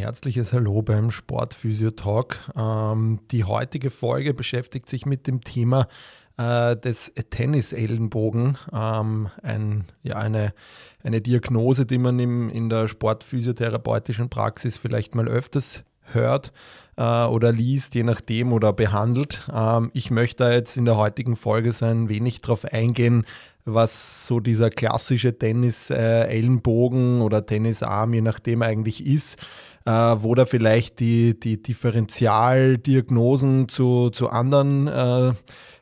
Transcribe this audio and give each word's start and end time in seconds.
Herzliches 0.00 0.54
Hallo 0.54 0.80
beim 0.80 1.10
Sportphysio 1.10 1.90
Talk. 1.90 2.38
Ähm, 2.56 3.20
die 3.30 3.44
heutige 3.44 3.90
Folge 3.90 4.32
beschäftigt 4.32 4.88
sich 4.88 5.04
mit 5.04 5.26
dem 5.26 5.42
Thema 5.42 5.88
äh, 6.38 6.74
des 6.74 7.12
Tennisellenbogen. 7.28 8.56
Ähm, 8.72 9.28
ein, 9.42 9.84
ja, 10.02 10.16
eine, 10.16 10.54
eine 11.02 11.20
Diagnose, 11.20 11.84
die 11.84 11.98
man 11.98 12.18
im, 12.18 12.48
in 12.48 12.70
der 12.70 12.88
sportphysiotherapeutischen 12.88 14.30
Praxis 14.30 14.78
vielleicht 14.78 15.14
mal 15.14 15.28
öfters 15.28 15.84
hört 16.14 16.50
äh, 16.96 17.24
oder 17.24 17.52
liest, 17.52 17.94
je 17.94 18.02
nachdem, 18.02 18.54
oder 18.54 18.72
behandelt. 18.72 19.50
Ähm, 19.54 19.90
ich 19.92 20.10
möchte 20.10 20.44
jetzt 20.44 20.78
in 20.78 20.86
der 20.86 20.96
heutigen 20.96 21.36
Folge 21.36 21.72
so 21.72 21.84
ein 21.84 22.08
wenig 22.08 22.40
drauf 22.40 22.64
eingehen, 22.64 23.26
was 23.66 24.26
so 24.26 24.40
dieser 24.40 24.70
klassische 24.70 25.38
Tennis-Ellenbogen 25.38 27.20
äh, 27.20 27.22
oder 27.22 27.44
Tennisarm, 27.44 28.14
je 28.14 28.22
nachdem 28.22 28.62
eigentlich 28.62 29.04
ist, 29.04 29.36
äh, 29.86 29.90
wo 29.90 30.34
da 30.34 30.46
vielleicht 30.46 31.00
die, 31.00 31.38
die 31.38 31.62
Differentialdiagnosen 31.62 33.68
zu, 33.68 34.10
zu 34.10 34.28
anderen 34.28 34.88
äh, 34.88 35.32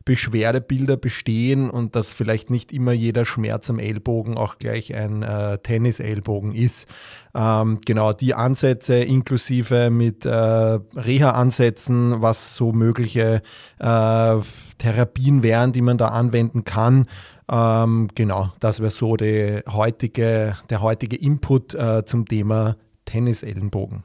Beschwerdebilder 0.08 0.96
bestehen 0.96 1.68
und 1.68 1.94
dass 1.94 2.14
vielleicht 2.14 2.48
nicht 2.48 2.72
immer 2.72 2.92
jeder 2.92 3.26
Schmerz 3.26 3.68
am 3.68 3.78
Ellbogen 3.78 4.38
auch 4.38 4.56
gleich 4.56 4.94
ein 4.94 5.22
äh, 5.22 5.58
Tennis-Ellbogen 5.58 6.54
ist. 6.54 6.86
Ähm, 7.34 7.78
genau, 7.84 8.14
die 8.14 8.32
Ansätze 8.32 9.00
inklusive 9.00 9.90
mit 9.90 10.24
äh, 10.24 10.30
Reha-Ansätzen, 10.30 12.22
was 12.22 12.54
so 12.54 12.72
mögliche 12.72 13.42
äh, 13.78 14.36
Therapien 14.78 15.42
wären, 15.42 15.72
die 15.72 15.82
man 15.82 15.98
da 15.98 16.08
anwenden 16.08 16.64
kann. 16.64 17.06
Ähm, 17.50 18.08
genau, 18.14 18.50
das 18.60 18.80
wäre 18.80 18.90
so 18.90 19.16
die 19.16 19.60
heutige, 19.70 20.56
der 20.70 20.80
heutige 20.80 21.16
Input 21.16 21.74
äh, 21.74 22.06
zum 22.06 22.26
Thema 22.26 22.76
Tennis-Ellenbogen. 23.08 24.04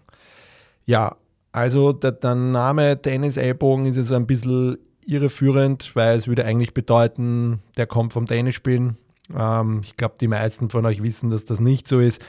Ja, 0.85 1.17
also 1.51 1.93
der, 1.93 2.13
der 2.13 2.35
Name 2.35 3.01
Tennis-Ellbogen 3.01 3.85
ist 3.85 4.07
so 4.07 4.15
ein 4.15 4.25
bisschen 4.25 4.77
irreführend, 5.05 5.95
weil 5.95 6.17
es 6.17 6.27
würde 6.27 6.45
eigentlich 6.45 6.73
bedeuten, 6.73 7.61
der 7.77 7.85
kommt 7.87 8.13
vom 8.13 8.25
Tennisspielen. 8.25 8.97
Ähm, 9.35 9.81
ich 9.83 9.97
glaube, 9.97 10.15
die 10.19 10.27
meisten 10.27 10.69
von 10.69 10.85
euch 10.85 11.03
wissen, 11.03 11.29
dass 11.29 11.45
das 11.45 11.59
nicht 11.59 11.87
so 11.87 11.99
ist. 11.99 12.21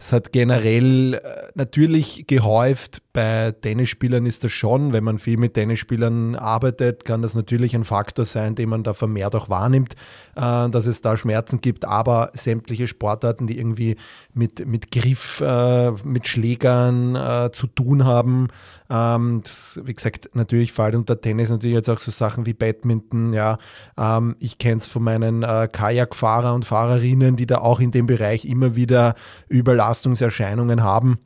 Es 0.00 0.14
hat 0.14 0.32
generell 0.32 1.14
äh, 1.14 1.20
natürlich 1.54 2.24
gehäuft, 2.26 3.02
bei 3.12 3.52
Tennisspielern 3.60 4.24
ist 4.24 4.44
das 4.44 4.52
schon, 4.52 4.94
wenn 4.94 5.04
man 5.04 5.18
viel 5.18 5.36
mit 5.36 5.54
Tennisspielern 5.54 6.36
arbeitet, 6.36 7.04
kann 7.04 7.20
das 7.20 7.34
natürlich 7.34 7.74
ein 7.74 7.84
Faktor 7.84 8.24
sein, 8.24 8.54
den 8.54 8.70
man 8.70 8.82
da 8.82 8.94
vermehrt 8.94 9.34
auch 9.34 9.50
wahrnimmt, 9.50 9.94
äh, 10.36 10.70
dass 10.70 10.86
es 10.86 11.02
da 11.02 11.18
Schmerzen 11.18 11.60
gibt, 11.60 11.84
aber 11.84 12.30
sämtliche 12.32 12.88
Sportarten, 12.88 13.46
die 13.46 13.58
irgendwie 13.58 13.96
mit, 14.32 14.66
mit 14.66 14.90
Griff, 14.90 15.42
äh, 15.42 15.90
mit 16.02 16.26
Schlägern 16.26 17.50
zu 17.52 17.66
tun 17.66 18.04
haben, 18.04 18.48
ähm, 18.88 19.40
das, 19.42 19.80
wie 19.84 19.94
gesagt, 19.94 20.30
natürlich 20.34 20.72
fällt 20.72 20.94
unter 20.94 21.20
Tennis 21.20 21.50
natürlich 21.50 21.74
jetzt 21.74 21.90
auch 21.90 21.98
so 21.98 22.10
Sachen 22.10 22.46
wie 22.46 22.54
Badminton, 22.54 23.32
ja, 23.32 23.58
ähm, 23.98 24.36
ich 24.38 24.58
kenne 24.58 24.78
es 24.78 24.86
von 24.86 25.02
meinen 25.02 25.42
Kajakfahrer 25.42 26.54
und 26.54 26.64
Fahrerinnen, 26.64 27.36
die 27.36 27.46
da 27.46 27.58
auch 27.58 27.80
in 27.80 27.90
dem 27.90 28.06
Bereich 28.06 28.44
immer 28.44 28.76
wieder 28.76 29.14
überlassen 29.48 29.89
Belastungserscheinungen 29.90 30.82
haben. 30.82 31.18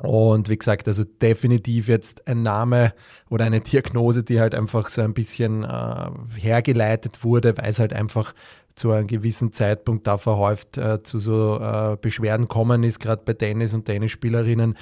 Und 0.00 0.48
wie 0.48 0.56
gesagt, 0.56 0.86
also 0.86 1.02
definitiv 1.02 1.88
jetzt 1.88 2.28
ein 2.28 2.42
Name 2.42 2.92
oder 3.28 3.46
eine 3.46 3.60
Diagnose, 3.60 4.22
die 4.22 4.38
halt 4.38 4.54
einfach 4.54 4.88
so 4.90 5.02
ein 5.02 5.12
bisschen 5.12 5.64
äh, 5.64 6.10
hergeleitet 6.36 7.24
wurde, 7.24 7.58
weil 7.58 7.70
es 7.70 7.80
halt 7.80 7.92
einfach 7.92 8.32
zu 8.76 8.92
einem 8.92 9.08
gewissen 9.08 9.50
Zeitpunkt 9.50 10.06
da 10.06 10.16
verhäuft 10.16 10.78
äh, 10.78 11.02
zu 11.02 11.18
so 11.18 11.58
äh, 11.60 11.96
Beschwerden 12.00 12.46
kommen 12.46 12.84
ist, 12.84 13.00
gerade 13.00 13.22
bei 13.24 13.32
Tennis 13.32 13.74
und 13.74 13.86
Tennisspielerinnen. 13.86 14.76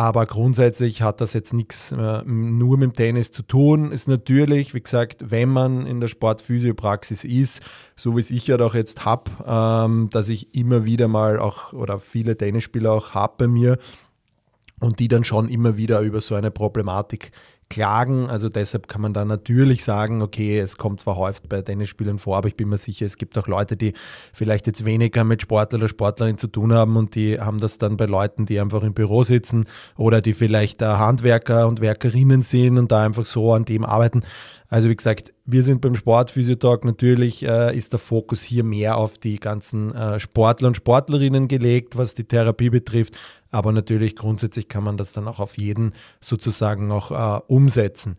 Aber 0.00 0.24
grundsätzlich 0.24 1.02
hat 1.02 1.20
das 1.20 1.34
jetzt 1.34 1.52
nichts 1.52 1.92
äh, 1.92 2.22
nur 2.24 2.78
mit 2.78 2.92
dem 2.92 2.94
Tennis 2.94 3.32
zu 3.32 3.42
tun. 3.42 3.92
Ist 3.92 4.08
natürlich, 4.08 4.72
wie 4.72 4.80
gesagt, 4.80 5.30
wenn 5.30 5.50
man 5.50 5.84
in 5.84 6.00
der 6.00 6.08
Sportphysiopraxis 6.08 7.22
ist, 7.22 7.60
so 7.96 8.16
wie 8.16 8.20
es 8.20 8.30
ich 8.30 8.46
ja 8.46 8.56
doch 8.56 8.74
jetzt 8.74 9.04
habe, 9.04 9.30
ähm, 9.46 10.08
dass 10.10 10.30
ich 10.30 10.54
immer 10.54 10.86
wieder 10.86 11.06
mal 11.06 11.38
auch 11.38 11.74
oder 11.74 11.98
viele 11.98 12.34
Tennisspieler 12.38 12.92
auch 12.92 13.10
habe 13.10 13.34
bei 13.36 13.46
mir, 13.46 13.76
und 14.80 15.00
die 15.00 15.08
dann 15.08 15.22
schon 15.22 15.50
immer 15.50 15.76
wieder 15.76 16.00
über 16.00 16.22
so 16.22 16.34
eine 16.34 16.50
Problematik 16.50 17.30
klagen. 17.70 18.28
Also 18.28 18.50
deshalb 18.50 18.88
kann 18.88 19.00
man 19.00 19.14
da 19.14 19.24
natürlich 19.24 19.82
sagen, 19.82 20.20
okay, 20.20 20.58
es 20.58 20.76
kommt 20.76 21.02
verhäuft 21.02 21.48
bei 21.48 21.62
Tennisspielern 21.62 22.18
vor, 22.18 22.36
aber 22.36 22.48
ich 22.48 22.56
bin 22.56 22.68
mir 22.68 22.76
sicher, 22.76 23.06
es 23.06 23.16
gibt 23.16 23.38
auch 23.38 23.46
Leute, 23.46 23.76
die 23.76 23.94
vielleicht 24.34 24.66
jetzt 24.66 24.84
weniger 24.84 25.24
mit 25.24 25.40
Sportler 25.40 25.78
oder 25.78 25.88
Sportlerin 25.88 26.36
zu 26.36 26.48
tun 26.48 26.74
haben 26.74 26.96
und 26.96 27.14
die 27.14 27.40
haben 27.40 27.58
das 27.58 27.78
dann 27.78 27.96
bei 27.96 28.04
Leuten, 28.04 28.44
die 28.44 28.60
einfach 28.60 28.82
im 28.82 28.92
Büro 28.92 29.22
sitzen 29.22 29.64
oder 29.96 30.20
die 30.20 30.34
vielleicht 30.34 30.82
Handwerker 30.82 31.66
und 31.66 31.80
Werkerinnen 31.80 32.42
sind 32.42 32.76
und 32.76 32.92
da 32.92 33.04
einfach 33.04 33.24
so 33.24 33.54
an 33.54 33.64
dem 33.64 33.84
arbeiten. 33.84 34.22
Also 34.70 34.88
wie 34.88 34.94
gesagt, 34.94 35.32
wir 35.46 35.64
sind 35.64 35.80
beim 35.80 35.96
Sportphysiotalk. 35.96 36.84
Natürlich 36.84 37.44
äh, 37.44 37.76
ist 37.76 37.92
der 37.92 37.98
Fokus 37.98 38.40
hier 38.42 38.62
mehr 38.62 38.96
auf 38.96 39.18
die 39.18 39.40
ganzen 39.40 39.92
äh, 39.92 40.20
Sportler 40.20 40.68
und 40.68 40.76
Sportlerinnen 40.76 41.48
gelegt, 41.48 41.96
was 41.96 42.14
die 42.14 42.22
Therapie 42.22 42.70
betrifft. 42.70 43.18
Aber 43.50 43.72
natürlich 43.72 44.16
grundsätzlich 44.16 44.68
kann 44.68 44.84
man 44.84 44.96
das 44.96 45.12
dann 45.12 45.26
auch 45.26 45.40
auf 45.40 45.58
jeden 45.58 45.92
sozusagen 46.20 46.86
noch 46.86 47.10
äh, 47.10 47.40
umsetzen. 47.48 48.16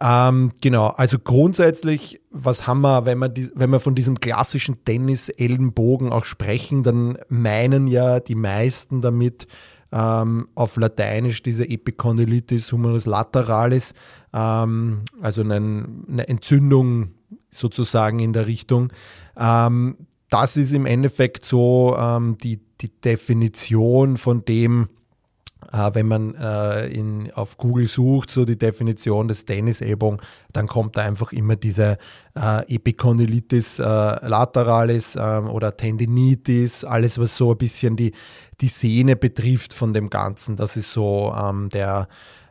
Ähm, 0.00 0.52
genau, 0.60 0.86
also 0.88 1.18
grundsätzlich, 1.18 2.20
was 2.30 2.66
haben 2.66 2.80
wir, 2.80 3.04
wenn 3.04 3.18
wir, 3.18 3.28
die, 3.28 3.50
wenn 3.54 3.70
wir 3.70 3.80
von 3.80 3.94
diesem 3.94 4.20
klassischen 4.20 4.84
Tennis-Ellenbogen 4.84 6.12
auch 6.12 6.24
sprechen, 6.24 6.82
dann 6.82 7.18
meinen 7.28 7.86
ja 7.86 8.20
die 8.20 8.34
meisten 8.34 9.02
damit, 9.02 9.46
ähm, 9.92 10.48
auf 10.54 10.76
Lateinisch 10.76 11.42
diese 11.42 11.68
Epicondylitis 11.68 12.72
humerus 12.72 13.06
lateralis, 13.06 13.94
ähm, 14.32 15.02
also 15.20 15.42
eine, 15.42 15.56
eine, 15.56 16.28
Entzündung 16.28 17.10
sozusagen 17.50 18.20
in 18.20 18.32
der 18.32 18.46
Richtung. 18.46 18.92
Ähm, 19.36 19.96
das 20.28 20.56
ist 20.56 20.72
im 20.72 20.86
Endeffekt 20.86 21.44
so 21.44 21.96
ähm, 21.98 22.38
die, 22.38 22.60
die 22.80 22.90
Definition 23.00 24.16
von 24.16 24.44
dem, 24.44 24.88
äh, 25.72 25.90
wenn 25.92 26.06
man 26.06 26.34
äh, 26.34 26.86
in, 26.88 27.30
auf 27.32 27.56
Google 27.58 27.86
sucht, 27.86 28.30
so 28.30 28.44
die 28.44 28.58
Definition 28.58 29.28
des 29.28 29.44
Tennisellbogen, 29.44 30.20
dann 30.52 30.66
kommt 30.66 30.96
da 30.96 31.02
einfach 31.02 31.32
immer 31.32 31.56
diese 31.56 31.98
äh, 32.34 32.74
Epicondylitis 32.74 33.78
äh, 33.78 33.82
lateralis 33.84 35.16
ähm, 35.20 35.48
oder 35.48 35.76
Tendinitis, 35.76 36.84
alles 36.84 37.18
was 37.18 37.36
so 37.36 37.52
ein 37.52 37.58
bisschen 37.58 37.96
die, 37.96 38.12
die 38.60 38.68
Sehne 38.68 39.16
betrifft 39.16 39.74
von 39.74 39.92
dem 39.92 40.10
Ganzen. 40.10 40.56
Das 40.56 40.76
ist 40.76 40.92
so 40.92 41.34
ähm, 41.36 41.68
der 41.68 42.08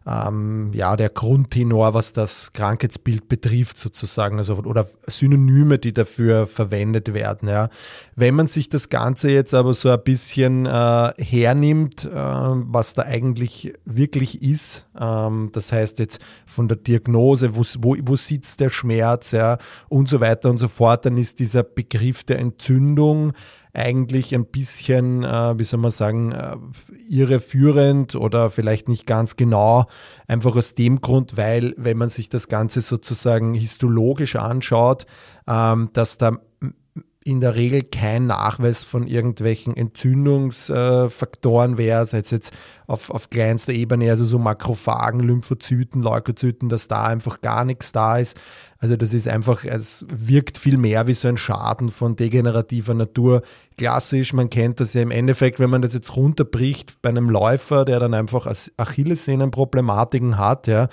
ähm, 0.10 0.72
ja, 0.74 0.96
der 0.96 1.10
Grundtenor, 1.10 1.94
was 1.94 2.14
das 2.14 2.52
Krankheitsbild 2.54 3.30
betrifft, 3.30 3.78
sozusagen, 3.78 4.38
also, 4.38 4.56
oder 4.58 4.88
Synonyme, 5.08 5.78
die 5.78 5.94
dafür 5.94 6.48
verwendet 6.48 7.14
werden. 7.14 7.48
Ja. 7.50 7.70
Wenn 8.16 8.36
man 8.36 8.48
sich 8.48 8.70
das 8.70 8.90
Ganze 8.90 9.30
jetzt 9.30 9.54
aber 9.54 9.74
so 9.74 9.90
ein 9.90 10.04
bisschen 10.04 10.66
äh, 10.66 11.14
hernimmt, 11.18 12.06
äh, 12.06 12.10
was 12.14 12.94
da 12.94 13.04
eigentlich 13.04 13.74
wirklich 13.86 14.42
ist, 14.42 14.88
ähm, 15.00 15.50
das 15.52 15.72
heißt 15.72 16.00
jetzt 16.00 16.20
von 16.46 16.68
der 16.68 16.78
Diagnose, 16.78 17.56
wo, 17.56 17.62
wo, 17.80 17.96
wo 18.02 18.16
sitzt 18.16 18.60
der 18.60 18.70
Schmerz 18.70 19.32
ja, 19.32 19.58
und 19.90 20.10
so 20.10 20.20
weiter 20.20 20.50
und 20.50 20.58
so 20.58 20.68
fort, 20.68 21.06
dann 21.06 21.18
ist 21.18 21.40
dieser 21.40 21.64
Begriff 21.64 22.24
der 22.24 22.40
Entzündung 22.40 23.34
eigentlich 23.74 24.34
ein 24.34 24.46
bisschen, 24.46 25.24
äh, 25.24 25.58
wie 25.60 25.64
soll 25.64 25.80
man 25.80 25.92
sagen, 25.92 26.32
äh, 26.32 26.58
irreführend 27.08 28.16
oder 28.16 28.50
vielleicht 28.50 28.90
nicht 28.90 29.06
ganz 29.06 29.36
genau. 29.36 29.86
Einfach 30.28 30.56
aus 30.56 30.74
dem 30.74 31.02
Grund, 31.02 31.38
weil, 31.38 31.74
wenn 31.78 31.98
man 31.98 32.10
sich 32.10 32.30
das 32.30 32.48
Ganze 32.48 32.82
sozusagen 32.82 33.54
histologisch 33.54 34.36
anschaut, 34.36 35.06
ähm, 35.48 35.90
dass 35.94 36.18
da 36.18 36.38
in 37.24 37.40
der 37.42 37.56
Regel 37.56 37.82
kein 37.82 38.28
Nachweis 38.28 38.86
von 38.86 39.06
irgendwelchen 39.06 39.76
Entzündungsfaktoren 39.76 41.78
wäre, 41.78 42.06
sei 42.06 42.20
es 42.20 42.32
jetzt 42.32 42.54
auf, 42.88 43.10
auf 43.10 43.30
kleinster 43.30 43.74
Ebene, 43.74 44.10
also 44.10 44.24
so 44.24 44.40
Makrophagen, 44.40 45.20
Lymphozyten, 45.20 46.02
Leukozyten, 46.02 46.70
dass 46.70 46.88
da 46.88 47.04
einfach 47.04 47.42
gar 47.42 47.66
nichts 47.66 47.92
da 47.92 48.18
ist. 48.18 48.40
Also 48.80 48.96
das 48.96 49.14
ist 49.14 49.28
einfach, 49.28 49.66
es 49.66 50.06
wirkt 50.10 50.58
viel 50.58 50.78
mehr 50.78 51.08
wie 51.08 51.14
so 51.14 51.28
ein 51.28 51.36
Schaden 51.36 51.90
von 51.90 52.16
degenerativer 52.16 52.94
Natur. 52.94 53.42
Klassisch, 53.78 54.32
man 54.32 54.50
kennt 54.50 54.80
das 54.80 54.94
ja 54.94 55.02
im 55.02 55.12
Endeffekt, 55.12 55.60
wenn 55.60 55.70
man 55.70 55.82
das 55.82 55.94
jetzt 55.94 56.16
runterbricht 56.16 57.02
bei 57.02 57.10
einem 57.10 57.30
Läufer, 57.30 57.84
der 57.84 58.00
dann 58.00 58.14
einfach 58.14 58.48
Achillessehnenproblematiken 58.78 60.38
hat, 60.38 60.68
ja, 60.68 60.88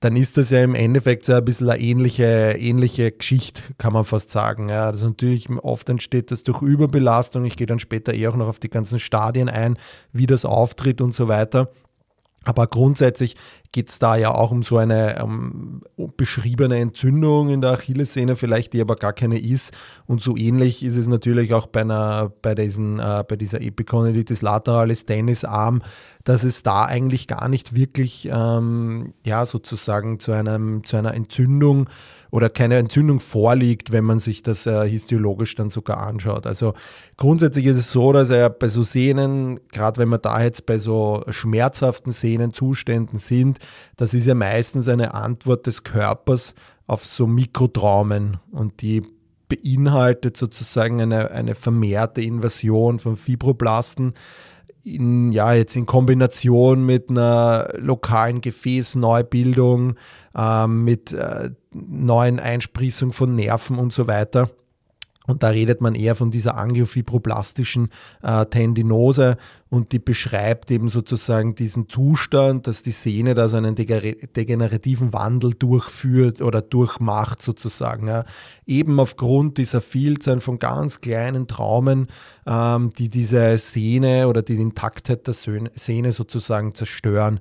dann 0.00 0.16
ist 0.16 0.38
das 0.38 0.48
ja 0.48 0.64
im 0.64 0.74
Endeffekt 0.74 1.26
so 1.26 1.34
ein 1.34 1.44
bisschen 1.44 1.68
eine 1.68 1.80
ähnliche, 1.80 2.56
ähnliche 2.58 3.12
Geschichte, 3.12 3.62
kann 3.76 3.92
man 3.92 4.04
fast 4.04 4.30
sagen. 4.30 4.70
Ja, 4.70 4.86
also 4.86 5.06
natürlich 5.06 5.48
oft 5.50 5.88
entsteht 5.90 6.30
das 6.30 6.42
durch 6.42 6.62
Überbelastung. 6.62 7.44
Ich 7.44 7.56
gehe 7.56 7.66
dann 7.66 7.78
später 7.78 8.14
eher 8.14 8.30
auch 8.30 8.36
noch 8.36 8.48
auf 8.48 8.58
die 8.58 8.70
ganzen 8.70 8.98
Stadien 8.98 9.50
ein, 9.50 9.76
wie 10.12 10.26
das 10.26 10.46
auftritt 10.46 11.02
und 11.02 11.14
so 11.14 11.28
weiter. 11.28 11.70
Aber 12.44 12.66
grundsätzlich 12.66 13.36
geht 13.72 13.88
es 13.88 13.98
da 13.98 14.16
ja 14.16 14.34
auch 14.34 14.50
um 14.50 14.62
so 14.62 14.78
eine 14.78 15.22
um, 15.22 15.82
beschriebene 16.16 16.78
Entzündung 16.78 17.50
in 17.50 17.60
der 17.60 17.72
Achillessehne, 17.72 18.34
vielleicht 18.34 18.72
die 18.72 18.80
aber 18.80 18.96
gar 18.96 19.12
keine 19.12 19.38
ist. 19.38 19.76
Und 20.06 20.20
so 20.20 20.36
ähnlich 20.36 20.82
ist 20.82 20.96
es 20.96 21.06
natürlich 21.06 21.54
auch 21.54 21.66
bei, 21.66 21.82
einer, 21.82 22.32
bei, 22.42 22.54
diesen, 22.54 22.98
äh, 22.98 23.24
bei 23.26 23.36
dieser 23.36 23.60
Epicondylitis 23.60 24.42
lateralis 24.42 25.04
Tennisarm, 25.04 25.82
dass 26.24 26.42
es 26.42 26.62
da 26.62 26.84
eigentlich 26.84 27.28
gar 27.28 27.48
nicht 27.48 27.74
wirklich 27.74 28.28
ähm, 28.30 29.14
ja, 29.24 29.46
sozusagen 29.46 30.18
zu, 30.18 30.32
einem, 30.32 30.84
zu 30.84 30.96
einer 30.96 31.14
Entzündung 31.14 31.88
oder 32.30 32.48
keine 32.48 32.76
Entzündung 32.76 33.20
vorliegt, 33.20 33.92
wenn 33.92 34.04
man 34.04 34.18
sich 34.18 34.42
das 34.42 34.66
äh, 34.66 34.88
histologisch 34.88 35.54
dann 35.54 35.70
sogar 35.70 35.98
anschaut. 35.98 36.46
Also 36.46 36.74
grundsätzlich 37.16 37.66
ist 37.66 37.76
es 37.76 37.90
so, 37.90 38.12
dass 38.12 38.30
er 38.30 38.50
bei 38.50 38.68
so 38.68 38.82
Sehnen, 38.82 39.60
gerade 39.72 39.98
wenn 39.98 40.08
wir 40.08 40.18
da 40.18 40.42
jetzt 40.42 40.66
bei 40.66 40.78
so 40.78 41.22
schmerzhaften 41.28 42.12
Sehnenzuständen 42.12 43.18
sind, 43.18 43.58
das 43.96 44.14
ist 44.14 44.26
ja 44.26 44.34
meistens 44.34 44.88
eine 44.88 45.14
Antwort 45.14 45.66
des 45.66 45.82
Körpers 45.82 46.54
auf 46.86 47.04
so 47.04 47.26
Mikrotraumen 47.26 48.38
und 48.50 48.82
die 48.82 49.02
beinhaltet 49.48 50.36
sozusagen 50.36 51.00
eine, 51.00 51.30
eine 51.32 51.54
vermehrte 51.54 52.22
Invasion 52.22 53.00
von 53.00 53.16
Fibroblasten 53.16 54.14
in, 54.82 55.32
ja, 55.32 55.52
jetzt 55.52 55.76
in 55.76 55.86
Kombination 55.86 56.84
mit 56.84 57.10
einer 57.10 57.68
lokalen 57.76 58.40
Gefäßneubildung, 58.40 59.96
äh, 60.36 60.66
mit 60.66 61.12
äh, 61.12 61.50
neuen 61.72 62.40
Einsprießung 62.40 63.12
von 63.12 63.34
Nerven 63.34 63.78
und 63.78 63.92
so 63.92 64.06
weiter. 64.06 64.50
Und 65.30 65.42
da 65.44 65.50
redet 65.50 65.80
man 65.80 65.94
eher 65.94 66.16
von 66.16 66.30
dieser 66.30 66.56
angiofibroblastischen 66.56 67.88
äh, 68.22 68.44
Tendinose 68.46 69.36
und 69.68 69.92
die 69.92 70.00
beschreibt 70.00 70.70
eben 70.72 70.88
sozusagen 70.88 71.54
diesen 71.54 71.88
Zustand, 71.88 72.66
dass 72.66 72.82
die 72.82 72.90
Sehne 72.90 73.34
da 73.34 73.48
so 73.48 73.56
einen 73.56 73.76
degenerativen 73.76 75.12
Wandel 75.12 75.54
durchführt 75.54 76.42
oder 76.42 76.60
durchmacht 76.60 77.40
sozusagen. 77.40 78.08
Ja. 78.08 78.24
Eben 78.66 78.98
aufgrund 78.98 79.58
dieser 79.58 79.80
Vielzahl 79.80 80.40
von 80.40 80.58
ganz 80.58 81.00
kleinen 81.00 81.46
Traumen, 81.46 82.08
ähm, 82.46 82.92
die 82.98 83.08
diese 83.08 83.56
Sehne 83.58 84.26
oder 84.26 84.42
die 84.42 84.54
Intaktheit 84.54 85.28
der 85.28 85.34
Sehne 85.34 86.12
sozusagen 86.12 86.74
zerstören. 86.74 87.38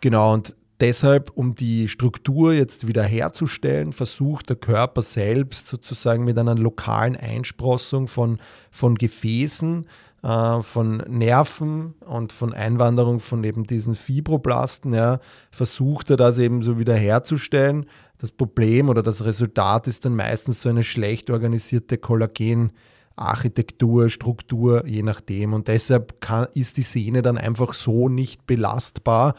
Genau, 0.00 0.34
und 0.34 0.54
Deshalb, 0.80 1.30
um 1.34 1.54
die 1.54 1.88
Struktur 1.88 2.52
jetzt 2.52 2.86
wieder 2.86 3.02
herzustellen, 3.02 3.92
versucht 3.92 4.50
der 4.50 4.56
Körper 4.56 5.00
selbst 5.00 5.68
sozusagen 5.68 6.24
mit 6.24 6.38
einer 6.38 6.54
lokalen 6.54 7.16
Einsprossung 7.16 8.08
von, 8.08 8.38
von 8.70 8.94
Gefäßen, 8.96 9.86
äh, 10.22 10.60
von 10.60 10.98
Nerven 11.08 11.94
und 12.00 12.32
von 12.32 12.52
Einwanderung 12.52 13.20
von 13.20 13.42
eben 13.42 13.64
diesen 13.64 13.94
Fibroblasten, 13.94 14.92
ja, 14.92 15.20
versucht 15.50 16.10
er 16.10 16.18
das 16.18 16.36
eben 16.36 16.62
so 16.62 16.78
wieder 16.78 16.94
herzustellen. 16.94 17.86
Das 18.18 18.30
Problem 18.30 18.90
oder 18.90 19.02
das 19.02 19.24
Resultat 19.24 19.88
ist 19.88 20.04
dann 20.04 20.14
meistens 20.14 20.60
so 20.60 20.68
eine 20.68 20.84
schlecht 20.84 21.30
organisierte 21.30 21.96
Kollagen- 21.96 22.72
Architektur, 23.16 24.10
Struktur, 24.10 24.86
je 24.86 25.02
nachdem. 25.02 25.54
Und 25.54 25.68
deshalb 25.68 26.20
kann, 26.20 26.48
ist 26.52 26.76
die 26.76 26.82
Sehne 26.82 27.22
dann 27.22 27.38
einfach 27.38 27.72
so 27.72 28.08
nicht 28.08 28.46
belastbar, 28.46 29.34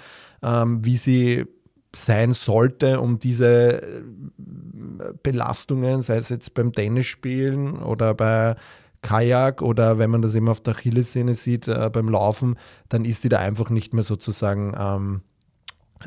ähm, 0.48 0.84
wie 0.86 0.98
sie 0.98 1.46
sein 1.96 2.34
sollte, 2.34 3.00
um 3.00 3.20
diese 3.20 3.82
äh, 3.82 4.02
Belastungen, 5.24 6.02
sei 6.02 6.18
es 6.18 6.30
jetzt 6.30 6.54
beim 6.54 6.74
Tennisspielen 6.74 7.80
oder 7.80 8.14
bei 8.14 8.56
Kajak 9.02 9.62
oder 9.62 10.00
wenn 10.00 10.10
man 10.10 10.22
das 10.22 10.36
eben 10.36 10.50
auf 10.50 10.62
der 10.62 10.76
Achillessehne 10.76 11.36
sieht, 11.36 11.68
äh, 11.68 11.90
beim 11.92 12.10
Laufen, 12.10 12.58
dann 12.90 13.06
ist 13.06 13.24
die 13.24 13.30
da 13.30 13.40
einfach 13.40 13.70
nicht 13.70 13.94
mehr 13.94 14.04
sozusagen, 14.04 14.76
ähm, 14.78 15.22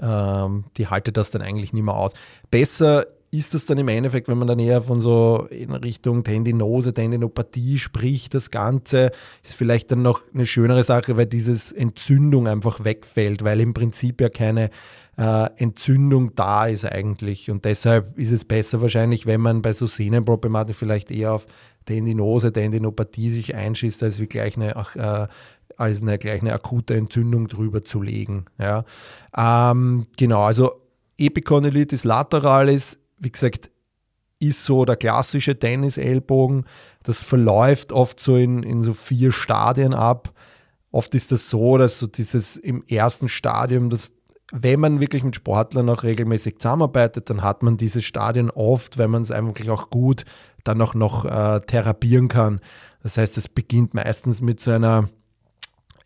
ähm, 0.01 0.65
die 0.77 0.89
haltet 0.89 1.17
das 1.17 1.31
dann 1.31 1.43
eigentlich 1.43 1.73
nicht 1.73 1.83
mehr 1.83 1.95
aus. 1.95 2.13
Besser 2.51 3.07
ist 3.32 3.55
das 3.55 3.65
dann 3.65 3.79
im 3.79 3.88
Endeffekt, 3.88 4.29
wenn 4.29 4.38
man 4.38 4.49
dann 4.49 4.59
eher 4.59 4.82
von 4.82 5.00
so 5.00 5.47
in 5.50 5.71
Richtung 5.73 6.25
Tendinose, 6.25 6.93
Tendinopathie 6.93 7.79
spricht, 7.79 8.35
das 8.35 8.50
Ganze 8.50 9.12
ist 9.44 9.55
vielleicht 9.55 9.93
dann 9.93 10.03
noch 10.03 10.23
eine 10.35 10.47
schönere 10.47 10.82
Sache, 10.82 11.17
weil 11.17 11.27
dieses 11.27 11.71
Entzündung 11.71 12.49
einfach 12.49 12.82
wegfällt, 12.82 13.44
weil 13.44 13.61
im 13.61 13.73
Prinzip 13.73 14.21
ja 14.21 14.31
keine 14.31 14.71
äh, 15.17 15.49
Entzündung 15.56 16.35
da 16.35 16.67
ist 16.67 16.85
eigentlich. 16.85 17.50
Und 17.50 17.65
deshalb 17.65 18.19
ist 18.19 18.32
es 18.32 18.44
besser 18.44 18.82
wahrscheinlich, 18.82 19.27
wenn 19.27 19.41
man 19.41 19.62
bei 19.62 19.75
so 19.75 19.87
Sehnenproblematik 19.87 20.75
vielleicht 20.75 21.12
eher 21.12 21.35
auf 21.35 21.47
Tendinose, 21.87 22.53
Tendinopathie 22.53 23.31
sich 23.31 23.55
einschießt, 23.55 24.03
als 24.03 24.21
wie 24.21 24.27
gleich 24.27 24.56
eine, 24.56 24.71
äh, 24.97 25.29
als 25.77 26.03
eine, 26.03 26.19
gleich 26.19 26.41
eine 26.41 26.53
akute 26.53 26.94
Entzündung 26.94 27.47
drüber 27.47 27.85
zu 27.85 28.03
legen. 28.03 28.47
Ja. 28.59 28.85
Ähm, 29.37 30.09
genau, 30.19 30.43
also 30.43 30.73
Epicondylitis 31.17 32.03
lateralis 32.03 32.99
wie 33.20 33.31
gesagt, 33.31 33.70
ist 34.40 34.64
so 34.64 34.84
der 34.84 34.96
klassische 34.96 35.58
Tennis-Ellbogen. 35.58 36.64
Das 37.02 37.22
verläuft 37.22 37.93
oft 37.93 38.19
so 38.19 38.37
in, 38.37 38.62
in 38.62 38.82
so 38.82 38.94
vier 38.94 39.32
Stadien 39.32 39.94
ab. 39.94 40.32
Oft 40.90 41.14
ist 41.14 41.31
das 41.31 41.49
so, 41.49 41.78
dass 41.78 42.00
so 42.00 42.06
dieses 42.06 42.56
im 42.56 42.82
ersten 42.88 43.28
Stadium, 43.28 43.90
das, 43.90 44.12
wenn 44.50 44.81
man 44.81 44.99
wirklich 44.99 45.22
mit 45.22 45.37
Sportlern 45.37 45.88
auch 45.90 46.02
regelmäßig 46.02 46.58
zusammenarbeitet, 46.58 47.31
dann 47.31 47.43
hat 47.43 47.62
man 47.62 47.76
diese 47.76 48.02
Stadien 48.02 48.50
oft, 48.50 48.99
wenn 48.99 49.11
man 49.11 49.22
es 49.22 49.31
eigentlich 49.31 49.70
auch 49.70 49.90
gut 49.90 50.25
dann 50.64 50.81
auch 50.82 50.94
noch 50.94 51.25
äh, 51.25 51.61
therapieren 51.61 52.28
kann. 52.28 52.61
Das 53.02 53.17
heißt, 53.17 53.38
es 53.38 53.49
beginnt 53.49 53.94
meistens 53.94 54.40
mit 54.40 54.61
so 54.61 54.72
einer, 54.72 55.08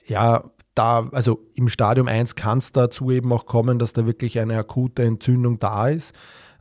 ja, 0.06 0.44
da, 0.74 1.08
also 1.12 1.40
im 1.54 1.68
Stadium 1.68 2.08
1 2.08 2.34
kann 2.34 2.58
es 2.58 2.72
dazu 2.72 3.10
eben 3.12 3.32
auch 3.32 3.46
kommen, 3.46 3.78
dass 3.78 3.92
da 3.92 4.06
wirklich 4.06 4.40
eine 4.40 4.58
akute 4.58 5.04
Entzündung 5.04 5.60
da 5.60 5.88
ist 5.88 6.14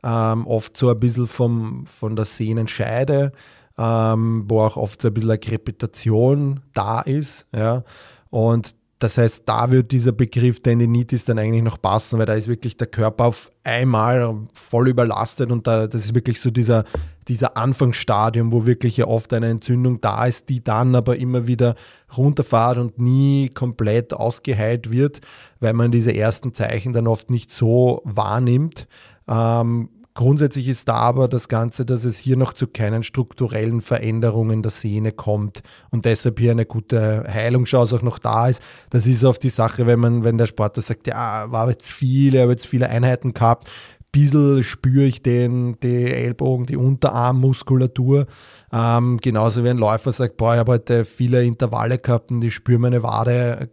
ähm, 0.03 0.45
oft 0.47 0.77
so 0.77 0.89
ein 0.89 0.99
bisschen 0.99 1.27
vom, 1.27 1.85
von 1.85 2.15
der 2.15 2.25
Sehnenscheide, 2.25 3.31
ähm, 3.77 4.45
wo 4.47 4.61
auch 4.61 4.77
oft 4.77 5.01
so 5.01 5.07
ein 5.07 5.13
bisschen 5.13 5.31
eine 5.31 5.39
Krepitation 5.39 6.61
da 6.73 7.01
ist. 7.01 7.47
Ja. 7.55 7.83
Und 8.29 8.75
das 9.03 9.17
heißt, 9.17 9.43
da 9.45 9.69
wird 9.69 9.91
dieser 9.91 10.13
Begriff 10.13 10.61
Tendinitis 10.61 11.25
dann 11.25 11.37
eigentlich 11.37 11.61
noch 11.61 11.81
passen, 11.81 12.19
weil 12.19 12.25
da 12.25 12.35
ist 12.35 12.47
wirklich 12.47 12.77
der 12.77 12.87
Körper 12.87 13.25
auf 13.25 13.51
einmal 13.65 14.33
voll 14.53 14.87
überlastet 14.87 15.51
und 15.51 15.67
da, 15.67 15.87
das 15.87 16.05
ist 16.05 16.15
wirklich 16.15 16.39
so 16.39 16.51
dieser, 16.51 16.85
dieser 17.27 17.57
Anfangsstadium, 17.57 18.53
wo 18.53 18.65
wirklich 18.65 18.95
ja 18.95 19.07
oft 19.07 19.33
eine 19.33 19.49
Entzündung 19.49 19.99
da 19.99 20.25
ist, 20.25 20.47
die 20.47 20.63
dann 20.63 20.95
aber 20.95 21.17
immer 21.17 21.47
wieder 21.47 21.75
runterfahrt 22.17 22.77
und 22.77 22.97
nie 22.97 23.49
komplett 23.49 24.13
ausgeheilt 24.13 24.89
wird, 24.89 25.19
weil 25.59 25.73
man 25.73 25.91
diese 25.91 26.15
ersten 26.15 26.53
Zeichen 26.53 26.93
dann 26.93 27.07
oft 27.07 27.29
nicht 27.29 27.51
so 27.51 28.01
wahrnimmt. 28.05 28.87
Ähm, 29.27 29.89
grundsätzlich 30.13 30.67
ist 30.67 30.87
da 30.87 30.95
aber 30.95 31.27
das 31.27 31.47
Ganze, 31.47 31.85
dass 31.85 32.05
es 32.05 32.17
hier 32.17 32.37
noch 32.37 32.53
zu 32.53 32.67
keinen 32.67 33.03
strukturellen 33.03 33.81
Veränderungen 33.81 34.61
der 34.61 34.71
Sehne 34.71 35.11
kommt 35.11 35.63
und 35.89 36.05
deshalb 36.05 36.39
hier 36.39 36.51
eine 36.51 36.65
gute 36.65 37.25
Heilungschance 37.27 37.95
auch 37.95 38.01
noch 38.01 38.19
da 38.19 38.47
ist. 38.47 38.61
Das 38.89 39.07
ist 39.07 39.23
oft 39.23 39.41
die 39.41 39.49
Sache, 39.49 39.87
wenn 39.87 39.99
man, 39.99 40.23
wenn 40.23 40.37
der 40.37 40.47
Sportler 40.47 40.83
sagt, 40.83 41.07
ja, 41.07 41.51
war 41.51 41.69
jetzt 41.69 41.91
viele, 41.91 42.41
habe 42.41 42.51
jetzt 42.51 42.67
viele 42.67 42.89
Einheiten 42.89 43.33
gehabt, 43.33 43.69
bisschen 44.13 44.63
spüre 44.63 45.03
ich 45.03 45.23
den, 45.23 45.77
die 45.81 46.05
Ellbogen, 46.05 46.67
die 46.67 46.77
Unterarmmuskulatur. 46.77 48.27
Ähm, 48.71 49.17
genauso 49.21 49.63
wie 49.63 49.69
ein 49.69 49.77
Läufer 49.77 50.11
sagt, 50.13 50.37
boah, 50.37 50.53
ich 50.53 50.59
habe 50.59 50.73
heute 50.73 51.03
viele 51.03 51.43
Intervalle 51.43 51.97
gehabt 51.97 52.31
und 52.31 52.43
ich 52.43 52.53
spüre 52.53 52.79
meine 52.79 53.03
Wade, 53.03 53.69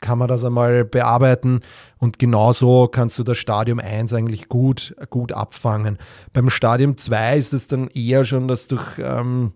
kann 0.00 0.18
man 0.18 0.28
das 0.28 0.44
einmal 0.44 0.84
bearbeiten. 0.84 1.60
Und 1.98 2.18
genauso 2.18 2.88
kannst 2.88 3.18
du 3.18 3.22
das 3.22 3.38
Stadium 3.38 3.78
1 3.78 4.12
eigentlich 4.14 4.48
gut, 4.48 4.96
gut 5.10 5.32
abfangen. 5.32 5.98
Beim 6.32 6.50
Stadium 6.50 6.96
2 6.96 7.36
ist 7.36 7.52
es 7.52 7.68
dann 7.68 7.88
eher 7.88 8.24
schon, 8.24 8.48
dass 8.48 8.66
durch 8.66 8.98
ähm, 8.98 9.52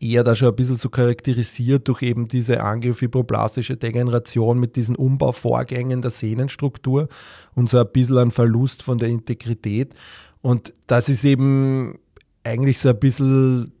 eher 0.00 0.24
da 0.24 0.34
schon 0.34 0.48
ein 0.48 0.56
bisschen 0.56 0.76
so 0.76 0.88
charakterisiert 0.88 1.88
durch 1.88 2.02
eben 2.02 2.28
diese 2.28 2.62
angiofibroblastische 2.62 3.76
Degeneration 3.76 4.58
mit 4.58 4.76
diesen 4.76 4.96
Umbauvorgängen 4.96 6.02
der 6.02 6.10
Sehnenstruktur 6.10 7.08
und 7.54 7.68
so 7.68 7.78
ein 7.78 7.88
bisschen 7.92 8.18
ein 8.18 8.30
Verlust 8.30 8.82
von 8.82 8.98
der 8.98 9.08
Integrität. 9.08 9.94
Und 10.40 10.72
das 10.86 11.08
ist 11.08 11.24
eben 11.24 11.98
eigentlich 12.44 12.78
so 12.78 12.90
ein 12.90 12.98
bisschen 12.98 13.72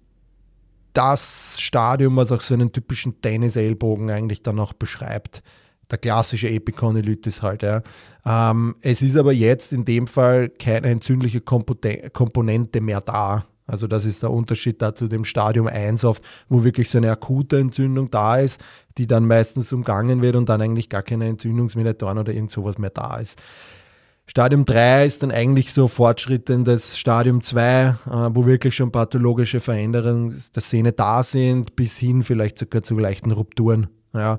das 0.92 1.60
Stadium, 1.60 2.16
was 2.16 2.32
auch 2.32 2.40
so 2.40 2.54
einen 2.54 2.72
typischen 2.72 3.20
Tennis-Ellbogen 3.20 4.10
eigentlich 4.10 4.42
dann 4.42 4.58
auch 4.60 4.72
beschreibt. 4.72 5.42
Der 5.90 5.98
klassische 5.98 6.48
Epicondylitis 6.48 7.42
halt. 7.42 7.62
Ja. 7.62 7.82
Ähm, 8.24 8.76
es 8.80 9.02
ist 9.02 9.16
aber 9.16 9.32
jetzt 9.32 9.72
in 9.72 9.84
dem 9.84 10.06
Fall 10.06 10.48
keine 10.48 10.88
entzündliche 10.88 11.40
Komponente 11.40 12.80
mehr 12.80 13.00
da. 13.00 13.44
Also 13.66 13.86
das 13.86 14.04
ist 14.04 14.22
der 14.22 14.30
Unterschied 14.30 14.82
da 14.82 14.94
zu 14.94 15.08
dem 15.08 15.24
Stadium 15.24 15.66
1 15.66 16.04
oft, 16.04 16.22
wo 16.48 16.64
wirklich 16.64 16.90
so 16.90 16.98
eine 16.98 17.10
akute 17.10 17.58
Entzündung 17.58 18.10
da 18.10 18.38
ist, 18.38 18.62
die 18.98 19.06
dann 19.06 19.26
meistens 19.26 19.72
umgangen 19.72 20.22
wird 20.22 20.36
und 20.36 20.48
dann 20.48 20.60
eigentlich 20.60 20.88
gar 20.88 21.02
keine 21.02 21.26
Entzündungsmediatoren 21.28 22.18
oder 22.18 22.32
irgend 22.32 22.50
sowas 22.50 22.78
mehr 22.78 22.90
da 22.90 23.16
ist. 23.16 23.40
Stadium 24.26 24.64
3 24.64 25.06
ist 25.06 25.22
dann 25.22 25.30
eigentlich 25.30 25.72
so 25.72 25.86
fortschrittendes 25.86 26.98
Stadium 26.98 27.42
2, 27.42 27.60
äh, 27.62 27.94
wo 28.30 28.46
wirklich 28.46 28.74
schon 28.74 28.90
pathologische 28.90 29.60
Veränderungen 29.60 30.42
der 30.54 30.62
Sehne 30.62 30.92
da 30.92 31.22
sind, 31.22 31.76
bis 31.76 31.98
hin 31.98 32.22
vielleicht 32.22 32.58
sogar 32.58 32.82
zu 32.82 32.98
leichten 32.98 33.32
Rupturen. 33.32 33.88
Ja. 34.14 34.38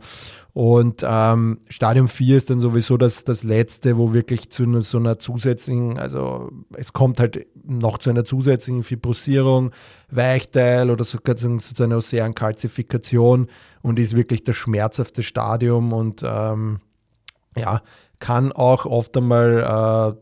Und 0.53 1.03
ähm, 1.05 1.59
Stadium 1.67 2.07
4 2.07 2.37
ist 2.37 2.49
dann 2.49 2.61
sowieso 2.61 2.95
das, 2.95 3.25
das 3.25 3.43
letzte, 3.43 3.97
wo 3.97 4.13
wirklich 4.13 4.49
zu 4.49 4.81
so 4.81 4.97
einer 4.97 5.19
zusätzlichen, 5.19 5.99
also 5.99 6.49
es 6.73 6.93
kommt 6.93 7.19
halt 7.19 7.45
noch 7.65 7.97
zu 7.97 8.09
einer 8.09 8.23
zusätzlichen 8.23 8.83
Fibrosierung, 8.83 9.71
Weichteil 10.09 10.89
oder 10.89 11.03
sogar 11.03 11.35
zu, 11.35 11.57
zu 11.57 11.83
einer 11.83 11.97
Ozeankalzifikation 11.97 13.47
und 13.81 13.99
ist 13.99 14.15
wirklich 14.15 14.45
das 14.45 14.55
schmerzhafte 14.55 15.23
Stadium 15.23 15.91
und 15.91 16.23
ähm, 16.25 16.79
ja, 17.57 17.81
kann 18.19 18.53
auch 18.53 18.85
oft 18.85 19.17
einmal 19.17 20.15
äh, 20.15 20.21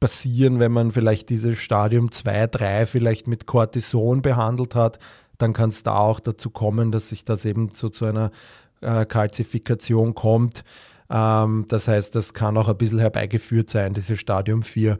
passieren, 0.00 0.58
wenn 0.58 0.72
man 0.72 0.90
vielleicht 0.90 1.28
dieses 1.28 1.58
Stadium 1.58 2.10
2, 2.10 2.46
3 2.46 2.86
vielleicht 2.86 3.28
mit 3.28 3.44
Cortison 3.44 4.22
behandelt 4.22 4.74
hat, 4.74 4.98
dann 5.36 5.52
kann 5.52 5.70
es 5.70 5.82
da 5.82 5.98
auch 5.98 6.20
dazu 6.20 6.50
kommen, 6.50 6.92
dass 6.92 7.10
sich 7.10 7.24
das 7.24 7.44
eben 7.44 7.70
so 7.74 7.88
zu 7.88 8.06
einer 8.06 8.30
äh, 8.80 9.04
Kalzifikation 9.06 10.14
kommt. 10.14 10.64
Ähm, 11.10 11.66
das 11.68 11.88
heißt, 11.88 12.14
das 12.14 12.34
kann 12.34 12.56
auch 12.56 12.68
ein 12.68 12.76
bisschen 12.76 12.98
herbeigeführt 12.98 13.70
sein, 13.70 13.94
dieses 13.94 14.18
Stadium 14.18 14.62
4. 14.62 14.96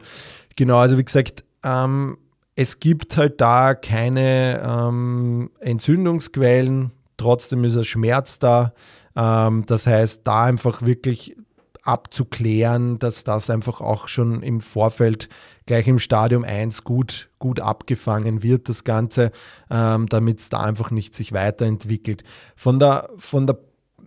Genau, 0.55 0.77
also 0.77 0.97
wie 0.97 1.05
gesagt, 1.05 1.43
ähm, 1.63 2.17
es 2.55 2.79
gibt 2.79 3.17
halt 3.17 3.39
da 3.39 3.73
keine 3.73 4.61
ähm, 4.63 5.51
Entzündungsquellen, 5.59 6.91
trotzdem 7.17 7.63
ist 7.63 7.77
ein 7.77 7.85
Schmerz 7.85 8.39
da. 8.39 8.73
Ähm, 9.15 9.65
das 9.65 9.87
heißt, 9.87 10.21
da 10.25 10.43
einfach 10.43 10.81
wirklich 10.81 11.35
abzuklären, 11.83 12.99
dass 12.99 13.23
das 13.23 13.49
einfach 13.49 13.81
auch 13.81 14.07
schon 14.07 14.43
im 14.43 14.61
Vorfeld 14.61 15.29
gleich 15.65 15.87
im 15.87 15.99
Stadium 15.99 16.43
1 16.43 16.83
gut, 16.83 17.29
gut 17.39 17.59
abgefangen 17.59 18.43
wird, 18.43 18.69
das 18.69 18.83
Ganze, 18.83 19.31
ähm, 19.69 20.07
damit 20.07 20.39
es 20.39 20.49
da 20.49 20.59
einfach 20.61 20.91
nicht 20.91 21.15
sich 21.15 21.33
weiterentwickelt. 21.33 22.23
Von 22.55 22.77
der, 22.77 23.09
von 23.17 23.47
der 23.47 23.57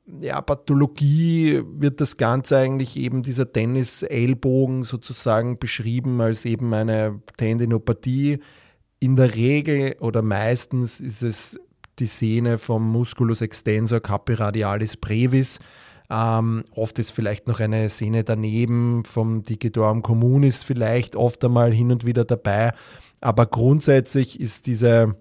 ja, 0.07 0.41
Pathologie 0.41 1.63
wird 1.67 2.01
das 2.01 2.17
Ganze 2.17 2.59
eigentlich 2.59 2.97
eben 2.97 3.23
dieser 3.23 3.51
Tennis-Ellbogen 3.51 4.83
sozusagen 4.83 5.59
beschrieben 5.59 6.21
als 6.21 6.45
eben 6.45 6.75
eine 6.75 7.21
Tendinopathie. 7.37 8.41
In 9.01 9.17
der 9.17 9.35
Regel 9.35 9.97
oder 10.01 10.23
meistens 10.23 11.01
ist 11.01 11.23
es 11.23 11.59
die 11.99 12.07
Sehne 12.07 12.59
vom 12.59 12.91
Musculus 12.91 13.41
extensor 13.41 14.01
capi 14.01 14.35
radialis 14.35 14.97
brevis. 14.97 15.59
Ähm, 16.11 16.65
oft 16.71 16.99
ist 16.99 17.11
vielleicht 17.11 17.49
noch 17.49 17.61
eine 17.61 17.89
Sehne 17.89 18.25
daneben 18.25 19.05
vom 19.05 19.43
Digitorum 19.43 20.03
communis 20.03 20.63
vielleicht 20.63 21.17
oft 21.17 21.43
einmal 21.45 21.73
hin 21.73 21.91
und 21.91 22.05
wieder 22.05 22.25
dabei. 22.25 22.73
Aber 23.21 23.47
grundsätzlich 23.47 24.39
ist 24.39 24.67
diese 24.67 25.17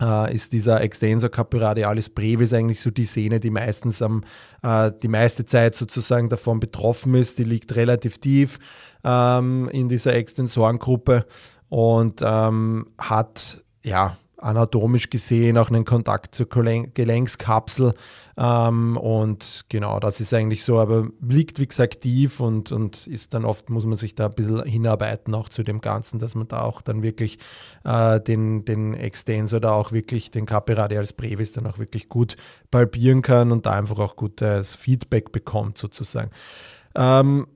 äh, 0.00 0.34
ist 0.34 0.52
dieser 0.52 0.80
Extensor 0.80 1.30
capiradialis 1.30 2.08
brevis 2.08 2.52
eigentlich 2.52 2.80
so 2.80 2.90
die 2.90 3.04
Sehne, 3.04 3.40
die 3.40 3.50
meistens 3.50 4.02
am, 4.02 4.24
äh, 4.62 4.92
die 5.02 5.08
meiste 5.08 5.44
Zeit 5.44 5.74
sozusagen 5.74 6.28
davon 6.28 6.60
betroffen 6.60 7.14
ist. 7.14 7.38
Die 7.38 7.44
liegt 7.44 7.74
relativ 7.76 8.18
tief 8.18 8.58
ähm, 9.04 9.68
in 9.72 9.88
dieser 9.88 10.14
Extensorengruppe 10.14 11.26
und 11.68 12.20
ähm, 12.22 12.86
hat 12.98 13.64
ja 13.84 14.16
anatomisch 14.38 15.10
gesehen 15.10 15.58
auch 15.58 15.68
einen 15.68 15.84
Kontakt 15.84 16.34
zur 16.34 16.48
Gelenkskapsel. 16.48 17.94
Ähm, 18.36 18.96
und 18.96 19.64
genau, 19.68 19.98
das 19.98 20.20
ist 20.20 20.32
eigentlich 20.32 20.64
so, 20.64 20.78
aber 20.78 21.08
liegt 21.20 21.58
wie 21.58 21.66
gesagt 21.66 22.02
tief 22.02 22.38
und, 22.38 22.70
und 22.70 23.06
ist 23.08 23.34
dann 23.34 23.44
oft, 23.44 23.68
muss 23.68 23.84
man 23.84 23.96
sich 23.96 24.14
da 24.14 24.26
ein 24.26 24.34
bisschen 24.34 24.64
hinarbeiten 24.64 25.34
auch 25.34 25.48
zu 25.48 25.64
dem 25.64 25.80
Ganzen, 25.80 26.20
dass 26.20 26.36
man 26.36 26.46
da 26.46 26.60
auch 26.60 26.80
dann 26.80 27.02
wirklich 27.02 27.38
äh, 27.84 28.20
den, 28.20 28.64
den 28.64 28.94
Extensor 28.94 29.60
da 29.60 29.72
auch 29.72 29.90
wirklich, 29.90 30.30
den 30.30 30.46
als 30.48 31.12
brevis 31.12 31.52
dann 31.52 31.66
auch 31.66 31.78
wirklich 31.78 32.08
gut 32.08 32.36
palpieren 32.70 33.22
kann 33.22 33.50
und 33.50 33.66
da 33.66 33.72
einfach 33.72 33.98
auch 33.98 34.14
gutes 34.14 34.76
Feedback 34.76 35.32
bekommt 35.32 35.78
sozusagen. 35.78 36.30
Ähm, 36.94 37.48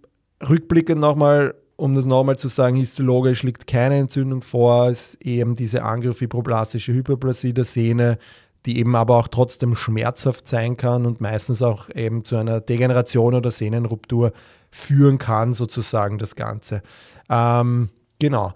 rückblickend 0.49 1.01
nochmal, 1.01 1.55
um 1.83 1.97
das 1.97 2.05
nochmal 2.05 2.39
zu 2.39 2.47
sagen, 2.47 2.77
histologisch 2.77 3.43
liegt 3.43 3.67
keine 3.67 3.99
Entzündung 3.99 4.43
vor, 4.43 4.89
ist 4.89 5.21
eben 5.21 5.57
diese 5.57 5.83
angiofibroblastische 5.83 6.93
Hyperplasie 6.93 7.53
der 7.53 7.65
Sehne, 7.65 8.19
die 8.67 8.79
eben 8.79 8.95
aber 8.95 9.17
auch 9.17 9.27
trotzdem 9.27 9.75
schmerzhaft 9.75 10.47
sein 10.47 10.77
kann 10.77 11.07
und 11.07 11.21
meistens 11.21 11.61
auch 11.61 11.91
eben 11.91 12.25
zu 12.25 12.37
einer 12.37 12.61
Degeneration 12.61 13.35
oder 13.35 13.51
Sehnenruptur 13.51 14.33
führen 14.71 15.19
kann, 15.19 15.55
sozusagen 15.55 16.19
das 16.19 16.37
Ganze. 16.37 16.83
Ähm, 17.29 17.89
genau. 18.21 18.53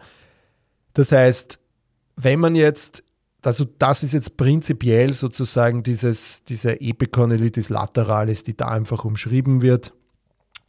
Das 0.94 1.10
heißt, 1.10 1.58
wenn 2.14 2.38
man 2.38 2.54
jetzt, 2.54 3.02
also 3.42 3.64
das 3.80 4.04
ist 4.04 4.14
jetzt 4.14 4.36
prinzipiell 4.36 5.12
sozusagen 5.14 5.82
dieses, 5.82 6.44
diese 6.44 6.80
Epicondylitis 6.80 7.70
lateralis, 7.70 8.44
die 8.44 8.56
da 8.56 8.68
einfach 8.68 9.04
umschrieben 9.04 9.62
wird, 9.62 9.92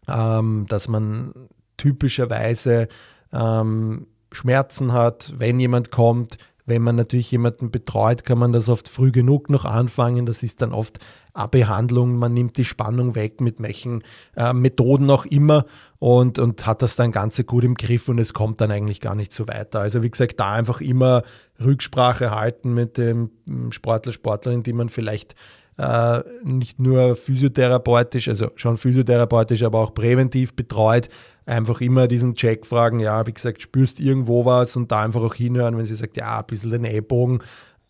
ähm, 0.07 0.65
dass 0.67 0.87
man 0.87 1.35
typischerweise 1.77 2.87
ähm, 3.33 4.07
Schmerzen 4.31 4.93
hat, 4.93 5.33
wenn 5.37 5.59
jemand 5.59 5.91
kommt. 5.91 6.37
Wenn 6.65 6.81
man 6.81 6.97
natürlich 6.97 7.31
jemanden 7.31 7.71
betreut, 7.71 8.25
kann 8.25 8.37
man 8.37 8.51
das 8.51 8.67
oft 8.67 8.89
früh 8.89 9.11
genug 9.13 9.49
noch 9.49 9.63
anfangen. 9.63 10.25
Das 10.25 10.43
ist 10.43 10.61
dann 10.61 10.73
oft 10.73 10.99
eine 11.33 11.47
Behandlung. 11.47 12.17
Man 12.17 12.33
nimmt 12.33 12.57
die 12.57 12.65
Spannung 12.65 13.15
weg 13.15 13.39
mit 13.39 13.61
welchen 13.61 14.03
äh, 14.35 14.51
Methoden 14.51 15.09
auch 15.09 15.25
immer 15.25 15.65
und, 15.99 16.39
und 16.39 16.65
hat 16.65 16.81
das 16.81 16.97
dann 16.97 17.13
Ganze 17.13 17.45
gut 17.45 17.63
im 17.63 17.75
Griff 17.75 18.09
und 18.09 18.19
es 18.19 18.33
kommt 18.33 18.59
dann 18.59 18.71
eigentlich 18.71 18.99
gar 18.99 19.15
nicht 19.15 19.31
so 19.31 19.47
weiter. 19.47 19.79
Also 19.79 20.03
wie 20.03 20.09
gesagt, 20.09 20.41
da 20.41 20.51
einfach 20.51 20.81
immer 20.81 21.23
Rücksprache 21.63 22.31
halten 22.31 22.73
mit 22.73 22.97
dem 22.97 23.31
Sportler, 23.69 24.11
Sportlerin, 24.11 24.63
die 24.63 24.73
man 24.73 24.89
vielleicht 24.89 25.35
äh, 25.77 26.21
nicht 26.43 26.79
nur 26.79 27.15
physiotherapeutisch, 27.15 28.27
also 28.27 28.51
schon 28.55 28.77
physiotherapeutisch, 28.77 29.63
aber 29.63 29.79
auch 29.79 29.93
präventiv 29.93 30.55
betreut, 30.55 31.07
einfach 31.47 31.81
immer 31.81 32.07
diesen 32.07 32.35
Check 32.35 32.65
fragen, 32.65 32.99
ja, 32.99 33.25
wie 33.25 33.33
gesagt, 33.33 33.61
spürst 33.61 33.99
irgendwo 33.99 34.45
was 34.45 34.75
und 34.75 34.91
da 34.91 35.01
einfach 35.01 35.21
auch 35.21 35.33
hinhören, 35.33 35.77
wenn 35.77 35.85
sie 35.85 35.95
sagt, 35.95 36.17
ja, 36.17 36.39
ein 36.39 36.45
bisschen 36.45 36.71
den 36.71 36.85
Ellbogen, 36.85 37.39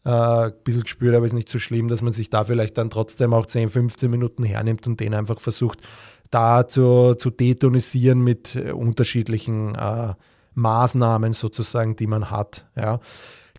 äh, 0.05 0.09
ein 0.09 0.53
bisschen 0.63 0.83
gespürt, 0.83 1.15
aber 1.15 1.25
ist 1.25 1.33
nicht 1.33 1.49
so 1.49 1.59
schlimm, 1.59 1.87
dass 1.87 2.01
man 2.01 2.13
sich 2.13 2.29
da 2.29 2.43
vielleicht 2.43 2.77
dann 2.77 2.89
trotzdem 2.89 3.33
auch 3.33 3.47
10, 3.47 3.69
15 3.69 4.09
Minuten 4.11 4.43
hernimmt 4.43 4.85
und 4.87 4.99
den 4.99 5.13
einfach 5.13 5.39
versucht, 5.39 5.81
da 6.29 6.67
zu, 6.67 7.15
zu 7.15 7.31
detonisieren 7.31 8.21
mit 8.21 8.55
äh, 8.55 8.71
unterschiedlichen 8.71 9.75
äh, 9.75 10.13
Maßnahmen 10.53 11.33
sozusagen, 11.33 11.95
die 11.95 12.07
man 12.07 12.29
hat. 12.29 12.65
Ja. 12.75 12.99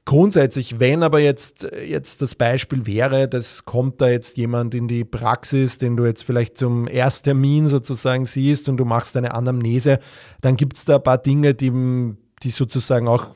Grundsätzlich, 0.09 0.81
wenn 0.81 1.03
aber 1.03 1.19
jetzt, 1.19 1.69
jetzt 1.87 2.23
das 2.23 2.35
Beispiel 2.35 2.87
wäre, 2.87 3.29
das 3.29 3.67
kommt 3.67 4.01
da 4.01 4.09
jetzt 4.09 4.39
jemand 4.39 4.73
in 4.75 4.89
die 4.89 5.05
Praxis, 5.05 5.77
den 5.77 5.99
du 5.99 6.07
jetzt 6.07 6.25
vielleicht 6.25 6.57
zum 6.57 6.89
Ersttermin 6.89 7.69
sozusagen 7.69 8.25
siehst 8.25 8.71
und 8.71 8.79
du 8.79 8.87
machst 8.87 9.19
eine 9.19 9.35
Anamnese, 9.35 9.99
dann 10.41 10.57
gibt 10.57 10.79
es 10.79 10.87
da 10.87 10.97
ein 10.97 11.03
paar 11.03 11.19
Dinge, 11.19 11.53
die, 11.53 12.15
die 12.43 12.51
sozusagen 12.53 13.07
auch, 13.07 13.27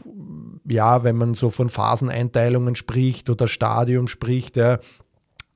ja, 0.66 1.04
wenn 1.04 1.16
man 1.16 1.34
so 1.34 1.50
von 1.50 1.68
Phaseneinteilungen 1.68 2.74
spricht 2.74 3.28
oder 3.28 3.48
Stadium 3.48 4.08
spricht, 4.08 4.56
ja, 4.56 4.78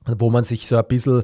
wo 0.05 0.29
man 0.29 0.43
sich 0.43 0.67
so 0.67 0.77
ein 0.77 0.85
bisschen, 0.87 1.23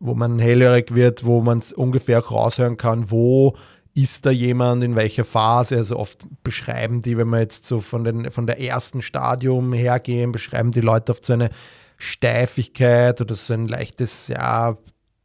wo 0.00 0.16
man 0.16 0.40
hellhörig 0.40 0.92
wird, 0.96 1.24
wo 1.24 1.40
man 1.40 1.62
ungefähr 1.76 2.18
raushören 2.18 2.78
kann, 2.78 3.12
wo 3.12 3.54
ist 3.94 4.24
da 4.26 4.30
jemand 4.30 4.84
in 4.84 4.96
welcher 4.96 5.24
Phase? 5.24 5.76
Also 5.76 5.96
oft 5.96 6.26
beschreiben 6.42 7.02
die, 7.02 7.16
wenn 7.16 7.28
wir 7.28 7.40
jetzt 7.40 7.64
so 7.64 7.80
von, 7.80 8.04
den, 8.04 8.30
von 8.30 8.46
der 8.46 8.60
ersten 8.60 9.02
Stadium 9.02 9.72
hergehen, 9.72 10.32
beschreiben 10.32 10.70
die 10.70 10.80
Leute 10.80 11.12
oft 11.12 11.24
so 11.24 11.32
eine 11.32 11.50
Steifigkeit 11.98 13.20
oder 13.20 13.34
so 13.34 13.52
ein 13.52 13.68
leichtes 13.68 14.28
ja, 14.28 14.76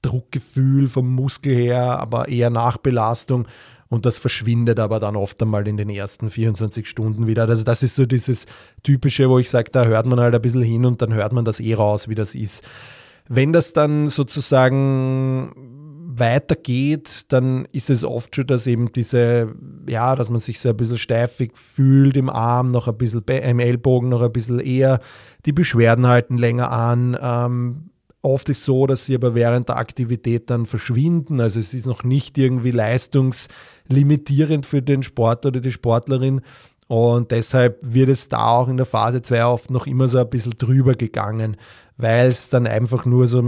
Druckgefühl 0.01 0.87
vom 0.87 1.13
Muskel 1.13 1.55
her, 1.55 1.99
aber 1.99 2.27
eher 2.27 2.49
Nachbelastung. 2.49 3.47
Und 3.87 4.05
das 4.05 4.17
verschwindet 4.17 4.79
aber 4.79 4.99
dann 4.99 5.15
oft 5.15 5.41
einmal 5.41 5.67
in 5.67 5.77
den 5.77 5.89
ersten 5.89 6.29
24 6.29 6.89
Stunden 6.89 7.27
wieder. 7.27 7.47
Also 7.47 7.63
das 7.63 7.83
ist 7.83 7.95
so 7.95 8.05
dieses 8.05 8.45
Typische, 8.83 9.29
wo 9.29 9.37
ich 9.39 9.49
sage, 9.49 9.69
da 9.71 9.85
hört 9.85 10.05
man 10.07 10.19
halt 10.19 10.33
ein 10.33 10.41
bisschen 10.41 10.63
hin 10.63 10.85
und 10.85 11.01
dann 11.01 11.13
hört 11.13 11.33
man 11.33 11.45
das 11.45 11.59
eh 11.59 11.75
raus, 11.75 12.09
wie 12.09 12.15
das 12.15 12.35
ist. 12.35 12.63
Wenn 13.27 13.53
das 13.53 13.73
dann 13.73 14.09
sozusagen 14.09 15.74
weitergeht, 16.19 17.25
dann 17.29 17.67
ist 17.71 17.89
es 17.89 18.03
oft 18.03 18.35
schon, 18.35 18.47
dass 18.47 18.67
eben 18.67 18.91
diese, 18.91 19.53
ja, 19.87 20.15
dass 20.15 20.29
man 20.29 20.39
sich 20.39 20.59
so 20.59 20.69
ein 20.69 20.77
bisschen 20.77 20.97
steifig 20.97 21.57
fühlt 21.57 22.17
im 22.17 22.29
Arm, 22.29 22.71
noch 22.71 22.87
ein 22.87 22.97
bisschen 22.97 23.23
im 23.23 23.59
Ellbogen, 23.59 24.09
noch 24.09 24.21
ein 24.21 24.31
bisschen 24.31 24.59
eher. 24.59 24.99
Die 25.45 25.53
Beschwerden 25.53 26.07
halten 26.07 26.37
länger 26.37 26.71
an. 26.71 27.17
Ähm, 27.21 27.89
oft 28.21 28.49
ist 28.49 28.65
so, 28.65 28.87
dass 28.87 29.05
sie 29.05 29.15
aber 29.15 29.35
während 29.35 29.69
der 29.69 29.77
Aktivität 29.77 30.49
dann 30.49 30.65
verschwinden. 30.65 31.39
Also 31.39 31.59
es 31.59 31.73
ist 31.73 31.85
noch 31.85 32.03
nicht 32.03 32.37
irgendwie 32.37 32.71
leistungslimitierend 32.71 34.65
für 34.65 34.81
den 34.81 35.03
Sportler 35.03 35.49
oder 35.49 35.61
die 35.61 35.71
Sportlerin. 35.71 36.41
Und 36.87 37.31
deshalb 37.31 37.79
wird 37.81 38.09
es 38.09 38.29
da 38.29 38.47
auch 38.49 38.67
in 38.67 38.77
der 38.77 38.85
Phase 38.85 39.21
2 39.21 39.45
oft 39.45 39.71
noch 39.71 39.87
immer 39.87 40.07
so 40.07 40.19
ein 40.19 40.29
bisschen 40.29 40.53
drüber 40.57 40.93
gegangen, 40.93 41.57
weil 41.97 42.27
es 42.27 42.49
dann 42.49 42.67
einfach 42.67 43.05
nur 43.05 43.27
so 43.27 43.39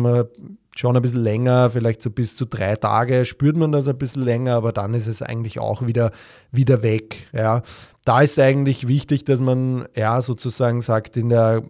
schon 0.80 0.96
ein 0.96 1.02
bisschen 1.02 1.24
länger, 1.24 1.70
vielleicht 1.70 2.02
so 2.02 2.10
bis 2.10 2.36
zu 2.36 2.46
drei 2.46 2.76
Tage 2.76 3.26
spürt 3.26 3.58
man 3.58 3.72
das 3.72 3.88
ein 3.88 3.98
bisschen 3.98 4.24
länger, 4.24 4.56
aber 4.56 4.72
dann 4.72 4.94
ist 4.94 5.08
es 5.08 5.22
eigentlich 5.22 5.60
auch 5.60 5.86
wieder, 5.86 6.12
wieder 6.52 6.84
weg. 6.84 7.28
Ja. 7.34 7.62
Da 8.06 8.22
ist 8.22 8.40
eigentlich 8.40 8.88
wichtig, 8.88 9.26
dass 9.26 9.40
man 9.40 9.88
ja 9.96 10.22
sozusagen 10.22 10.82
sagt, 10.82 11.18
in 11.18 11.30
der, 11.30 11.64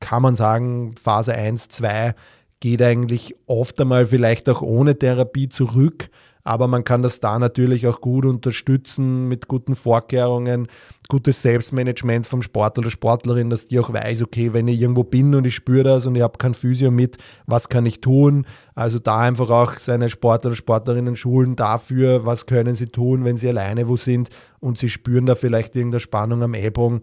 kann 0.00 0.22
man 0.22 0.34
sagen, 0.34 0.94
Phase 1.02 1.34
1, 1.34 1.68
2 1.68 2.14
geht 2.64 2.80
eigentlich 2.80 3.36
oft 3.44 3.78
einmal 3.78 4.06
vielleicht 4.06 4.48
auch 4.48 4.62
ohne 4.62 4.98
Therapie 4.98 5.50
zurück, 5.50 6.08
aber 6.44 6.66
man 6.66 6.82
kann 6.82 7.02
das 7.02 7.20
da 7.20 7.38
natürlich 7.38 7.86
auch 7.86 8.00
gut 8.00 8.24
unterstützen 8.24 9.28
mit 9.28 9.48
guten 9.48 9.74
Vorkehrungen, 9.74 10.68
gutes 11.10 11.42
Selbstmanagement 11.42 12.26
vom 12.26 12.40
Sportler 12.40 12.80
oder 12.80 12.90
Sportlerin, 12.90 13.50
dass 13.50 13.66
die 13.66 13.78
auch 13.78 13.92
weiß, 13.92 14.22
okay, 14.22 14.54
wenn 14.54 14.66
ich 14.66 14.80
irgendwo 14.80 15.04
bin 15.04 15.34
und 15.34 15.46
ich 15.46 15.54
spüre 15.54 15.84
das 15.84 16.06
und 16.06 16.14
ich 16.14 16.22
habe 16.22 16.38
kein 16.38 16.54
Physio 16.54 16.90
mit, 16.90 17.18
was 17.44 17.68
kann 17.68 17.84
ich 17.84 18.00
tun? 18.00 18.46
Also 18.74 18.98
da 18.98 19.18
einfach 19.20 19.50
auch 19.50 19.74
seine 19.76 20.08
Sportler 20.08 20.48
oder 20.48 20.56
Sportlerinnen 20.56 21.16
schulen 21.16 21.56
dafür, 21.56 22.24
was 22.24 22.46
können 22.46 22.76
sie 22.76 22.86
tun, 22.86 23.24
wenn 23.24 23.36
sie 23.36 23.50
alleine 23.50 23.88
wo 23.88 23.98
sind 23.98 24.30
und 24.60 24.78
sie 24.78 24.88
spüren 24.88 25.26
da 25.26 25.34
vielleicht 25.34 25.76
irgendeine 25.76 26.00
Spannung 26.00 26.42
am 26.42 26.54
Ellbogen 26.54 27.02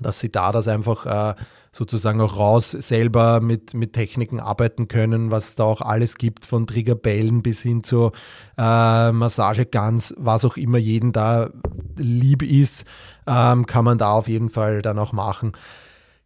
dass 0.00 0.18
sie 0.18 0.30
da 0.30 0.52
das 0.52 0.68
einfach 0.68 1.06
äh, 1.06 1.34
sozusagen 1.72 2.20
auch 2.20 2.36
raus 2.36 2.70
selber 2.70 3.40
mit, 3.40 3.74
mit 3.74 3.92
Techniken 3.92 4.40
arbeiten 4.40 4.88
können, 4.88 5.30
was 5.30 5.54
da 5.54 5.64
auch 5.64 5.80
alles 5.80 6.16
gibt, 6.16 6.46
von 6.46 6.66
Triggerbällen 6.66 7.42
bis 7.42 7.60
hin 7.62 7.82
zu 7.82 8.12
äh, 8.56 9.12
Massageguns, 9.12 10.14
was 10.16 10.44
auch 10.44 10.56
immer 10.56 10.78
jeden 10.78 11.12
da 11.12 11.50
lieb 11.96 12.42
ist, 12.42 12.84
ähm, 13.26 13.66
kann 13.66 13.84
man 13.84 13.98
da 13.98 14.12
auf 14.12 14.28
jeden 14.28 14.50
Fall 14.50 14.82
dann 14.82 14.98
auch 14.98 15.12
machen. 15.12 15.52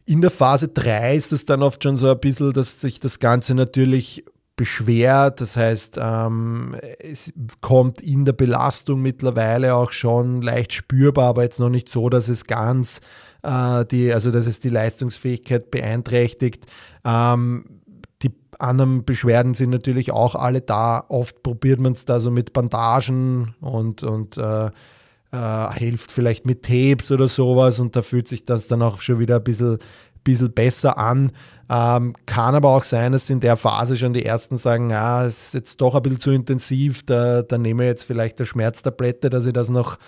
In 0.05 0.23
der 0.23 0.31
Phase 0.31 0.69
3 0.69 1.17
ist 1.17 1.33
es 1.33 1.45
dann 1.45 1.63
oft 1.63 1.83
schon 1.83 1.97
so 1.97 2.11
ein 2.11 2.19
bisschen, 2.19 2.53
dass 2.53 2.81
sich 2.81 3.01
das 3.01 3.19
Ganze 3.19 3.55
natürlich 3.55 4.25
beschwert. 4.59 5.41
Das 5.41 5.57
heißt, 5.57 5.99
ähm, 5.99 6.77
es 6.99 7.33
kommt 7.63 8.03
in 8.03 8.27
der 8.27 8.33
Belastung 8.35 9.01
mittlerweile 9.01 9.75
auch 9.75 9.93
schon 9.93 10.43
leicht 10.43 10.75
spürbar, 10.75 11.29
aber 11.29 11.45
jetzt 11.45 11.61
noch 11.61 11.71
nicht 11.71 11.89
so, 11.89 12.11
dass 12.11 12.29
es 12.29 12.45
ganz 12.45 13.01
äh, 13.49 13.85
die, 13.87 14.13
also 14.13 14.31
dass 14.31 14.47
es 14.47 14.61
die 14.61 14.69
Leistungsfähigkeit 14.69 15.71
beeinträchtigt. 15.71 16.67
Ähm, 17.05 17.65
die 18.23 18.31
anderen 18.59 19.05
Beschwerden 19.05 19.55
sind 19.55 19.71
natürlich 19.71 20.13
auch 20.13 20.35
alle 20.35 20.61
da. 20.61 21.05
Oft 21.09 21.43
probiert 21.43 21.81
man 21.81 21.93
es 21.93 22.05
da 22.05 22.21
so 22.21 22.31
mit 22.31 22.53
Bandagen 22.53 23.55
und, 23.61 24.03
und 24.03 24.37
äh, 24.37 24.71
äh, 25.31 25.73
hilft 25.75 26.11
vielleicht 26.11 26.47
mit 26.47 26.65
Tapes 26.65 27.11
oder 27.11 27.29
sowas 27.29 27.81
und 27.81 27.97
da 27.97 28.03
fühlt 28.03 28.29
sich 28.29 28.45
das 28.45 28.67
dann 28.67 28.83
auch 28.83 29.01
schon 29.01 29.19
wieder 29.19 29.37
ein 29.37 29.45
bisschen, 29.45 29.79
bisschen 30.25 30.53
besser 30.53 30.99
an. 30.99 31.33
Ähm, 31.71 32.15
kann 32.27 32.55
aber 32.55 32.71
auch 32.71 32.85
sein, 32.85 33.13
dass 33.13 33.29
in 33.31 33.41
der 33.41 33.57
Phase 33.57 33.97
schon 33.97 34.15
die 34.15 34.25
Ersten 34.25 34.57
sagen, 34.57 34.91
ja, 34.91 35.25
es 35.25 35.49
ist 35.49 35.55
jetzt 35.55 35.81
doch 35.81 35.95
ein 35.95 36.03
bisschen 36.03 36.21
zu 36.21 36.31
intensiv, 36.33 37.05
da, 37.05 37.43
da 37.43 37.59
nehme 37.59 37.85
ich 37.85 37.89
jetzt 37.89 38.05
vielleicht 38.05 38.39
eine 38.39 38.47
Schmerztablette, 38.47 39.29
dass 39.29 39.45
ich 39.45 39.53
das 39.53 39.69
noch 39.69 39.99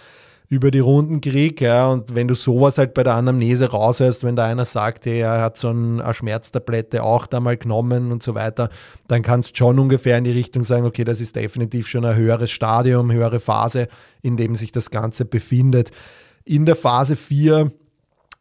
über 0.50 0.72
die 0.72 0.80
Runden 0.80 1.20
kriege. 1.20 1.64
Ja, 1.64 1.86
und 1.86 2.14
wenn 2.14 2.26
du 2.26 2.34
sowas 2.34 2.76
halt 2.76 2.92
bei 2.92 3.04
der 3.04 3.14
Anamnese 3.14 3.70
raushörst, 3.70 4.24
wenn 4.24 4.34
da 4.34 4.46
einer 4.46 4.64
sagt, 4.64 5.06
er 5.06 5.40
hat 5.40 5.56
so 5.56 5.68
eine 5.68 6.12
Schmerztablette 6.12 7.04
auch 7.04 7.26
da 7.26 7.38
mal 7.38 7.56
genommen 7.56 8.10
und 8.10 8.20
so 8.22 8.34
weiter, 8.34 8.68
dann 9.06 9.22
kannst 9.22 9.52
du 9.52 9.58
schon 9.58 9.78
ungefähr 9.78 10.18
in 10.18 10.24
die 10.24 10.32
Richtung 10.32 10.64
sagen, 10.64 10.84
okay, 10.84 11.04
das 11.04 11.20
ist 11.20 11.36
definitiv 11.36 11.86
schon 11.86 12.04
ein 12.04 12.16
höheres 12.16 12.50
Stadium, 12.50 13.12
höhere 13.12 13.38
Phase, 13.38 13.86
in 14.22 14.36
dem 14.36 14.56
sich 14.56 14.72
das 14.72 14.90
Ganze 14.90 15.24
befindet. 15.24 15.92
In 16.44 16.66
der 16.66 16.74
Phase 16.74 17.14
4 17.14 17.70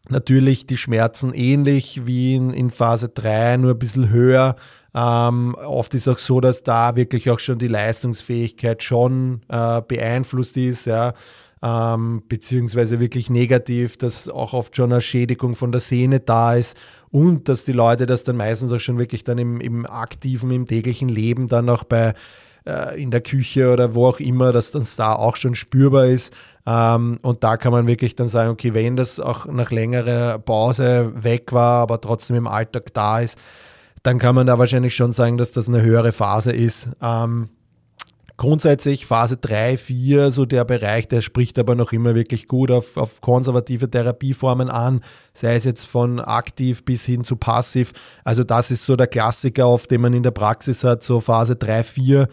natürlich 0.10 0.66
die 0.66 0.78
Schmerzen 0.78 1.32
ähnlich 1.32 2.08
wie 2.08 2.36
in, 2.36 2.50
in 2.50 2.72
Phase 2.72 3.10
3, 3.10 3.58
nur 3.58 3.74
ein 3.74 3.80
bisschen 3.80 4.10
höher. 4.10 4.56
Ähm, 4.96 5.54
oft 5.54 5.94
ist 5.94 6.08
auch 6.08 6.18
so, 6.18 6.42
dass 6.42 6.64
da 6.64 6.96
wirklich 6.96 7.30
auch 7.30 7.38
schon 7.38 7.60
die 7.60 7.68
Leistungsfähigkeit 7.68 8.82
schon 8.82 9.42
äh, 9.48 9.84
beeinflusst 9.88 10.58
ist. 10.58 10.86
Ja 10.86 11.14
ähm, 11.62 12.24
beziehungsweise 12.28 13.00
wirklich 13.00 13.30
negativ, 13.30 13.98
dass 13.98 14.30
auch 14.30 14.54
oft 14.54 14.76
schon 14.76 14.92
eine 14.92 15.02
Schädigung 15.02 15.56
von 15.56 15.72
der 15.72 15.82
Sehne 15.82 16.20
da 16.20 16.56
ist 16.56 16.78
und 17.12 17.50
dass 17.50 17.66
die 17.66 17.74
Leute 17.74 18.06
das 18.06 18.24
dann 18.24 18.38
meistens 18.38 18.72
auch 18.72 18.80
schon 18.80 18.98
wirklich 18.98 19.24
dann 19.24 19.38
im, 19.38 19.60
im 19.60 19.86
aktiven, 19.86 20.52
im 20.52 20.66
täglichen 20.66 21.10
Leben 21.10 21.48
dann 21.48 21.70
auch 21.70 21.84
bei 21.84 22.14
äh, 22.66 23.02
in 23.02 23.12
der 23.12 23.22
Küche 23.22 23.72
oder 23.74 23.96
wo 23.96 24.08
auch 24.08 24.20
immer, 24.20 24.54
dass 24.54 24.72
das 24.72 24.96
da 24.96 25.14
auch 25.16 25.36
schon 25.36 25.56
spürbar 25.56 26.06
ist. 26.06 26.34
Ähm, 26.66 27.18
und 27.22 27.44
da 27.44 27.58
kann 27.58 27.72
man 27.72 27.88
wirklich 27.88 28.16
dann 28.16 28.30
sagen, 28.30 28.52
okay, 28.52 28.74
wenn 28.74 28.96
das 28.96 29.20
auch 29.20 29.46
nach 29.46 29.72
längerer 29.72 30.40
Pause 30.40 31.12
weg 31.16 31.52
war, 31.52 31.82
aber 31.82 32.00
trotzdem 32.00 32.36
im 32.36 32.48
Alltag 32.48 32.94
da 32.94 33.20
ist, 33.20 33.38
dann 34.04 34.20
kann 34.20 34.36
man 34.36 34.48
da 34.48 34.60
wahrscheinlich 34.60 34.96
schon 34.96 35.12
sagen, 35.12 35.38
dass 35.38 35.52
das 35.52 35.68
eine 35.68 35.82
höhere 35.82 36.12
Phase 36.12 36.52
ist. 36.52 36.90
Ähm, 37.02 37.50
grundsätzlich 38.40 39.06
Phase 39.06 39.36
3, 39.36 39.78
4, 39.78 40.32
so 40.32 40.46
der 40.46 40.64
Bereich, 40.64 41.10
der 41.10 41.22
spricht 41.22 41.60
aber 41.60 41.76
noch 41.76 41.92
immer 41.92 42.16
wirklich 42.16 42.48
gut 42.48 42.72
auf, 42.72 42.96
auf 42.96 43.20
konservative 43.20 43.92
Therapieformen 43.92 44.70
an, 44.70 45.02
sei 45.34 45.56
es 45.56 45.66
jetzt 45.66 45.84
von 45.86 46.22
aktiv 46.22 46.86
bis 46.86 47.04
hin 47.04 47.26
zu 47.26 47.36
passiv. 47.36 47.92
Also 48.24 48.46
das 48.46 48.72
ist 48.72 48.86
so 48.86 48.96
der 48.96 49.08
Klassiker, 49.08 49.66
auf 49.66 49.88
den 49.88 50.00
man 50.00 50.14
in 50.14 50.24
der 50.24 50.32
Praxis 50.32 50.86
hat, 50.86 51.04
so 51.04 51.20
Phase 51.20 51.58
3, 51.58 51.84
4 51.84 52.28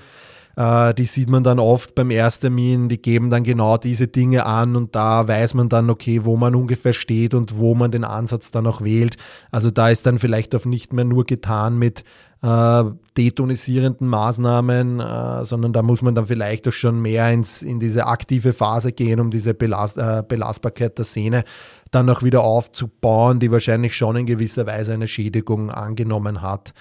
äh, 0.56 0.94
die 0.94 1.04
sieht 1.04 1.28
man 1.28 1.44
dann 1.44 1.58
oft 1.58 1.94
beim 1.94 2.10
Ersttermin, 2.10 2.88
die 2.88 3.00
geben 3.00 3.30
dann 3.30 3.44
genau 3.44 3.76
diese 3.76 4.08
Dinge 4.08 4.46
an 4.46 4.74
und 4.74 4.96
da 4.96 5.28
weiß 5.28 5.54
man 5.54 5.68
dann, 5.68 5.90
okay, 5.90 6.24
wo 6.24 6.36
man 6.36 6.54
ungefähr 6.54 6.94
steht 6.94 7.34
und 7.34 7.58
wo 7.58 7.74
man 7.74 7.90
den 7.90 8.04
Ansatz 8.04 8.50
dann 8.50 8.66
auch 8.66 8.80
wählt. 8.82 9.16
Also 9.50 9.70
da 9.70 9.90
ist 9.90 10.06
dann 10.06 10.18
vielleicht 10.18 10.54
auch 10.54 10.64
nicht 10.64 10.94
mehr 10.94 11.04
nur 11.04 11.26
getan 11.26 11.78
mit 11.78 12.04
äh, 12.42 12.84
detonisierenden 13.16 14.08
Maßnahmen, 14.08 15.00
äh, 15.00 15.44
sondern 15.44 15.74
da 15.74 15.82
muss 15.82 16.00
man 16.00 16.14
dann 16.14 16.26
vielleicht 16.26 16.66
auch 16.68 16.72
schon 16.72 17.00
mehr 17.00 17.30
ins, 17.30 17.60
in 17.60 17.78
diese 17.78 18.06
aktive 18.06 18.52
Phase 18.54 18.92
gehen, 18.92 19.20
um 19.20 19.30
diese 19.30 19.52
Belast, 19.52 19.98
äh, 19.98 20.22
Belastbarkeit 20.26 20.96
der 20.96 21.04
Sehne 21.04 21.44
dann 21.90 22.08
auch 22.08 22.22
wieder 22.22 22.42
aufzubauen, 22.42 23.40
die 23.40 23.50
wahrscheinlich 23.50 23.96
schon 23.96 24.16
in 24.16 24.26
gewisser 24.26 24.66
Weise 24.66 24.94
eine 24.94 25.08
Schädigung 25.08 25.70
angenommen 25.70 26.40
hat. 26.40 26.72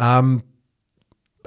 Ähm, 0.00 0.42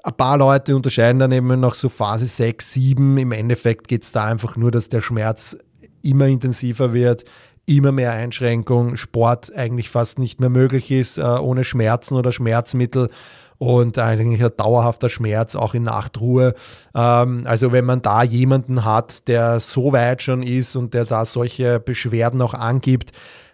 ein 0.04 0.14
paar 0.16 0.38
Leute 0.38 0.76
unterscheiden 0.76 1.20
dann 1.20 1.32
eben 1.32 1.60
noch 1.60 1.76
so 1.76 1.90
Phase 1.90 2.26
6, 2.26 2.74
7. 2.74 3.18
Im 3.18 3.32
Endeffekt 3.32 3.88
geht 3.88 4.04
es 4.04 4.12
da 4.12 4.26
einfach 4.26 4.56
nur, 4.56 4.72
dass 4.72 4.90
der 4.90 5.02
Schmerz 5.02 5.58
immer 6.02 6.28
intensiver 6.28 6.94
wird, 6.94 7.26
immer 7.66 7.92
mehr 7.92 8.12
Einschränkung, 8.12 8.98
Sport 8.98 9.54
eigentlich 9.56 9.90
fast 9.90 10.20
nicht 10.20 10.40
mehr 10.40 10.50
möglich 10.50 10.92
ist, 10.92 11.18
äh, 11.18 11.22
ohne 11.22 11.64
Schmerzen 11.64 12.16
oder 12.16 12.32
Schmerzmittel 12.32 13.10
und 13.58 13.98
eigentlich 13.98 14.44
ein 14.44 14.52
dauerhafter 14.58 15.10
Schmerz, 15.10 15.56
auch 15.56 15.74
in 15.74 15.84
Nachtruhe. 15.84 16.54
Ähm, 16.94 17.44
also 17.46 17.72
wenn 17.72 17.86
man 17.86 18.02
da 18.02 18.24
jemanden 18.24 18.84
hat, 18.84 19.28
der 19.30 19.62
so 19.62 19.94
weit 19.94 20.22
schon 20.22 20.44
ist 20.44 20.76
und 20.76 20.94
der 20.94 21.06
da 21.06 21.24
solche 21.24 21.80
Beschwerden 21.80 22.42
auch 22.42 22.54
angibt, 22.54 23.12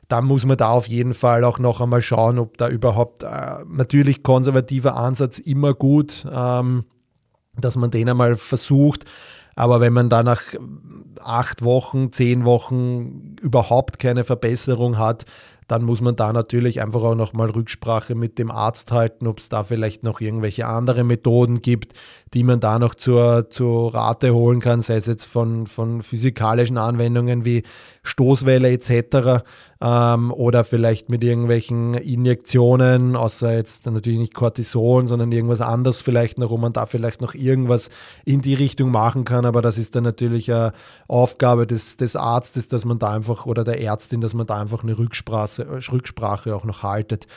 dann 0.09 0.25
muss 0.25 0.43
man 0.45 0.57
da 0.57 0.71
auf 0.71 0.87
jeden 0.87 1.13
Fall 1.13 1.43
auch 1.43 1.59
noch 1.59 1.79
einmal 1.79 2.01
schauen, 2.01 2.39
ob 2.39 2.57
da 2.57 2.67
überhaupt 2.67 3.23
äh, 3.23 3.63
natürlich 3.69 4.23
konservativer 4.23 4.97
Ansatz 4.97 5.37
immer 5.37 5.73
gut, 5.73 6.27
ähm, 6.31 6.83
dass 7.55 7.77
man 7.77 7.91
den 7.91 8.09
einmal 8.09 8.35
versucht. 8.35 9.05
Aber 9.55 9.81
wenn 9.81 9.93
man 9.93 10.09
da 10.09 10.23
nach 10.23 10.41
acht 11.21 11.63
Wochen, 11.63 12.11
zehn 12.11 12.43
Wochen 12.43 13.35
überhaupt 13.41 13.99
keine 13.99 14.23
Verbesserung 14.23 14.97
hat, 14.97 15.25
dann 15.67 15.83
muss 15.83 16.01
man 16.01 16.15
da 16.15 16.33
natürlich 16.33 16.81
einfach 16.81 17.03
auch 17.03 17.13
nochmal 17.13 17.51
Rücksprache 17.51 18.15
mit 18.15 18.39
dem 18.39 18.49
Arzt 18.49 18.91
halten, 18.91 19.27
ob 19.27 19.37
es 19.37 19.49
da 19.49 19.63
vielleicht 19.63 20.03
noch 20.03 20.19
irgendwelche 20.19 20.65
andere 20.65 21.03
Methoden 21.03 21.61
gibt, 21.61 21.93
die 22.33 22.43
man 22.43 22.59
da 22.59 22.79
noch 22.79 22.95
zur, 22.95 23.49
zur 23.49 23.93
Rate 23.93 24.33
holen 24.33 24.59
kann, 24.59 24.81
sei 24.81 24.97
es 24.97 25.05
jetzt 25.05 25.25
von, 25.25 25.67
von 25.67 26.03
physikalischen 26.03 26.77
Anwendungen 26.77 27.45
wie 27.45 27.63
Stoßwelle 28.03 28.69
etc. 28.71 29.43
Ähm, 29.81 30.31
oder 30.31 30.63
vielleicht 30.63 31.09
mit 31.09 31.23
irgendwelchen 31.23 31.95
Injektionen, 31.95 33.15
außer 33.15 33.53
jetzt 33.53 33.85
natürlich 33.85 34.19
nicht 34.19 34.33
Cortison, 34.33 35.07
sondern 35.07 35.31
irgendwas 35.31 35.61
anderes 35.61 36.01
vielleicht 36.01 36.37
noch, 36.37 36.49
wo 36.49 36.57
man 36.57 36.73
da 36.73 36.85
vielleicht 36.85 37.21
noch 37.21 37.33
irgendwas 37.33 37.89
in 38.25 38.41
die 38.41 38.53
Richtung 38.53 38.91
machen 38.91 39.25
kann. 39.25 39.45
Aber 39.45 39.61
das 39.61 39.77
ist 39.77 39.95
dann 39.95 40.03
natürlich 40.03 40.51
eine 40.51 40.73
Aufgabe 41.07 41.65
des, 41.65 41.97
des 41.97 42.15
Arztes, 42.15 42.67
dass 42.67 42.85
man 42.85 42.99
da 42.99 43.11
einfach 43.11 43.45
oder 43.45 43.63
der 43.63 43.81
Ärztin, 43.81 44.21
dass 44.21 44.33
man 44.33 44.47
da 44.47 44.59
einfach 44.59 44.83
eine 44.83 44.97
Rücksprache, 44.97 45.79
Rücksprache 45.91 46.55
auch 46.55 46.63
noch 46.63 46.83
haltet. 46.83 47.27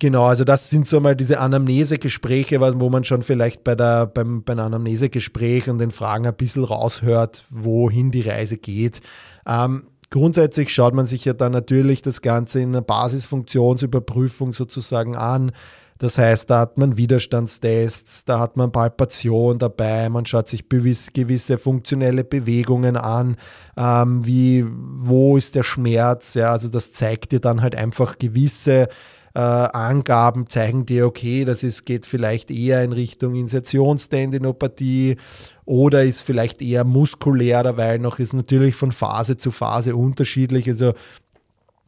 Genau, 0.00 0.24
also 0.24 0.44
das 0.44 0.70
sind 0.70 0.88
so 0.88 0.98
mal 0.98 1.14
diese 1.14 1.40
Anamnesegespräche, 1.40 2.58
wo 2.58 2.88
man 2.88 3.04
schon 3.04 3.20
vielleicht 3.20 3.64
bei 3.64 3.74
der, 3.74 4.06
beim, 4.06 4.42
beim 4.42 4.58
Anamnesegespräch 4.58 5.68
und 5.68 5.78
den 5.78 5.90
Fragen 5.90 6.26
ein 6.26 6.34
bisschen 6.34 6.64
raushört, 6.64 7.44
wohin 7.50 8.10
die 8.10 8.22
Reise 8.22 8.56
geht. 8.56 9.02
Ähm, 9.46 9.88
grundsätzlich 10.08 10.72
schaut 10.72 10.94
man 10.94 11.06
sich 11.06 11.26
ja 11.26 11.34
dann 11.34 11.52
natürlich 11.52 12.00
das 12.00 12.22
Ganze 12.22 12.60
in 12.60 12.70
einer 12.70 12.80
Basisfunktionsüberprüfung 12.80 14.54
sozusagen 14.54 15.16
an. 15.16 15.52
Das 15.98 16.16
heißt, 16.16 16.48
da 16.48 16.60
hat 16.60 16.78
man 16.78 16.96
Widerstandstests, 16.96 18.24
da 18.24 18.38
hat 18.38 18.56
man 18.56 18.72
Palpation 18.72 19.58
dabei, 19.58 20.08
man 20.08 20.24
schaut 20.24 20.48
sich 20.48 20.66
gewisse 20.70 21.58
funktionelle 21.58 22.24
Bewegungen 22.24 22.96
an, 22.96 23.36
ähm, 23.76 24.24
wie, 24.24 24.64
wo 24.66 25.36
ist 25.36 25.56
der 25.56 25.62
Schmerz, 25.62 26.32
ja, 26.32 26.52
also 26.52 26.70
das 26.70 26.92
zeigt 26.92 27.32
dir 27.32 27.40
dann 27.40 27.60
halt 27.60 27.74
einfach 27.74 28.16
gewisse 28.16 28.88
äh, 29.34 29.38
Angaben 29.40 30.46
zeigen 30.48 30.86
dir, 30.86 31.06
okay, 31.06 31.44
das 31.44 31.62
ist, 31.62 31.84
geht 31.84 32.06
vielleicht 32.06 32.50
eher 32.50 32.82
in 32.82 32.92
Richtung 32.92 33.34
Insertionstendinopathie 33.34 35.16
oder 35.64 36.02
ist 36.02 36.20
vielleicht 36.20 36.62
eher 36.62 36.84
muskulär, 36.84 37.76
weil 37.76 37.98
noch 37.98 38.18
ist 38.18 38.32
natürlich 38.32 38.74
von 38.74 38.92
Phase 38.92 39.36
zu 39.36 39.50
Phase 39.50 39.94
unterschiedlich. 39.94 40.68
Also 40.68 40.94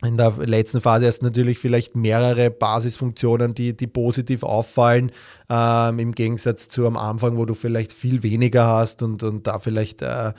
in 0.05 0.17
der 0.17 0.33
letzten 0.39 0.81
Phase 0.81 1.07
hast 1.07 1.21
du 1.21 1.27
natürlich 1.27 1.59
vielleicht 1.59 1.95
mehrere 1.95 2.51
Basisfunktionen, 2.51 3.55
die, 3.55 3.77
die 3.77 3.87
positiv 3.87 4.43
auffallen, 4.43 5.13
ähm, 5.49 5.99
im 5.99 6.13
Gegensatz 6.13 6.69
zu 6.69 6.87
am 6.87 6.97
Anfang, 6.97 7.37
wo 7.37 7.45
du 7.45 7.55
vielleicht 7.55 7.93
viel 7.93 8.23
weniger 8.23 8.67
hast 8.67 9.03
und, 9.03 9.23
und 9.23 9.47
da 9.47 9.59
vielleicht 9.59 10.03
äh, 10.03 10.33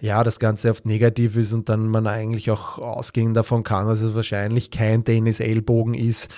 ja, 0.00 0.24
das 0.24 0.38
Ganze 0.38 0.70
oft 0.70 0.86
negativ 0.86 1.36
ist 1.36 1.52
und 1.52 1.68
dann 1.68 1.88
man 1.88 2.06
eigentlich 2.06 2.50
auch 2.50 2.78
ausgehen 2.78 3.34
davon 3.34 3.62
kann, 3.62 3.86
dass 3.86 4.00
es 4.00 4.14
wahrscheinlich 4.14 4.70
kein 4.70 5.04
Tennis-Ellbogen 5.04 5.94
ist. 5.94 6.28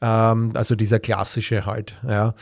Ähm, 0.00 0.52
also 0.54 0.74
dieser 0.76 1.00
klassische 1.00 1.66
halt. 1.66 1.94
Ja. 2.06 2.34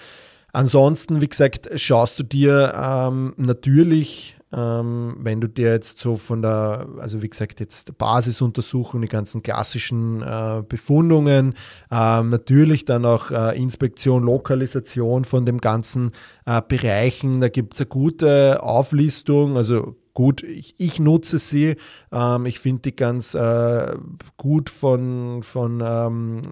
Ansonsten, 0.52 1.20
wie 1.20 1.28
gesagt, 1.28 1.68
schaust 1.76 2.18
du 2.18 2.22
dir 2.22 2.72
ähm, 2.76 3.34
natürlich 3.36 4.36
ähm, 4.52 5.16
wenn 5.18 5.40
du 5.40 5.48
dir 5.48 5.72
jetzt 5.72 5.98
so 5.98 6.16
von 6.16 6.40
der, 6.40 6.86
also 6.98 7.20
wie 7.20 7.28
gesagt, 7.28 7.58
jetzt 7.58 7.98
Basisuntersuchung, 7.98 9.02
die 9.02 9.08
ganzen 9.08 9.42
klassischen 9.42 10.22
äh, 10.22 10.62
Befundungen, 10.66 11.54
ähm, 11.90 12.30
natürlich 12.30 12.84
dann 12.84 13.04
auch 13.04 13.30
äh, 13.30 13.60
Inspektion, 13.60 14.22
Lokalisation 14.22 15.24
von 15.24 15.46
den 15.46 15.58
ganzen 15.58 16.12
äh, 16.46 16.62
Bereichen, 16.66 17.40
da 17.40 17.48
gibt 17.48 17.74
es 17.74 17.80
eine 17.80 17.88
gute 17.88 18.62
Auflistung, 18.62 19.56
also 19.56 19.96
gut, 20.16 20.42
ich, 20.42 20.74
ich 20.78 20.98
nutze 20.98 21.38
sie. 21.38 21.76
Ähm, 22.10 22.46
ich 22.46 22.58
finde 22.58 22.82
die 22.82 22.96
ganz 22.96 23.34
äh, 23.34 23.94
gut 24.38 24.70
von, 24.70 25.42
von 25.42 25.82
ähm, 25.84 26.42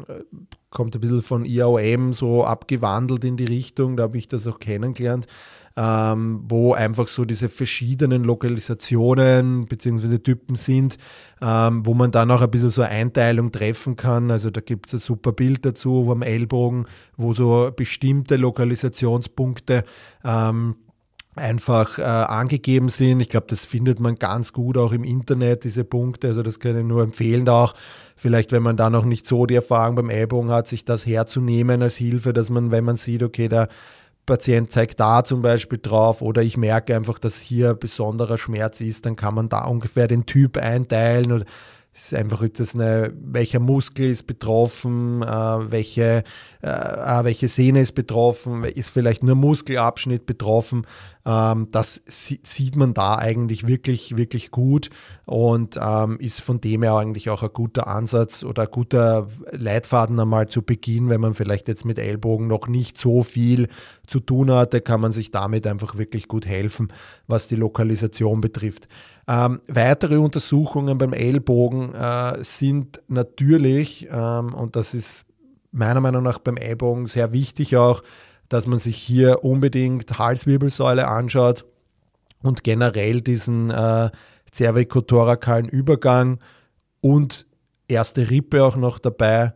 kommt 0.69 0.95
ein 0.95 1.01
bisschen 1.01 1.23
von 1.23 1.47
IAOM 1.47 2.13
so 2.13 2.45
abgewandelt 2.45 3.25
in 3.25 3.39
die 3.39 3.47
Richtung, 3.47 3.97
da 3.97 4.05
habe 4.05 4.19
ich 4.19 4.29
das 4.29 4.47
auch 4.47 4.61
kennengelernt. 4.61 5.27
Ähm, 5.77 6.45
wo 6.47 6.73
einfach 6.73 7.09
so 7.09 7.25
diese 7.25 7.49
verschiedenen 7.49 8.23
Lokalisationen 8.23 9.67
bzw. 9.67 10.19
Typen 10.19 10.55
sind, 10.55 10.99
ähm, 11.43 11.85
wo 11.85 11.95
man 11.95 12.13
dann 12.13 12.31
auch 12.31 12.43
ein 12.43 12.51
bisschen 12.51 12.71
so 12.71 12.83
eine 12.83 12.93
Einteilung 12.93 13.51
treffen 13.51 13.97
kann. 13.97 14.31
Also 14.31 14.51
da 14.51 14.61
gibt 14.61 14.87
es 14.87 14.93
ein 14.93 14.99
super 15.01 15.33
Bild 15.33 15.65
dazu 15.67 16.07
am 16.13 16.23
Ellbogen, 16.23 16.87
wo 17.17 17.33
so 17.33 17.73
bestimmte 17.75 18.37
Lokalisationspunkte 18.37 19.83
ähm, 20.23 20.77
einfach 21.37 21.99
äh, 21.99 22.03
angegeben 22.03 22.89
sind. 22.89 23.21
Ich 23.21 23.29
glaube, 23.29 23.47
das 23.49 23.65
findet 23.65 24.01
man 24.01 24.15
ganz 24.17 24.53
gut 24.53 24.77
auch 24.77 24.93
im 24.93 25.05
Internet, 25.05 25.65
diese 25.65 25.85
Punkte. 25.85 26.29
Also 26.29 26.43
das 26.43 26.61
kann 26.61 26.79
ich 26.79 26.85
nur 26.85 27.03
empfehlen, 27.03 27.49
auch 27.49 27.75
vielleicht, 28.17 28.53
wenn 28.53 28.63
man 28.63 28.77
da 28.77 28.91
noch 28.91 29.05
nicht 29.05 29.27
so 29.27 29.47
die 29.47 29.57
Erfahrung 29.57 29.97
beim 29.97 30.11
Ellbogen 30.11 30.51
hat, 30.51 30.69
sich 30.69 30.85
das 30.85 31.07
herzunehmen 31.07 31.83
als 31.83 31.97
Hilfe, 31.97 32.33
dass 32.33 32.51
man, 32.51 32.71
wenn 32.71 32.85
man 32.85 32.97
sieht, 32.97 33.23
okay, 33.23 33.49
der 33.49 33.69
Patient 34.27 34.73
zeigt 34.73 35.01
da 35.01 35.23
zum 35.25 35.43
Beispiel 35.43 35.79
drauf 35.83 36.23
oder 36.23 36.43
ich 36.43 36.57
merke 36.57 36.97
einfach, 36.97 37.19
dass 37.19 37.41
hier 37.41 37.75
besonderer 37.75 38.39
Schmerz 38.39 38.81
ist, 38.81 39.05
dann 39.05 39.17
kann 39.17 39.35
man 39.35 39.49
da 39.49 39.65
ungefähr 39.67 40.09
den 40.09 40.25
Typ 40.25 40.57
einteilen 40.57 41.33
oder 41.33 41.45
es 41.97 42.07
ist 42.07 42.15
einfach 42.15 42.43
das 42.49 42.75
eine, 42.75 43.13
welcher 43.15 43.61
Muskel 43.61 44.11
ist 44.11 44.27
betroffen, 44.27 45.23
äh, 45.23 45.27
welche, 45.71 46.25
äh, 46.61 46.67
ah, 46.67 47.23
welche 47.23 47.47
Sehne 47.47 47.83
ist 47.83 47.95
betroffen, 47.95 48.65
ist 48.65 48.91
vielleicht 48.91 49.23
nur 49.23 49.37
Muskelabschnitt 49.37 50.27
betroffen. 50.27 50.89
Ähm, 51.27 51.69
das 51.71 52.03
sieht 52.07 52.77
man 52.77 52.93
da 52.93 53.17
eigentlich 53.17 53.67
wirklich, 53.67 54.17
wirklich 54.17 54.51
gut 54.51 54.91
und 55.25 55.79
ähm, 55.81 56.19
ist 56.21 56.41
von 56.41 56.61
dem 56.61 56.83
her 56.83 56.95
eigentlich 56.95 57.31
auch 57.31 57.43
ein 57.43 57.53
guter 57.53 57.87
Ansatz 57.87 58.45
oder 58.45 58.65
ein 58.65 58.71
guter 58.71 59.29
Leitfaden 59.51 60.21
einmal 60.21 60.49
zu 60.49 60.63
Beginn, 60.63 61.09
wenn 61.09 61.23
man 61.23 61.35
vielleicht 61.35 61.69
jetzt 61.69 61.87
mit 61.87 61.99
Ellbogen 61.99 62.47
noch 62.47 62.69
nicht 62.69 62.99
so 62.99 63.23
viel 63.23 63.69
zu 64.07 64.21
tun 64.21 64.51
hatte, 64.51 64.83
kann 64.83 65.01
man 65.01 65.13
sich 65.13 65.31
damit 65.31 65.67
einfach 65.67 65.97
wirklich 65.97 66.29
gut 66.29 66.45
helfen, 66.45 66.93
was 67.27 67.49
die 67.49 67.57
Lokalisation 67.57 68.43
betrifft. 68.43 68.89
Ähm, 69.27 69.61
weitere 69.67 70.19
Untersuchungen 70.19 70.99
beim 70.99 71.15
Ellbogen 71.15 71.95
äh, 71.95 72.45
sind 72.45 73.01
natürlich, 73.09 74.09
ähm, 74.11 74.53
und 74.53 74.77
das 74.77 74.93
ist 74.93 75.25
meiner 75.73 76.01
Meinung 76.01 76.23
nach 76.23 76.39
beim 76.39 76.59
Ellbogen 76.59 77.07
sehr 77.07 77.33
wichtig 77.33 77.77
auch, 77.77 78.03
dass 78.55 78.69
man 78.69 78.79
sich 78.79 78.97
hier 78.97 79.45
unbedingt 79.45 80.17
Halswirbelsäule 80.19 81.09
anschaut 81.09 81.65
und 82.41 82.63
generell 82.63 83.21
diesen 83.21 83.71
äh, 83.71 84.11
cervicothorakalen 84.55 85.69
Übergang 85.69 86.39
und 87.01 87.47
erste 87.89 88.31
Rippe 88.31 88.63
auch 88.65 88.77
noch 88.77 89.01
dabei. 89.01 89.55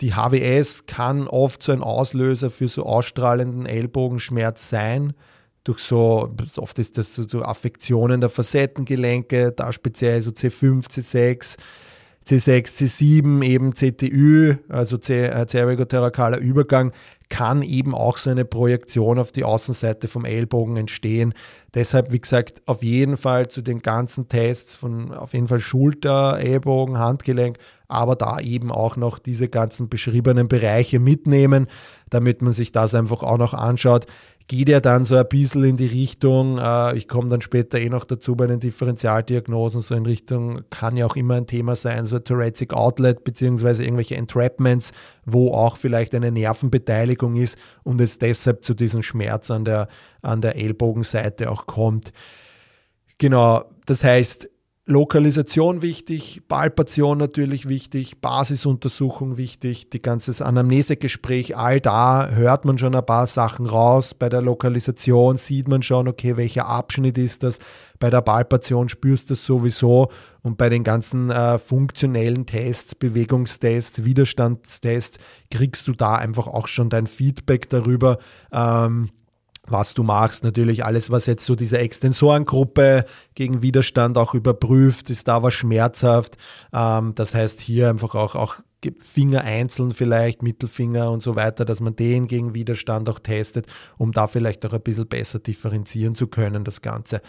Die 0.00 0.14
HWS 0.14 0.86
kann 0.86 1.28
oft 1.28 1.62
so 1.62 1.72
ein 1.72 1.82
Auslöser 1.82 2.50
für 2.50 2.68
so 2.68 2.86
ausstrahlenden 2.86 3.66
Ellbogenschmerz 3.66 4.70
sein 4.70 5.12
durch 5.64 5.80
so, 5.80 6.34
oft 6.56 6.78
ist 6.78 6.96
das 6.96 7.14
so, 7.14 7.28
so 7.28 7.42
Affektionen 7.42 8.22
der 8.22 8.30
Facettengelenke, 8.30 9.52
da 9.52 9.70
speziell 9.74 10.22
so 10.22 10.30
C5, 10.30 10.88
C6, 10.88 11.58
C6, 12.28 12.76
C7, 12.76 13.42
eben 13.42 13.72
CTÜ, 13.74 14.56
also 14.68 14.96
äh, 14.96 15.46
cervicotherakaler 15.48 16.38
Übergang, 16.38 16.92
kann 17.30 17.62
eben 17.62 17.94
auch 17.94 18.18
so 18.18 18.30
eine 18.30 18.44
Projektion 18.44 19.18
auf 19.18 19.32
die 19.32 19.44
Außenseite 19.44 20.08
vom 20.08 20.24
Ellbogen 20.24 20.76
entstehen. 20.76 21.32
Deshalb, 21.74 22.12
wie 22.12 22.20
gesagt, 22.20 22.62
auf 22.66 22.82
jeden 22.82 23.16
Fall 23.16 23.48
zu 23.48 23.62
den 23.62 23.80
ganzen 23.80 24.28
Tests 24.28 24.74
von 24.74 25.12
auf 25.12 25.32
jeden 25.32 25.48
Fall 25.48 25.60
Schulter, 25.60 26.38
Ellbogen, 26.38 26.98
Handgelenk, 26.98 27.58
aber 27.86 28.14
da 28.14 28.40
eben 28.40 28.70
auch 28.70 28.96
noch 28.96 29.18
diese 29.18 29.48
ganzen 29.48 29.88
beschriebenen 29.88 30.48
Bereiche 30.48 31.00
mitnehmen, 31.00 31.66
damit 32.10 32.42
man 32.42 32.52
sich 32.52 32.72
das 32.72 32.94
einfach 32.94 33.22
auch 33.22 33.38
noch 33.38 33.54
anschaut 33.54 34.06
geht 34.48 34.70
ja 34.70 34.80
dann 34.80 35.04
so 35.04 35.14
ein 35.14 35.28
bisschen 35.28 35.62
in 35.62 35.76
die 35.76 35.86
Richtung, 35.86 36.58
äh, 36.58 36.96
ich 36.96 37.06
komme 37.06 37.28
dann 37.28 37.42
später 37.42 37.78
eh 37.78 37.90
noch 37.90 38.04
dazu 38.04 38.34
bei 38.34 38.46
den 38.46 38.60
Differentialdiagnosen, 38.60 39.82
so 39.82 39.94
in 39.94 40.06
Richtung, 40.06 40.62
kann 40.70 40.96
ja 40.96 41.06
auch 41.06 41.16
immer 41.16 41.34
ein 41.34 41.46
Thema 41.46 41.76
sein, 41.76 42.06
so 42.06 42.18
Thoracic 42.18 42.72
Outlet 42.72 43.24
beziehungsweise 43.24 43.84
irgendwelche 43.84 44.16
Entrapments, 44.16 44.92
wo 45.26 45.52
auch 45.52 45.76
vielleicht 45.76 46.14
eine 46.14 46.32
Nervenbeteiligung 46.32 47.36
ist 47.36 47.58
und 47.84 48.00
es 48.00 48.18
deshalb 48.18 48.64
zu 48.64 48.72
diesem 48.72 49.02
Schmerz 49.02 49.50
an 49.50 49.66
der, 49.66 49.88
an 50.22 50.40
der 50.40 50.56
Ellbogenseite 50.56 51.50
auch 51.50 51.66
kommt. 51.66 52.12
Genau, 53.18 53.64
das 53.84 54.02
heißt, 54.02 54.48
Lokalisation 54.90 55.82
wichtig, 55.82 56.40
Palpation 56.48 57.18
natürlich 57.18 57.68
wichtig, 57.68 58.22
Basisuntersuchung 58.22 59.36
wichtig, 59.36 59.90
die 59.90 60.00
ganze 60.00 60.42
Anamnesegespräch, 60.42 61.58
all 61.58 61.78
da 61.78 62.30
hört 62.30 62.64
man 62.64 62.78
schon 62.78 62.94
ein 62.94 63.04
paar 63.04 63.26
Sachen 63.26 63.66
raus. 63.66 64.14
Bei 64.14 64.30
der 64.30 64.40
Lokalisation 64.40 65.36
sieht 65.36 65.68
man 65.68 65.82
schon, 65.82 66.08
okay, 66.08 66.38
welcher 66.38 66.66
Abschnitt 66.68 67.18
ist 67.18 67.42
das. 67.42 67.58
Bei 67.98 68.08
der 68.08 68.22
Palpation 68.22 68.88
spürst 68.88 69.28
du 69.28 69.34
das 69.34 69.44
sowieso. 69.44 70.08
Und 70.40 70.56
bei 70.56 70.70
den 70.70 70.84
ganzen 70.84 71.28
äh, 71.28 71.58
funktionellen 71.58 72.46
Tests, 72.46 72.94
Bewegungstests, 72.94 74.06
Widerstandstests, 74.06 75.18
kriegst 75.50 75.86
du 75.86 75.92
da 75.92 76.14
einfach 76.14 76.46
auch 76.46 76.66
schon 76.66 76.88
dein 76.88 77.06
Feedback 77.06 77.68
darüber. 77.68 78.16
Ähm, 78.50 79.10
was 79.70 79.94
du 79.94 80.02
machst. 80.02 80.44
Natürlich 80.44 80.84
alles, 80.84 81.10
was 81.10 81.26
jetzt 81.26 81.44
so 81.44 81.54
diese 81.54 81.78
Extensorengruppe 81.78 83.04
gegen 83.34 83.62
Widerstand 83.62 84.18
auch 84.18 84.34
überprüft, 84.34 85.10
ist 85.10 85.28
da 85.28 85.42
was 85.42 85.54
schmerzhaft. 85.54 86.36
Ähm, 86.72 87.14
das 87.14 87.34
heißt 87.34 87.60
hier 87.60 87.90
einfach 87.90 88.14
auch, 88.14 88.34
auch 88.34 88.56
Finger 89.00 89.42
einzeln 89.42 89.90
vielleicht, 89.90 90.42
Mittelfinger 90.42 91.10
und 91.10 91.20
so 91.20 91.34
weiter, 91.34 91.64
dass 91.64 91.80
man 91.80 91.96
den 91.96 92.26
gegen 92.28 92.54
Widerstand 92.54 93.08
auch 93.08 93.18
testet, 93.18 93.66
um 93.96 94.12
da 94.12 94.28
vielleicht 94.28 94.64
auch 94.66 94.72
ein 94.72 94.80
bisschen 94.80 95.08
besser 95.08 95.40
differenzieren 95.40 96.14
zu 96.14 96.28
können, 96.28 96.62
das 96.62 96.80
Ganze. 96.80 97.20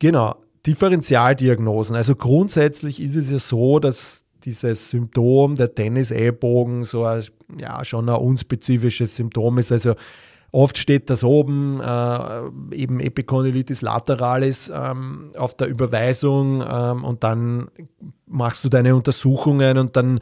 Genau, 0.00 0.34
Differentialdiagnosen. 0.66 1.94
Also 1.94 2.16
grundsätzlich 2.16 3.00
ist 3.00 3.14
es 3.14 3.30
ja 3.30 3.38
so, 3.38 3.78
dass 3.78 4.24
dieses 4.44 4.90
Symptom 4.90 5.54
der 5.54 5.74
Tennis-Ellbogen 5.74 6.84
so 6.84 7.04
ein, 7.04 7.22
ja, 7.58 7.84
schon 7.84 8.08
ein 8.08 8.16
unspezifisches 8.16 9.14
Symptom 9.14 9.58
ist. 9.58 9.70
Also 9.70 9.94
Oft 10.54 10.76
steht 10.76 11.08
das 11.08 11.24
oben, 11.24 11.80
äh, 11.80 12.76
eben 12.76 13.00
Epicondylitis 13.00 13.80
lateralis 13.80 14.70
ähm, 14.72 15.32
auf 15.34 15.56
der 15.56 15.66
Überweisung 15.66 16.62
ähm, 16.62 17.04
und 17.04 17.24
dann 17.24 17.68
machst 18.26 18.62
du 18.62 18.68
deine 18.68 18.94
Untersuchungen 18.94 19.78
und 19.78 19.96
dann 19.96 20.20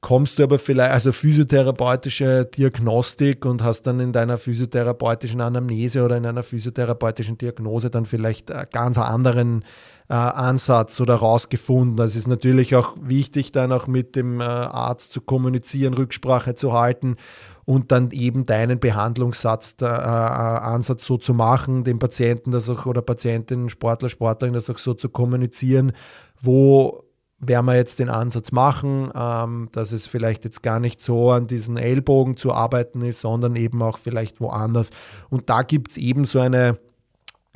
kommst 0.00 0.38
du 0.38 0.42
aber 0.42 0.58
vielleicht, 0.58 0.92
also 0.92 1.12
physiotherapeutische 1.12 2.46
Diagnostik 2.46 3.44
und 3.44 3.62
hast 3.62 3.82
dann 3.82 4.00
in 4.00 4.12
deiner 4.12 4.36
physiotherapeutischen 4.36 5.40
Anamnese 5.40 6.02
oder 6.02 6.16
in 6.16 6.26
einer 6.26 6.42
physiotherapeutischen 6.42 7.36
Diagnose 7.36 7.88
dann 7.88 8.04
vielleicht 8.04 8.50
einen 8.50 8.66
ganz 8.72 8.98
anderen 8.98 9.64
äh, 10.08 10.14
Ansatz 10.14 11.00
oder 11.00 11.16
rausgefunden. 11.16 11.96
Das 11.96 12.16
ist 12.16 12.26
natürlich 12.26 12.74
auch 12.76 12.96
wichtig, 13.00 13.52
dann 13.52 13.72
auch 13.72 13.86
mit 13.86 14.16
dem 14.16 14.40
äh, 14.40 14.44
Arzt 14.44 15.12
zu 15.12 15.20
kommunizieren, 15.20 15.94
Rücksprache 15.94 16.54
zu 16.54 16.72
halten 16.72 17.16
und 17.64 17.92
dann 17.92 18.10
eben 18.10 18.46
deinen 18.46 18.80
Behandlungssatz, 18.80 19.76
äh, 19.80 19.84
Ansatz 19.84 21.04
so 21.04 21.16
zu 21.16 21.34
machen, 21.34 21.84
dem 21.84 21.98
Patienten 21.98 22.50
das 22.50 22.68
auch 22.68 22.86
oder 22.86 23.02
Patientin, 23.02 23.68
Sportler, 23.68 24.08
Sportlerin 24.08 24.54
das 24.54 24.68
auch 24.70 24.78
so 24.78 24.94
zu 24.94 25.08
kommunizieren, 25.08 25.92
wo 26.40 27.04
werden 27.42 27.66
wir 27.66 27.74
jetzt 27.74 27.98
den 27.98 28.08
Ansatz 28.08 28.52
machen, 28.52 29.10
ähm, 29.14 29.68
dass 29.72 29.92
es 29.92 30.06
vielleicht 30.06 30.44
jetzt 30.44 30.62
gar 30.62 30.78
nicht 30.78 31.00
so 31.00 31.32
an 31.32 31.48
diesen 31.48 31.76
Ellbogen 31.76 32.36
zu 32.36 32.52
arbeiten 32.52 33.02
ist, 33.02 33.20
sondern 33.20 33.56
eben 33.56 33.82
auch 33.82 33.98
vielleicht 33.98 34.40
woanders. 34.40 34.90
Und 35.28 35.50
da 35.50 35.62
gibt 35.62 35.90
es 35.90 35.96
eben 35.96 36.24
so 36.24 36.38
eine, 36.38 36.78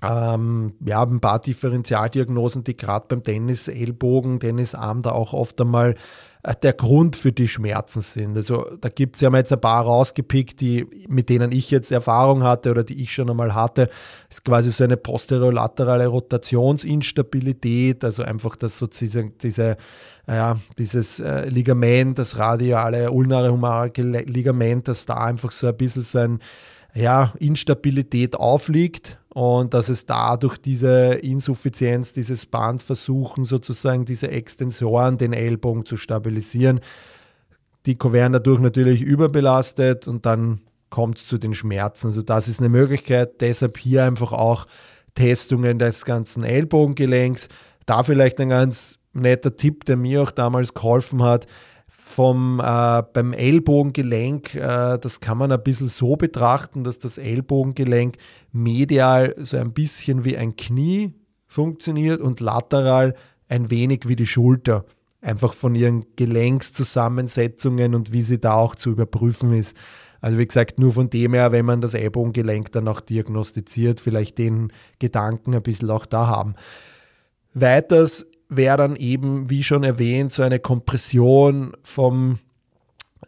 ähm, 0.03 0.75
ja, 0.85 1.03
ein 1.03 1.21
paar 1.21 1.39
Differentialdiagnosen, 1.39 2.65
die 2.65 2.77
gerade 2.77 3.07
beim 3.09 3.23
Tennis 3.23 3.69
Ellbogen, 3.69 4.41
Tennisarm 4.41 5.01
da 5.01 5.13
auch 5.13 5.33
oft 5.33 5.59
einmal 5.59 5.95
äh, 6.43 6.55
der 6.63 6.75
Grund 6.75 7.17
für 7.17 7.33
die 7.33 7.49
Schmerzen 7.49 8.03
sind. 8.03 8.37
Also 8.37 8.67
da 8.79 8.91
gibt 8.91 9.17
es 9.17 9.23
ja 9.23 9.31
mal 9.31 9.39
jetzt 9.39 9.55
ein 9.55 9.61
paar 9.61 9.85
rausgepickt, 9.85 10.61
die, 10.61 10.87
mit 11.09 11.31
denen 11.31 11.51
ich 11.51 11.71
jetzt 11.71 11.91
Erfahrung 11.91 12.43
hatte 12.43 12.73
oder 12.73 12.85
die 12.85 13.03
ich 13.03 13.15
schon 13.15 13.31
einmal 13.31 13.55
hatte. 13.55 13.87
Das 14.29 14.39
ist 14.39 14.45
quasi 14.45 14.71
so 14.71 14.85
eine 14.85 14.99
posterolaterale 14.99 16.09
Rotationsinstabilität, 16.09 18.05
also 18.05 18.23
einfach 18.23 18.55
das 18.57 18.79
sozusagen 18.79 19.33
diese, 19.43 19.79
ja, 20.29 20.59
dieses 20.79 21.21
äh, 21.21 21.49
Ligament, 21.49 22.19
das 22.19 22.37
radiale 22.37 23.11
ulnare 23.11 23.51
humare 23.51 23.91
Ligament, 23.97 24.89
das 24.89 25.07
da 25.07 25.15
einfach 25.15 25.53
so 25.53 25.69
ein 25.69 25.77
bisschen 25.77 26.03
so 26.03 26.19
ein 26.19 26.41
ja, 26.95 27.33
Instabilität 27.39 28.37
aufliegt 28.37 29.19
und 29.37 29.75
dass 29.75 29.90
es 29.90 30.07
dadurch 30.07 30.57
diese 30.57 31.12
Insuffizienz, 31.12 32.14
dieses 32.14 32.46
Band 32.46 32.81
versuchen, 32.81 33.44
sozusagen 33.44 34.07
diese 34.07 34.31
Extensoren, 34.31 35.18
den 35.18 35.35
Ellbogen 35.35 35.85
zu 35.85 35.99
stabilisieren. 35.99 36.81
Die 37.85 37.99
werden 38.03 38.33
dadurch 38.33 38.61
natürlich 38.61 39.03
überbelastet 39.03 40.09
und 40.09 40.25
dann 40.25 40.62
kommt 40.88 41.18
es 41.18 41.27
zu 41.27 41.37
den 41.37 41.53
Schmerzen. 41.53 42.07
Also 42.07 42.22
das 42.22 42.49
ist 42.49 42.61
eine 42.61 42.70
Möglichkeit, 42.70 43.42
deshalb 43.42 43.77
hier 43.77 44.05
einfach 44.05 44.33
auch 44.33 44.64
Testungen 45.14 45.79
des 45.79 46.07
ganzen 46.07 46.42
Ellbogengelenks. 46.42 47.49
Da 47.85 48.05
vielleicht 48.05 48.40
ein 48.40 48.49
ganz 48.49 48.99
netter 49.12 49.55
Tipp, 49.55 49.85
der 49.85 49.99
mir 49.99 50.22
auch 50.22 50.31
damals 50.31 50.72
geholfen 50.72 51.22
hat 51.22 51.46
vom, 52.16 52.61
äh, 52.61 53.02
beim 53.12 53.35
Ellbogengelenk, 53.35 54.55
äh, 54.55 54.98
das 54.98 55.20
kann 55.20 55.37
man 55.37 55.52
ein 55.52 55.62
bisschen 55.62 55.90
so 55.90 56.16
betrachten, 56.16 56.83
dass 56.83 56.98
das 56.98 57.18
Ellbogengelenk 57.18 58.16
medial 58.52 59.35
so 59.37 59.59
ein 59.59 59.74
bisschen 59.74 60.24
wie 60.24 60.38
ein 60.38 60.57
Knie 60.57 61.12
funktioniert 61.46 62.22
und 62.22 62.40
lateral 62.40 63.14
ein 63.48 63.68
wenig 63.70 64.09
wie 64.09 64.16
die 64.16 64.26
Schulter. 64.26 64.87
Einfach 65.20 65.52
von 65.52 65.74
ihren 65.74 66.07
Gelenkszusammensetzungen 66.16 67.94
und 67.94 68.14
wie 68.14 68.22
sie 68.22 68.40
da 68.40 68.55
auch 68.55 68.76
zu 68.76 68.92
überprüfen 68.92 69.52
ist. 69.52 69.76
Also 70.22 70.38
wie 70.38 70.46
gesagt, 70.46 70.79
nur 70.79 70.94
von 70.94 71.11
dem 71.11 71.35
her, 71.35 71.52
wenn 71.52 71.66
man 71.66 71.83
das 71.83 71.92
Ellbogengelenk 71.92 72.72
dann 72.72 72.88
auch 72.88 73.00
diagnostiziert, 73.00 74.00
vielleicht 74.00 74.38
den 74.38 74.72
Gedanken 74.98 75.55
ein 75.55 75.62
bisschen 75.62 75.90
auch 75.90 76.07
da 76.07 76.29
haben. 76.29 76.55
Weiters 77.52 78.24
wäre 78.49 78.77
dann 78.77 78.97
eben, 78.97 79.51
wie 79.51 79.63
schon 79.63 79.85
erwähnt, 79.85 80.33
so 80.33 80.43
eine 80.43 80.59
Kompression 80.59 81.73
vom 81.83 82.39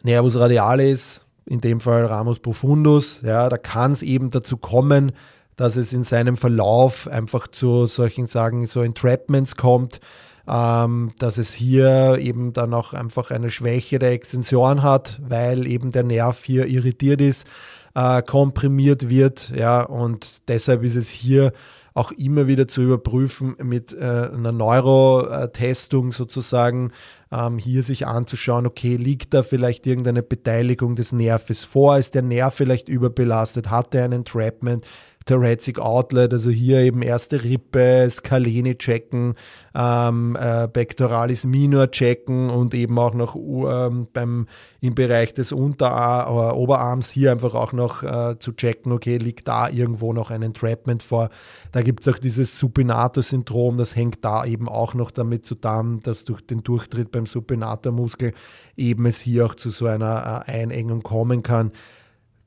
Nervus 0.03 0.37
radialis, 0.37 1.25
in 1.45 1.61
dem 1.61 1.79
Fall 1.79 2.05
Ramus 2.05 2.39
profundus. 2.39 3.21
Ja, 3.23 3.49
da 3.49 3.57
kann 3.57 3.91
es 3.91 4.01
eben 4.01 4.29
dazu 4.29 4.57
kommen, 4.57 5.11
dass 5.55 5.75
es 5.75 5.91
in 5.91 6.03
seinem 6.03 6.37
Verlauf 6.37 7.07
einfach 7.07 7.47
zu 7.47 7.85
solchen, 7.87 8.27
sagen, 8.27 8.65
so 8.65 8.81
Entrapments 8.81 9.57
kommt, 9.57 9.99
ähm, 10.47 11.11
dass 11.19 11.37
es 11.37 11.53
hier 11.53 12.17
eben 12.19 12.53
dann 12.53 12.73
auch 12.73 12.93
einfach 12.93 13.31
eine 13.31 13.51
Schwäche 13.51 13.99
der 13.99 14.11
Extensionen 14.11 14.83
hat, 14.83 15.19
weil 15.27 15.67
eben 15.67 15.91
der 15.91 16.03
Nerv 16.03 16.43
hier 16.43 16.65
irritiert 16.67 17.19
ist, 17.19 17.45
äh, 17.93 18.21
komprimiert 18.21 19.09
wird. 19.09 19.51
Ja, 19.55 19.81
und 19.81 20.47
deshalb 20.47 20.83
ist 20.83 20.95
es 20.95 21.09
hier 21.09 21.51
auch 21.93 22.11
immer 22.11 22.47
wieder 22.47 22.67
zu 22.67 22.81
überprüfen 22.81 23.55
mit 23.61 23.93
äh, 23.93 24.29
einer 24.33 24.51
Neurotestung 24.51 26.11
sozusagen, 26.11 26.91
ähm, 27.31 27.57
hier 27.57 27.83
sich 27.83 28.07
anzuschauen, 28.07 28.65
okay, 28.65 28.95
liegt 28.95 29.33
da 29.33 29.43
vielleicht 29.43 29.85
irgendeine 29.87 30.23
Beteiligung 30.23 30.95
des 30.95 31.11
Nerves 31.11 31.63
vor? 31.63 31.97
Ist 31.97 32.15
der 32.15 32.21
Nerv 32.21 32.53
vielleicht 32.53 32.89
überbelastet? 32.89 33.69
Hat 33.69 33.93
er 33.95 34.05
ein 34.05 34.11
Entrapment? 34.11 34.85
Thoracic 35.29 35.77
Outlet, 35.77 36.33
also 36.33 36.49
hier 36.49 36.79
eben 36.79 37.03
erste 37.03 37.43
Rippe, 37.43 38.07
Scaleni 38.09 38.75
checken, 38.79 39.35
ähm, 39.75 40.35
äh, 40.35 40.67
Pectoralis 40.67 41.45
Minor 41.45 41.91
checken 41.91 42.49
und 42.49 42.73
eben 42.73 42.97
auch 42.97 43.13
noch 43.13 43.35
ähm, 43.35 44.07
beim, 44.11 44.47
im 44.81 44.95
Bereich 44.95 45.35
des 45.35 45.51
Unterar 45.51 46.27
äh, 46.27 46.55
Oberarms 46.55 47.11
hier 47.11 47.31
einfach 47.31 47.53
auch 47.53 47.73
noch 47.73 48.01
äh, 48.01 48.39
zu 48.39 48.53
checken, 48.53 48.91
okay, 48.91 49.17
liegt 49.17 49.47
da 49.47 49.69
irgendwo 49.69 50.13
noch 50.13 50.31
ein 50.31 50.41
Entrapment 50.41 51.03
vor. 51.03 51.29
Da 51.71 51.83
gibt 51.83 52.07
es 52.07 52.11
auch 52.11 52.17
dieses 52.17 52.57
Supinator-Syndrom, 52.57 53.77
das 53.77 53.95
hängt 53.95 54.25
da 54.25 54.45
eben 54.45 54.67
auch 54.67 54.95
noch 54.95 55.11
damit 55.11 55.45
zusammen, 55.45 55.99
dass 55.99 56.25
durch 56.25 56.41
den 56.41 56.63
Durchtritt 56.63 57.11
beim 57.11 57.27
Supinatormuskel 57.27 58.33
eben 58.75 59.05
es 59.05 59.19
hier 59.19 59.45
auch 59.45 59.53
zu 59.53 59.69
so 59.69 59.85
einer 59.85 60.43
äh, 60.47 60.51
Einengung 60.51 61.03
kommen 61.03 61.43
kann 61.43 61.71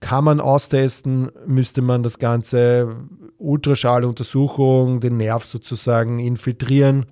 kann 0.02 0.24
man 0.24 0.40
austesten, 0.40 1.30
müsste 1.46 1.80
man 1.80 2.02
das 2.02 2.18
Ganze 2.18 2.96
Ultraschalluntersuchung, 3.38 5.00
den 5.00 5.16
Nerv 5.16 5.44
sozusagen 5.44 6.18
infiltrieren, 6.18 7.06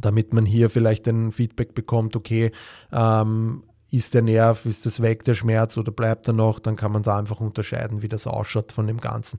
damit 0.00 0.32
man 0.32 0.44
hier 0.46 0.70
vielleicht 0.70 1.08
ein 1.08 1.32
Feedback 1.32 1.74
bekommt, 1.74 2.14
okay, 2.14 2.52
ähm, 2.92 3.64
ist 3.94 4.14
der 4.14 4.22
Nerv, 4.22 4.66
ist 4.66 4.86
das 4.86 5.00
weg, 5.00 5.24
der 5.24 5.34
Schmerz 5.34 5.76
oder 5.76 5.92
bleibt 5.92 6.26
er 6.26 6.32
noch, 6.32 6.58
dann 6.58 6.74
kann 6.74 6.90
man 6.90 7.02
da 7.02 7.16
einfach 7.16 7.40
unterscheiden, 7.40 8.02
wie 8.02 8.08
das 8.08 8.26
ausschaut 8.26 8.72
von 8.72 8.86
dem 8.86 9.00
Ganzen. 9.00 9.38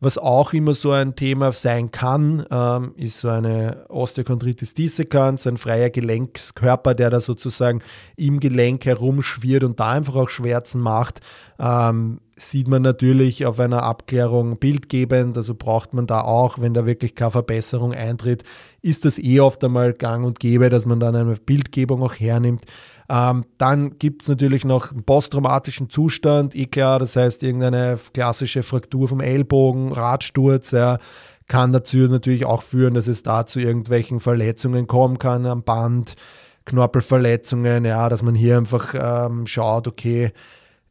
Was 0.00 0.18
auch 0.18 0.52
immer 0.52 0.74
so 0.74 0.92
ein 0.92 1.16
Thema 1.16 1.52
sein 1.52 1.90
kann, 1.90 2.44
ähm, 2.50 2.92
ist 2.96 3.20
so 3.20 3.28
eine 3.28 3.86
Osteochondritis 3.88 4.74
dissecans, 4.74 5.46
ein 5.46 5.56
freier 5.56 5.88
Gelenkskörper, 5.88 6.94
der 6.94 7.08
da 7.08 7.20
sozusagen 7.20 7.80
im 8.16 8.40
Gelenk 8.40 8.84
herumschwirrt 8.84 9.64
und 9.64 9.80
da 9.80 9.92
einfach 9.92 10.16
auch 10.16 10.28
Schmerzen 10.28 10.80
macht. 10.80 11.20
Ähm, 11.58 12.20
sieht 12.36 12.68
man 12.68 12.82
natürlich 12.82 13.46
auf 13.46 13.60
einer 13.60 13.84
Abklärung 13.84 14.58
bildgebend, 14.58 15.36
also 15.36 15.54
braucht 15.54 15.94
man 15.94 16.06
da 16.06 16.20
auch, 16.20 16.58
wenn 16.58 16.74
da 16.74 16.84
wirklich 16.84 17.14
keine 17.14 17.30
Verbesserung 17.30 17.94
eintritt, 17.94 18.42
ist 18.82 19.04
das 19.04 19.18
eh 19.18 19.40
oft 19.40 19.62
einmal 19.64 19.92
gang 19.94 20.26
und 20.26 20.40
gäbe, 20.40 20.68
dass 20.68 20.84
man 20.84 21.00
dann 21.00 21.16
eine 21.16 21.36
Bildgebung 21.36 22.02
auch 22.02 22.14
hernimmt. 22.14 22.64
Ähm, 23.08 23.44
dann 23.58 23.98
gibt 23.98 24.22
es 24.22 24.28
natürlich 24.28 24.64
noch 24.64 24.92
einen 24.92 25.04
posttraumatischen 25.04 25.90
Zustand, 25.90 26.54
klar, 26.70 26.98
das 26.98 27.16
heißt 27.16 27.42
irgendeine 27.42 27.98
klassische 28.12 28.62
Fraktur 28.62 29.08
vom 29.08 29.20
Ellbogen, 29.20 29.92
Radsturz, 29.92 30.70
ja, 30.70 30.98
kann 31.46 31.72
dazu 31.72 31.96
natürlich 31.96 32.46
auch 32.46 32.62
führen, 32.62 32.94
dass 32.94 33.06
es 33.06 33.22
da 33.22 33.44
zu 33.44 33.60
irgendwelchen 33.60 34.20
Verletzungen 34.20 34.86
kommen 34.86 35.18
kann 35.18 35.44
am 35.46 35.62
Band, 35.62 36.14
Knorpelverletzungen, 36.64 37.84
ja, 37.84 38.08
dass 38.08 38.22
man 38.22 38.34
hier 38.34 38.56
einfach 38.56 38.94
ähm, 38.96 39.46
schaut, 39.46 39.86
okay, 39.86 40.32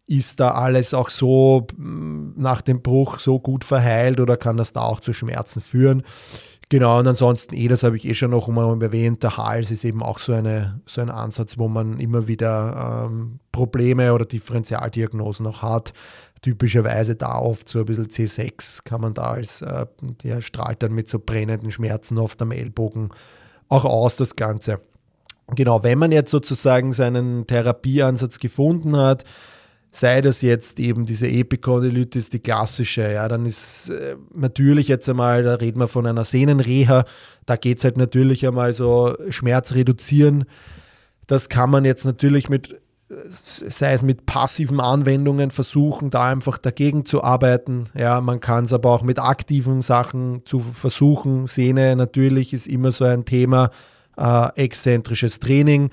ist 0.05 0.39
da 0.39 0.51
alles 0.51 0.93
auch 0.93 1.09
so 1.09 1.65
mm, 1.75 2.33
nach 2.35 2.61
dem 2.61 2.81
Bruch 2.81 3.19
so 3.19 3.39
gut 3.39 3.63
verheilt 3.63 4.19
oder 4.19 4.37
kann 4.37 4.57
das 4.57 4.73
da 4.73 4.81
auch 4.81 4.99
zu 4.99 5.13
Schmerzen 5.13 5.61
führen? 5.61 6.03
Genau, 6.73 6.97
und 6.97 7.07
ansonsten, 7.07 7.53
eh, 7.53 7.67
das 7.67 7.83
habe 7.83 7.97
ich 7.97 8.03
eh 8.03 8.15
schon 8.15 8.31
noch 8.31 8.47
mal 8.47 8.81
erwähnt, 8.81 9.21
der 9.21 9.37
Hals 9.37 9.69
ist 9.69 9.83
eben 9.83 10.01
auch 10.01 10.17
so, 10.17 10.33
eine, 10.33 10.81
so 10.87 11.01
ein 11.01 11.11
Ansatz, 11.11 11.59
wo 11.59 11.67
man 11.67 11.99
immer 11.99 12.27
wieder 12.27 13.05
ähm, 13.05 13.37
Probleme 13.51 14.11
oder 14.11 14.25
Differentialdiagnosen 14.25 15.45
auch 15.45 15.61
hat. 15.61 15.93
Typischerweise 16.41 17.15
da 17.15 17.37
oft 17.37 17.69
so 17.69 17.77
ein 17.77 17.85
bisschen 17.85 18.07
C6 18.07 18.85
kann 18.85 19.01
man 19.01 19.13
da 19.13 19.33
als, 19.33 19.61
äh, 19.61 19.85
der 20.23 20.41
strahlt 20.41 20.81
dann 20.81 20.93
mit 20.93 21.07
so 21.07 21.19
brennenden 21.19 21.69
Schmerzen 21.69 22.17
oft 22.17 22.41
am 22.41 22.49
Ellbogen 22.49 23.11
auch 23.69 23.85
aus, 23.85 24.15
das 24.15 24.35
Ganze. 24.35 24.79
Genau, 25.49 25.83
wenn 25.83 25.99
man 25.99 26.11
jetzt 26.11 26.31
sozusagen 26.31 26.91
seinen 26.91 27.45
Therapieansatz 27.45 28.39
gefunden 28.39 28.97
hat, 28.97 29.25
sei 29.93 30.21
das 30.21 30.41
jetzt 30.41 30.79
eben 30.79 31.05
diese 31.05 31.27
Epikondylitis, 31.27 32.29
die 32.29 32.39
klassische, 32.39 33.13
ja, 33.13 33.27
dann 33.27 33.45
ist 33.45 33.89
äh, 33.89 34.15
natürlich 34.33 34.87
jetzt 34.87 35.07
einmal, 35.07 35.43
da 35.43 35.53
reden 35.53 35.79
wir 35.79 35.87
von 35.87 36.07
einer 36.07 36.25
Sehnenreha, 36.25 37.05
da 37.45 37.55
geht 37.55 37.77
es 37.77 37.83
halt 37.83 37.97
natürlich 37.97 38.45
einmal 38.45 38.73
so 38.73 39.15
Schmerz 39.29 39.75
reduzieren. 39.75 40.45
Das 41.27 41.47
kann 41.47 41.69
man 41.69 41.85
jetzt 41.85 42.05
natürlich 42.05 42.49
mit, 42.49 42.81
sei 43.07 43.93
es 43.93 44.01
mit 44.01 44.25
passiven 44.25 44.79
Anwendungen 44.79 45.51
versuchen, 45.51 46.09
da 46.09 46.25
einfach 46.25 46.57
dagegen 46.57 47.05
zu 47.05 47.23
arbeiten. 47.23 47.85
Ja, 47.95 48.19
man 48.19 48.39
kann 48.39 48.65
es 48.65 48.73
aber 48.73 48.89
auch 48.89 49.03
mit 49.03 49.19
aktiven 49.19 49.83
Sachen 49.83 50.41
zu 50.45 50.59
versuchen. 50.59 51.45
Sehne 51.45 51.95
natürlich 51.95 52.51
ist 52.53 52.67
immer 52.67 52.91
so 52.91 53.05
ein 53.05 53.25
Thema, 53.25 53.69
äh, 54.17 54.49
exzentrisches 54.55 55.39
Training 55.39 55.91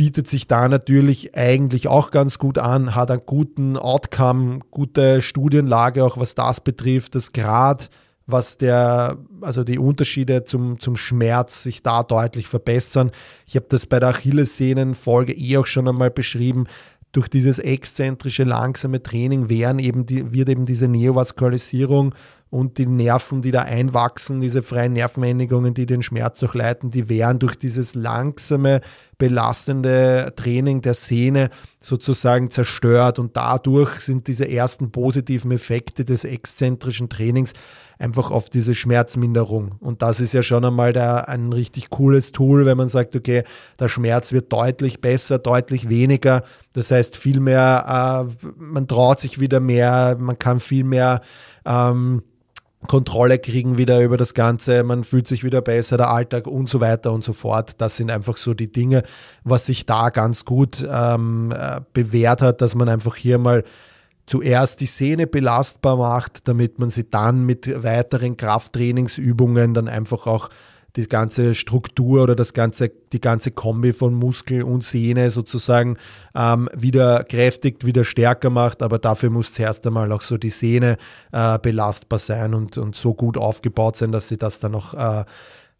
bietet 0.00 0.28
sich 0.28 0.46
da 0.46 0.66
natürlich 0.66 1.36
eigentlich 1.36 1.86
auch 1.86 2.10
ganz 2.10 2.38
gut 2.38 2.56
an, 2.56 2.94
hat 2.94 3.10
einen 3.10 3.20
guten 3.26 3.76
Outcome, 3.76 4.60
gute 4.70 5.20
Studienlage, 5.20 6.02
auch 6.02 6.16
was 6.16 6.34
das 6.34 6.62
betrifft, 6.62 7.14
dass 7.14 7.32
gerade 7.32 7.84
was 8.24 8.56
der, 8.56 9.18
also 9.42 9.62
die 9.62 9.78
Unterschiede 9.78 10.44
zum, 10.44 10.80
zum 10.80 10.96
Schmerz 10.96 11.64
sich 11.64 11.82
da 11.82 12.02
deutlich 12.02 12.48
verbessern. 12.48 13.10
Ich 13.44 13.56
habe 13.56 13.66
das 13.68 13.84
bei 13.84 14.00
der 14.00 14.08
Achillessehnenfolge 14.08 15.34
eh 15.34 15.58
auch 15.58 15.66
schon 15.66 15.86
einmal 15.86 16.10
beschrieben. 16.10 16.64
Durch 17.12 17.28
dieses 17.28 17.58
exzentrische, 17.58 18.44
langsame 18.44 19.02
Training 19.02 19.50
werden 19.50 19.80
eben 19.80 20.06
die, 20.06 20.32
wird 20.32 20.48
eben 20.48 20.64
diese 20.64 20.88
Neovaskularisierung 20.88 22.14
und 22.50 22.78
die 22.78 22.86
Nerven, 22.86 23.42
die 23.42 23.52
da 23.52 23.62
einwachsen, 23.62 24.40
diese 24.40 24.62
freien 24.62 24.92
Nervenendigungen, 24.92 25.72
die 25.72 25.86
den 25.86 26.02
Schmerz 26.02 26.42
auch 26.42 26.54
leiten, 26.54 26.90
die 26.90 27.08
werden 27.08 27.38
durch 27.38 27.56
dieses 27.56 27.94
langsame, 27.94 28.80
belastende 29.18 30.32
Training 30.34 30.82
der 30.82 30.94
Sehne 30.94 31.50
sozusagen 31.80 32.50
zerstört 32.50 33.20
und 33.20 33.36
dadurch 33.36 34.00
sind 34.00 34.26
diese 34.26 34.50
ersten 34.50 34.90
positiven 34.90 35.52
Effekte 35.52 36.04
des 36.04 36.24
exzentrischen 36.24 37.08
Trainings 37.08 37.52
einfach 38.00 38.30
auf 38.30 38.50
diese 38.50 38.74
Schmerzminderung. 38.74 39.76
Und 39.78 40.02
das 40.02 40.20
ist 40.20 40.32
ja 40.32 40.42
schon 40.42 40.64
einmal 40.64 40.92
der, 40.92 41.28
ein 41.28 41.52
richtig 41.52 41.90
cooles 41.90 42.32
Tool, 42.32 42.66
wenn 42.66 42.78
man 42.78 42.88
sagt, 42.88 43.14
okay, 43.14 43.44
der 43.78 43.88
Schmerz 43.88 44.32
wird 44.32 44.52
deutlich 44.52 45.00
besser, 45.00 45.38
deutlich 45.38 45.88
weniger. 45.88 46.42
Das 46.72 46.90
heißt, 46.90 47.16
viel 47.16 47.40
mehr, 47.40 48.26
äh, 48.42 48.48
man 48.58 48.88
traut 48.88 49.20
sich 49.20 49.38
wieder 49.38 49.60
mehr, 49.60 50.16
man 50.18 50.38
kann 50.38 50.60
viel 50.60 50.84
mehr 50.84 51.20
ähm, 51.66 52.22
Kontrolle 52.86 53.38
kriegen 53.38 53.76
wieder 53.76 54.00
über 54.00 54.16
das 54.16 54.34
Ganze, 54.34 54.82
man 54.82 55.04
fühlt 55.04 55.28
sich 55.28 55.44
wieder 55.44 55.60
besser, 55.60 55.98
der 55.98 56.10
Alltag 56.10 56.46
und 56.46 56.68
so 56.68 56.80
weiter 56.80 57.12
und 57.12 57.22
so 57.22 57.32
fort. 57.32 57.74
Das 57.78 57.96
sind 57.96 58.10
einfach 58.10 58.36
so 58.36 58.54
die 58.54 58.72
Dinge, 58.72 59.02
was 59.44 59.66
sich 59.66 59.84
da 59.86 60.08
ganz 60.08 60.44
gut 60.44 60.86
ähm, 60.90 61.52
äh, 61.52 61.80
bewährt 61.92 62.40
hat, 62.40 62.62
dass 62.62 62.74
man 62.74 62.88
einfach 62.88 63.16
hier 63.16 63.38
mal 63.38 63.64
zuerst 64.26 64.80
die 64.80 64.86
Sehne 64.86 65.26
belastbar 65.26 65.96
macht, 65.96 66.48
damit 66.48 66.78
man 66.78 66.88
sie 66.88 67.08
dann 67.08 67.44
mit 67.44 67.82
weiteren 67.82 68.36
Krafttrainingsübungen 68.36 69.74
dann 69.74 69.88
einfach 69.88 70.26
auch 70.26 70.48
die 70.96 71.06
ganze 71.06 71.54
Struktur 71.54 72.22
oder 72.22 72.34
das 72.34 72.52
ganze, 72.52 72.90
die 73.12 73.20
ganze 73.20 73.50
Kombi 73.50 73.92
von 73.92 74.14
Muskel 74.14 74.62
und 74.62 74.84
Sehne 74.84 75.30
sozusagen 75.30 75.96
ähm, 76.34 76.68
wieder 76.74 77.24
kräftigt, 77.24 77.86
wieder 77.86 78.04
stärker 78.04 78.50
macht. 78.50 78.82
Aber 78.82 78.98
dafür 78.98 79.30
muss 79.30 79.52
zuerst 79.52 79.86
einmal 79.86 80.10
auch 80.12 80.22
so 80.22 80.36
die 80.36 80.50
Sehne 80.50 80.96
äh, 81.32 81.58
belastbar 81.58 82.18
sein 82.18 82.54
und, 82.54 82.78
und 82.78 82.96
so 82.96 83.14
gut 83.14 83.38
aufgebaut 83.38 83.96
sein, 83.96 84.12
dass 84.12 84.28
sie 84.28 84.36
das 84.36 84.58
dann 84.58 84.74
auch 84.74 84.94
äh, 84.94 85.24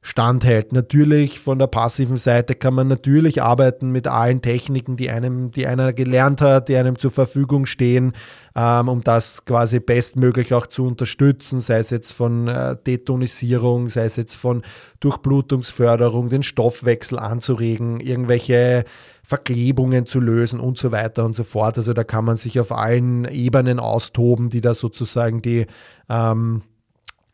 standhält. 0.02 0.72
Natürlich 0.72 1.40
von 1.40 1.58
der 1.58 1.66
passiven 1.66 2.16
Seite 2.16 2.54
kann 2.54 2.72
man 2.72 2.88
natürlich 2.88 3.42
arbeiten 3.42 3.90
mit 3.90 4.06
allen 4.06 4.40
Techniken, 4.40 4.96
die 4.96 5.10
einem, 5.10 5.50
die 5.50 5.66
einer 5.66 5.92
gelernt 5.92 6.40
hat, 6.40 6.68
die 6.68 6.76
einem 6.76 6.98
zur 6.98 7.10
Verfügung 7.10 7.66
stehen, 7.66 8.12
ähm, 8.56 8.88
um 8.88 9.04
das 9.04 9.44
quasi 9.44 9.78
bestmöglich 9.78 10.54
auch 10.54 10.66
zu 10.66 10.86
unterstützen, 10.86 11.60
sei 11.60 11.78
es 11.78 11.90
jetzt 11.90 12.12
von 12.12 12.48
äh, 12.48 12.76
Detonisierung, 12.86 13.90
sei 13.90 14.04
es 14.04 14.16
jetzt 14.16 14.36
von 14.36 14.62
Durchblutungsförderung, 15.00 16.30
den 16.30 16.42
Stoffwechsel 16.42 17.18
anzuregen, 17.18 18.00
irgendwelche 18.00 18.84
Verklebungen 19.22 20.06
zu 20.06 20.18
lösen 20.18 20.60
und 20.60 20.78
so 20.78 20.92
weiter 20.92 21.26
und 21.26 21.34
so 21.34 21.44
fort. 21.44 21.76
Also 21.76 21.92
da 21.92 22.04
kann 22.04 22.24
man 22.24 22.38
sich 22.38 22.58
auf 22.58 22.72
allen 22.72 23.26
Ebenen 23.26 23.78
austoben, 23.78 24.48
die 24.48 24.62
da 24.62 24.74
sozusagen 24.74 25.42
die 25.42 25.66
ähm, 26.08 26.62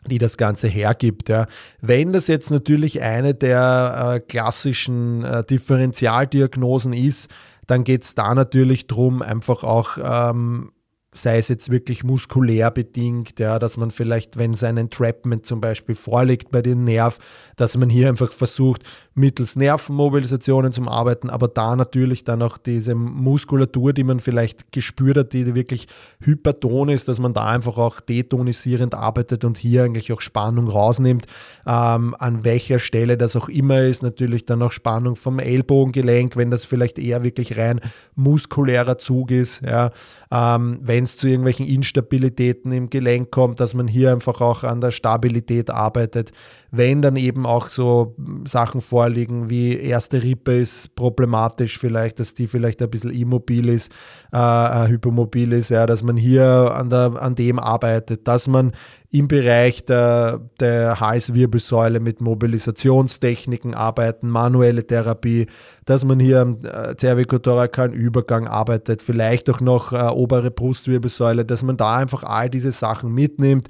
die 0.09 0.19
das 0.19 0.37
Ganze 0.37 0.69
hergibt. 0.69 1.29
Ja. 1.29 1.47
Wenn 1.81 2.12
das 2.12 2.27
jetzt 2.27 2.51
natürlich 2.51 3.03
eine 3.03 3.35
der 3.35 4.14
äh, 4.14 4.21
klassischen 4.21 5.25
äh, 5.25 5.45
Differentialdiagnosen 5.45 6.92
ist, 6.92 7.31
dann 7.66 7.85
geht 7.85 8.05
es 8.05 8.14
da 8.14 8.35
natürlich 8.35 8.87
darum, 8.87 9.23
einfach 9.23 9.64
auch 9.64 9.99
ähm, 10.03 10.71
sei 11.16 11.38
es 11.38 11.48
jetzt 11.48 11.70
wirklich 11.70 12.05
muskulär 12.05 12.70
bedingt, 12.70 13.38
ja, 13.38 13.59
dass 13.59 13.76
man 13.76 13.90
vielleicht, 13.90 14.38
wenn 14.38 14.55
sein 14.55 14.76
Entrapment 14.76 15.46
zum 15.46 15.61
Beispiel 15.61 15.94
vorliegt 15.94 16.50
bei 16.50 16.62
dem 16.62 16.83
Nerv, 16.83 17.18
dass 17.57 17.76
man 17.76 17.90
hier 17.90 18.09
einfach 18.09 18.33
versucht, 18.33 18.83
mittels 19.16 19.57
Nervenmobilisationen 19.57 20.72
zum 20.72 20.88
Arbeiten, 20.88 21.31
aber 21.31 21.48
da 21.48 21.74
natürlich 21.74 22.24
dann 22.24 22.42
auch 22.42 22.59
diese 22.59 22.94
Muskulatur, 22.94 23.94
die 23.94 24.05
man 24.05 24.20
vielleicht 24.20 24.72
gespürt 24.72 25.16
hat, 25.16 25.33
die 25.33 25.55
wirklich 25.55 25.88
hyperton 26.20 26.90
ist, 26.90 27.09
dass 27.09 27.18
man 27.18 27.33
da 27.33 27.46
einfach 27.46 27.79
auch 27.79 28.00
detonisierend 28.00 28.94
arbeitet 28.94 29.44
und 29.44 29.57
hier 29.57 29.85
eigentlich 29.85 30.12
auch 30.12 30.20
Spannung 30.20 30.68
rausnimmt, 30.68 31.26
ähm, 31.66 32.14
an 32.18 32.44
welcher 32.44 32.79
Stelle 32.79 33.16
das 33.16 33.37
auch 33.37 33.48
immer 33.48 33.81
ist, 33.81 34.02
natürlich 34.02 34.44
dann 34.44 34.61
auch 34.61 34.72
Spannung 34.72 35.16
vom 35.16 35.38
Ellbogengelenk, 35.38 36.37
wenn 36.37 36.50
das 36.50 36.66
vielleicht 36.66 36.98
eher 36.98 37.24
wirklich 37.24 37.57
rein 37.57 37.81
muskulärer 38.16 38.98
Zug 38.98 39.31
ist, 39.31 39.62
ja, 39.62 39.92
ähm, 40.31 40.79
wenn 40.83 41.05
es 41.07 41.16
zu 41.16 41.27
irgendwelchen 41.27 41.66
Instabilitäten 41.66 42.71
im 42.73 42.90
Gelenk 42.90 43.31
kommt, 43.31 43.61
dass 43.61 43.75
man 43.75 43.88
hier 43.88 44.12
einfach 44.12 44.40
auch 44.40 44.62
an 44.62 44.81
der 44.81 44.90
Stabilität 44.90 45.71
arbeitet, 45.71 46.33
wenn 46.77 47.03
dann 47.03 47.17
eben 47.17 47.47
auch 47.47 47.69
so 47.69 48.15
Sachen 48.47 48.81
vorliegen 48.81 49.51
wie 49.51 49.77
erste 49.77 50.23
Rippe 50.23 50.57
ist 50.57 50.95
problematisch 50.97 51.79
vielleicht, 51.79 52.21
dass 52.21 52.35
die 52.35 52.47
vielleicht 52.47 52.83
ein 52.83 52.91
bisschen 52.91 53.12
immobil 53.12 53.69
ist, 53.69 53.93
äh, 54.33 54.39
äh, 54.39 54.89
hypermobil 54.89 55.53
ist, 55.53 55.71
ja, 55.71 55.87
dass 55.87 56.03
man 56.03 56.17
hier 56.17 56.73
an, 56.75 56.91
der, 56.91 57.21
an 57.21 57.35
dem 57.35 57.59
arbeitet, 57.59 58.27
dass 58.29 58.49
man 58.49 58.73
im 59.11 59.29
Bereich 59.29 59.85
der, 59.85 60.41
der 60.61 61.01
Halswirbelsäule 61.01 62.01
mit 62.01 62.21
Mobilisationstechniken 62.21 63.75
arbeiten, 63.75 64.29
manuelle 64.29 64.87
Therapie, 64.87 65.47
dass 65.85 66.05
man 66.05 66.21
hier 66.21 66.41
am 66.41 66.59
äh, 66.65 66.95
cervicothoracalen 66.99 67.93
Übergang 67.93 68.47
arbeitet, 68.47 69.03
vielleicht 69.03 69.49
auch 69.49 69.61
noch 69.61 69.93
äh, 69.93 70.09
obere 70.09 70.51
Brustwirbelsäule, 70.51 71.45
dass 71.45 71.62
man 71.62 71.77
da 71.77 71.97
einfach 71.97 72.25
all 72.25 72.51
diese 72.51 72.73
Sachen 72.73 73.12
mitnimmt. 73.12 73.69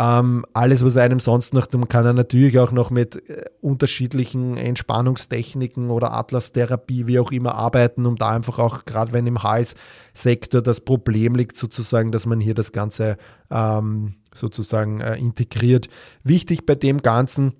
Ähm, 0.00 0.46
alles, 0.52 0.84
was 0.84 0.96
einem 0.96 1.18
sonst 1.18 1.52
noch, 1.52 1.66
man 1.72 1.88
kann 1.88 2.06
er 2.06 2.12
natürlich 2.12 2.56
auch 2.60 2.70
noch 2.70 2.90
mit 2.90 3.16
äh, 3.28 3.46
unterschiedlichen 3.60 4.56
Entspannungstechniken 4.56 5.90
oder 5.90 6.12
Atlas-Therapie, 6.12 7.08
wie 7.08 7.18
auch 7.18 7.32
immer, 7.32 7.56
arbeiten, 7.56 8.06
um 8.06 8.14
da 8.14 8.28
einfach 8.28 8.60
auch, 8.60 8.84
gerade 8.84 9.12
wenn 9.12 9.26
im 9.26 9.42
Halssektor 9.42 10.62
das 10.62 10.80
Problem 10.82 11.34
liegt, 11.34 11.56
sozusagen, 11.56 12.12
dass 12.12 12.26
man 12.26 12.38
hier 12.38 12.54
das 12.54 12.70
Ganze 12.70 13.16
ähm, 13.50 14.14
sozusagen 14.32 15.00
äh, 15.00 15.16
integriert. 15.16 15.88
Wichtig 16.22 16.64
bei 16.64 16.76
dem 16.76 17.02
Ganzen, 17.02 17.54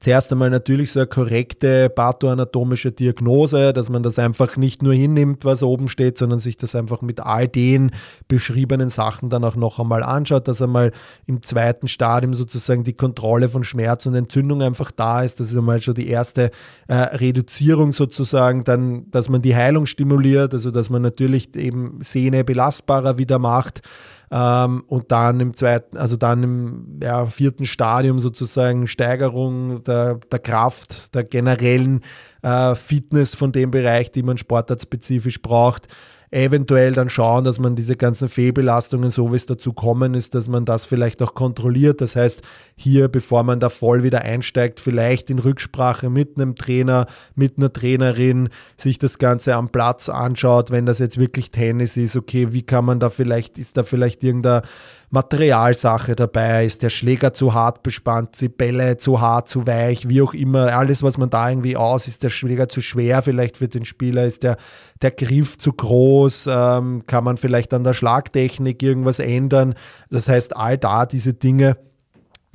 zuerst 0.00 0.32
einmal 0.32 0.50
natürlich 0.50 0.92
so 0.92 1.00
eine 1.00 1.06
korrekte 1.06 1.88
pathoanatomische 1.90 2.92
Diagnose, 2.92 3.72
dass 3.72 3.88
man 3.88 4.02
das 4.02 4.18
einfach 4.18 4.56
nicht 4.56 4.82
nur 4.82 4.94
hinnimmt, 4.94 5.44
was 5.44 5.62
oben 5.62 5.88
steht, 5.88 6.18
sondern 6.18 6.38
sich 6.38 6.56
das 6.56 6.74
einfach 6.74 7.02
mit 7.02 7.20
all 7.20 7.48
den 7.48 7.90
beschriebenen 8.28 8.88
Sachen 8.88 9.30
dann 9.30 9.44
auch 9.44 9.56
noch 9.56 9.78
einmal 9.78 10.02
anschaut, 10.02 10.48
dass 10.48 10.62
einmal 10.62 10.92
im 11.26 11.42
zweiten 11.42 11.88
Stadium 11.88 12.34
sozusagen 12.34 12.84
die 12.84 12.94
Kontrolle 12.94 13.48
von 13.48 13.64
Schmerz 13.64 14.06
und 14.06 14.14
Entzündung 14.14 14.62
einfach 14.62 14.90
da 14.90 15.22
ist. 15.22 15.40
Das 15.40 15.50
ist 15.50 15.56
einmal 15.56 15.82
schon 15.82 15.94
die 15.94 16.08
erste 16.08 16.50
äh, 16.88 16.94
Reduzierung 16.94 17.92
sozusagen, 17.92 18.64
dann, 18.64 19.10
dass 19.10 19.28
man 19.28 19.42
die 19.42 19.56
Heilung 19.56 19.86
stimuliert, 19.86 20.52
also 20.52 20.70
dass 20.70 20.90
man 20.90 21.02
natürlich 21.02 21.54
eben 21.56 21.98
Sehne 22.02 22.44
belastbarer 22.44 23.18
wieder 23.18 23.38
macht. 23.38 23.82
Ähm, 24.30 24.84
und 24.88 25.12
dann 25.12 25.40
im 25.40 25.56
zweiten, 25.56 25.96
also 25.96 26.16
dann 26.16 26.42
im 26.42 27.00
ja, 27.02 27.26
vierten 27.26 27.64
Stadium 27.64 28.18
sozusagen 28.18 28.86
Steigerung 28.86 29.82
der, 29.84 30.16
der 30.30 30.38
Kraft, 30.38 31.14
der 31.14 31.24
generellen 31.24 32.00
äh, 32.42 32.74
Fitness 32.74 33.34
von 33.34 33.52
dem 33.52 33.70
Bereich, 33.70 34.10
die 34.10 34.22
man 34.22 34.38
sportartspezifisch 34.38 35.40
braucht 35.42 35.88
eventuell 36.30 36.92
dann 36.92 37.08
schauen, 37.08 37.44
dass 37.44 37.58
man 37.58 37.76
diese 37.76 37.96
ganzen 37.96 38.28
Fehlbelastungen, 38.28 39.10
so 39.10 39.32
wie 39.32 39.36
es 39.36 39.46
dazu 39.46 39.72
kommen 39.72 40.14
ist, 40.14 40.34
dass 40.34 40.48
man 40.48 40.64
das 40.64 40.84
vielleicht 40.86 41.22
auch 41.22 41.34
kontrolliert. 41.34 42.00
Das 42.00 42.16
heißt, 42.16 42.42
hier, 42.76 43.08
bevor 43.08 43.42
man 43.42 43.60
da 43.60 43.68
voll 43.68 44.02
wieder 44.02 44.22
einsteigt, 44.22 44.80
vielleicht 44.80 45.30
in 45.30 45.38
Rücksprache 45.38 46.10
mit 46.10 46.36
einem 46.36 46.54
Trainer, 46.56 47.06
mit 47.34 47.58
einer 47.58 47.72
Trainerin, 47.72 48.48
sich 48.76 48.98
das 48.98 49.18
Ganze 49.18 49.54
am 49.54 49.68
Platz 49.68 50.08
anschaut, 50.08 50.70
wenn 50.70 50.86
das 50.86 50.98
jetzt 50.98 51.18
wirklich 51.18 51.50
Tennis 51.50 51.96
ist, 51.96 52.16
okay, 52.16 52.52
wie 52.52 52.62
kann 52.62 52.84
man 52.84 53.00
da 53.00 53.10
vielleicht, 53.10 53.58
ist 53.58 53.76
da 53.76 53.82
vielleicht 53.82 54.24
irgendein 54.24 54.62
Materialsache 55.10 56.16
dabei, 56.16 56.66
ist 56.66 56.82
der 56.82 56.90
Schläger 56.90 57.32
zu 57.32 57.54
hart 57.54 57.82
bespannt, 57.82 58.40
die 58.40 58.48
Bälle 58.48 58.96
zu 58.96 59.20
hart, 59.20 59.48
zu 59.48 59.66
weich, 59.66 60.08
wie 60.08 60.20
auch 60.20 60.34
immer, 60.34 60.76
alles, 60.76 61.02
was 61.02 61.16
man 61.16 61.30
da 61.30 61.48
irgendwie 61.48 61.76
aus, 61.76 62.08
ist 62.08 62.22
der 62.22 62.30
Schläger 62.30 62.68
zu 62.68 62.80
schwer 62.80 63.22
vielleicht 63.22 63.58
für 63.58 63.68
den 63.68 63.84
Spieler, 63.84 64.24
ist 64.24 64.42
der, 64.42 64.56
der 65.02 65.12
Griff 65.12 65.58
zu 65.58 65.72
groß, 65.72 66.48
ähm, 66.50 67.04
kann 67.06 67.24
man 67.24 67.36
vielleicht 67.36 67.72
an 67.72 67.84
der 67.84 67.94
Schlagtechnik 67.94 68.82
irgendwas 68.82 69.18
ändern. 69.18 69.74
Das 70.10 70.28
heißt, 70.28 70.56
all 70.56 70.76
da 70.76 71.06
diese 71.06 71.34
Dinge 71.34 71.76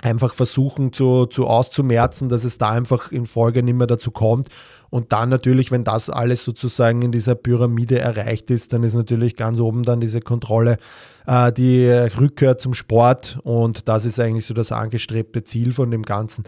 einfach 0.01 0.33
versuchen 0.33 0.93
zu, 0.93 1.27
zu 1.27 1.47
auszumerzen, 1.47 2.27
dass 2.27 2.43
es 2.43 2.57
da 2.57 2.69
einfach 2.69 3.11
in 3.11 3.25
Folge 3.25 3.63
nicht 3.63 3.75
mehr 3.75 3.87
dazu 3.87 4.11
kommt. 4.11 4.47
Und 4.91 5.13
dann 5.13 5.29
natürlich, 5.29 5.71
wenn 5.71 5.85
das 5.85 6.09
alles 6.09 6.43
sozusagen 6.43 7.01
in 7.01 7.13
dieser 7.13 7.33
Pyramide 7.33 7.97
erreicht 7.97 8.51
ist, 8.51 8.73
dann 8.73 8.83
ist 8.83 8.93
natürlich 8.93 9.37
ganz 9.37 9.57
oben 9.59 9.83
dann 9.83 10.01
diese 10.01 10.19
Kontrolle, 10.19 10.77
äh, 11.25 11.51
die 11.53 11.87
Rückkehr 11.89 12.57
zum 12.57 12.73
Sport. 12.73 13.39
Und 13.43 13.87
das 13.87 14.05
ist 14.05 14.19
eigentlich 14.19 14.45
so 14.45 14.53
das 14.53 14.73
angestrebte 14.73 15.45
Ziel 15.45 15.71
von 15.71 15.91
dem 15.91 16.03
Ganzen. 16.03 16.43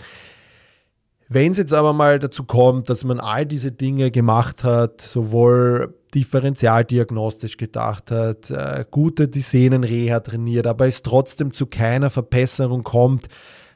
Wenn 1.29 1.53
es 1.53 1.57
jetzt 1.57 1.73
aber 1.73 1.93
mal 1.93 2.19
dazu 2.19 2.43
kommt, 2.43 2.89
dass 2.89 3.05
man 3.05 3.21
all 3.21 3.45
diese 3.45 3.71
Dinge 3.71 4.11
gemacht 4.11 4.65
hat, 4.65 4.99
sowohl 4.99 5.95
differentialdiagnostisch 6.13 7.55
gedacht 7.55 8.11
hat, 8.11 8.49
äh, 8.51 8.83
gute 8.91 9.29
die 9.29 9.39
Sehnenreha 9.39 10.19
trainiert, 10.19 10.67
aber 10.67 10.85
es 10.85 11.01
trotzdem 11.01 11.53
zu 11.53 11.65
keiner 11.65 12.09
Verbesserung 12.09 12.83
kommt, 12.83 13.29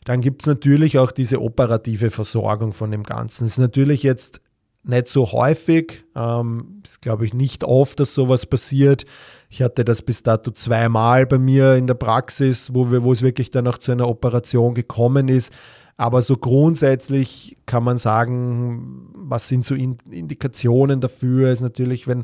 dann 0.03 0.19
gibt 0.19 0.41
es 0.41 0.47
natürlich 0.47 0.99
auch 0.99 1.11
diese 1.11 1.41
operative 1.41 2.11
Versorgung 2.11 2.73
von 2.73 2.91
dem 2.91 3.03
Ganzen. 3.03 3.45
Es 3.45 3.53
ist 3.53 3.59
natürlich 3.59 4.03
jetzt 4.03 4.41
nicht 4.87 5.07
so 5.07 5.31
häufig, 5.31 6.05
ähm, 6.15 6.81
ist 6.83 7.01
glaube 7.01 7.25
ich 7.25 7.33
nicht 7.33 7.63
oft, 7.63 7.99
dass 7.99 8.13
sowas 8.13 8.45
passiert. 8.45 9.05
Ich 9.49 9.61
hatte 9.61 9.85
das 9.85 10.01
bis 10.01 10.23
dato 10.23 10.51
zweimal 10.51 11.25
bei 11.25 11.37
mir 11.37 11.75
in 11.75 11.87
der 11.87 11.93
Praxis, 11.93 12.73
wo, 12.73 12.91
wir, 12.91 13.03
wo 13.03 13.13
es 13.13 13.21
wirklich 13.21 13.51
dann 13.51 13.67
auch 13.67 13.77
zu 13.77 13.91
einer 13.91 14.07
Operation 14.07 14.73
gekommen 14.73 15.29
ist. 15.29 15.53
Aber 15.95 16.21
so 16.21 16.37
grundsätzlich 16.37 17.57
kann 17.65 17.83
man 17.83 17.97
sagen, 17.97 19.09
was 19.15 19.47
sind 19.47 19.65
so 19.65 19.73
Indikationen 19.73 21.01
dafür, 21.01 21.51
ist 21.51 21.61
natürlich, 21.61 22.07
wenn 22.07 22.23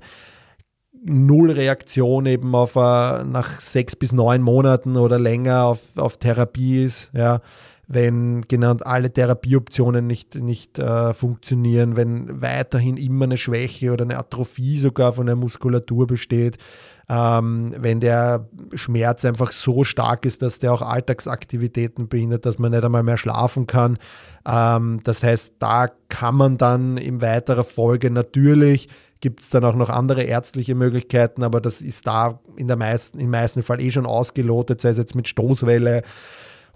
null 1.05 1.51
Reaktion 1.51 2.25
eben 2.25 2.53
auf 2.55 2.75
uh, 2.75 3.23
nach 3.23 3.59
sechs 3.59 3.95
bis 3.95 4.11
neun 4.11 4.41
Monaten 4.41 4.95
oder 4.95 5.19
länger 5.19 5.65
auf, 5.65 5.97
auf 5.97 6.17
Therapie 6.17 6.83
ist, 6.83 7.11
ja, 7.13 7.41
wenn 7.87 8.43
genau 8.47 8.75
alle 8.81 9.11
Therapieoptionen 9.11 10.07
nicht, 10.07 10.35
nicht 10.35 10.79
äh, 10.79 11.13
funktionieren, 11.13 11.95
wenn 11.95 12.41
weiterhin 12.41 12.97
immer 12.97 13.25
eine 13.25 13.37
Schwäche 13.37 13.91
oder 13.91 14.05
eine 14.05 14.17
Atrophie 14.17 14.77
sogar 14.79 15.13
von 15.13 15.25
der 15.25 15.35
Muskulatur 15.35 16.07
besteht, 16.07 16.57
ähm, 17.09 17.73
wenn 17.77 17.99
der 17.99 18.47
Schmerz 18.73 19.25
einfach 19.25 19.51
so 19.51 19.83
stark 19.83 20.25
ist, 20.25 20.41
dass 20.41 20.59
der 20.59 20.73
auch 20.73 20.81
Alltagsaktivitäten 20.81 22.07
behindert, 22.07 22.45
dass 22.45 22.57
man 22.57 22.71
nicht 22.71 22.85
einmal 22.85 23.03
mehr 23.03 23.17
schlafen 23.17 23.67
kann. 23.67 23.97
Ähm, 24.47 25.01
das 25.03 25.21
heißt, 25.21 25.55
da 25.59 25.87
kann 26.07 26.35
man 26.35 26.57
dann 26.57 26.97
in 26.97 27.21
weiterer 27.21 27.65
Folge 27.65 28.09
natürlich 28.09 28.87
gibt 29.19 29.39
es 29.39 29.49
dann 29.49 29.63
auch 29.63 29.75
noch 29.75 29.89
andere 29.89 30.23
ärztliche 30.23 30.75
Möglichkeiten, 30.75 31.43
aber 31.43 31.61
das 31.61 31.81
ist 31.81 32.05
da 32.05 32.41
in 32.57 32.67
der 32.67 32.75
meisten, 32.75 33.19
im 33.19 33.29
meisten 33.29 33.63
Fall 33.63 33.79
eh 33.79 33.89
schon 33.89 34.05
ausgelotet, 34.05 34.81
sei 34.81 34.89
es 34.89 34.97
jetzt 34.97 35.15
mit 35.15 35.29
Stoßwelle 35.29 36.03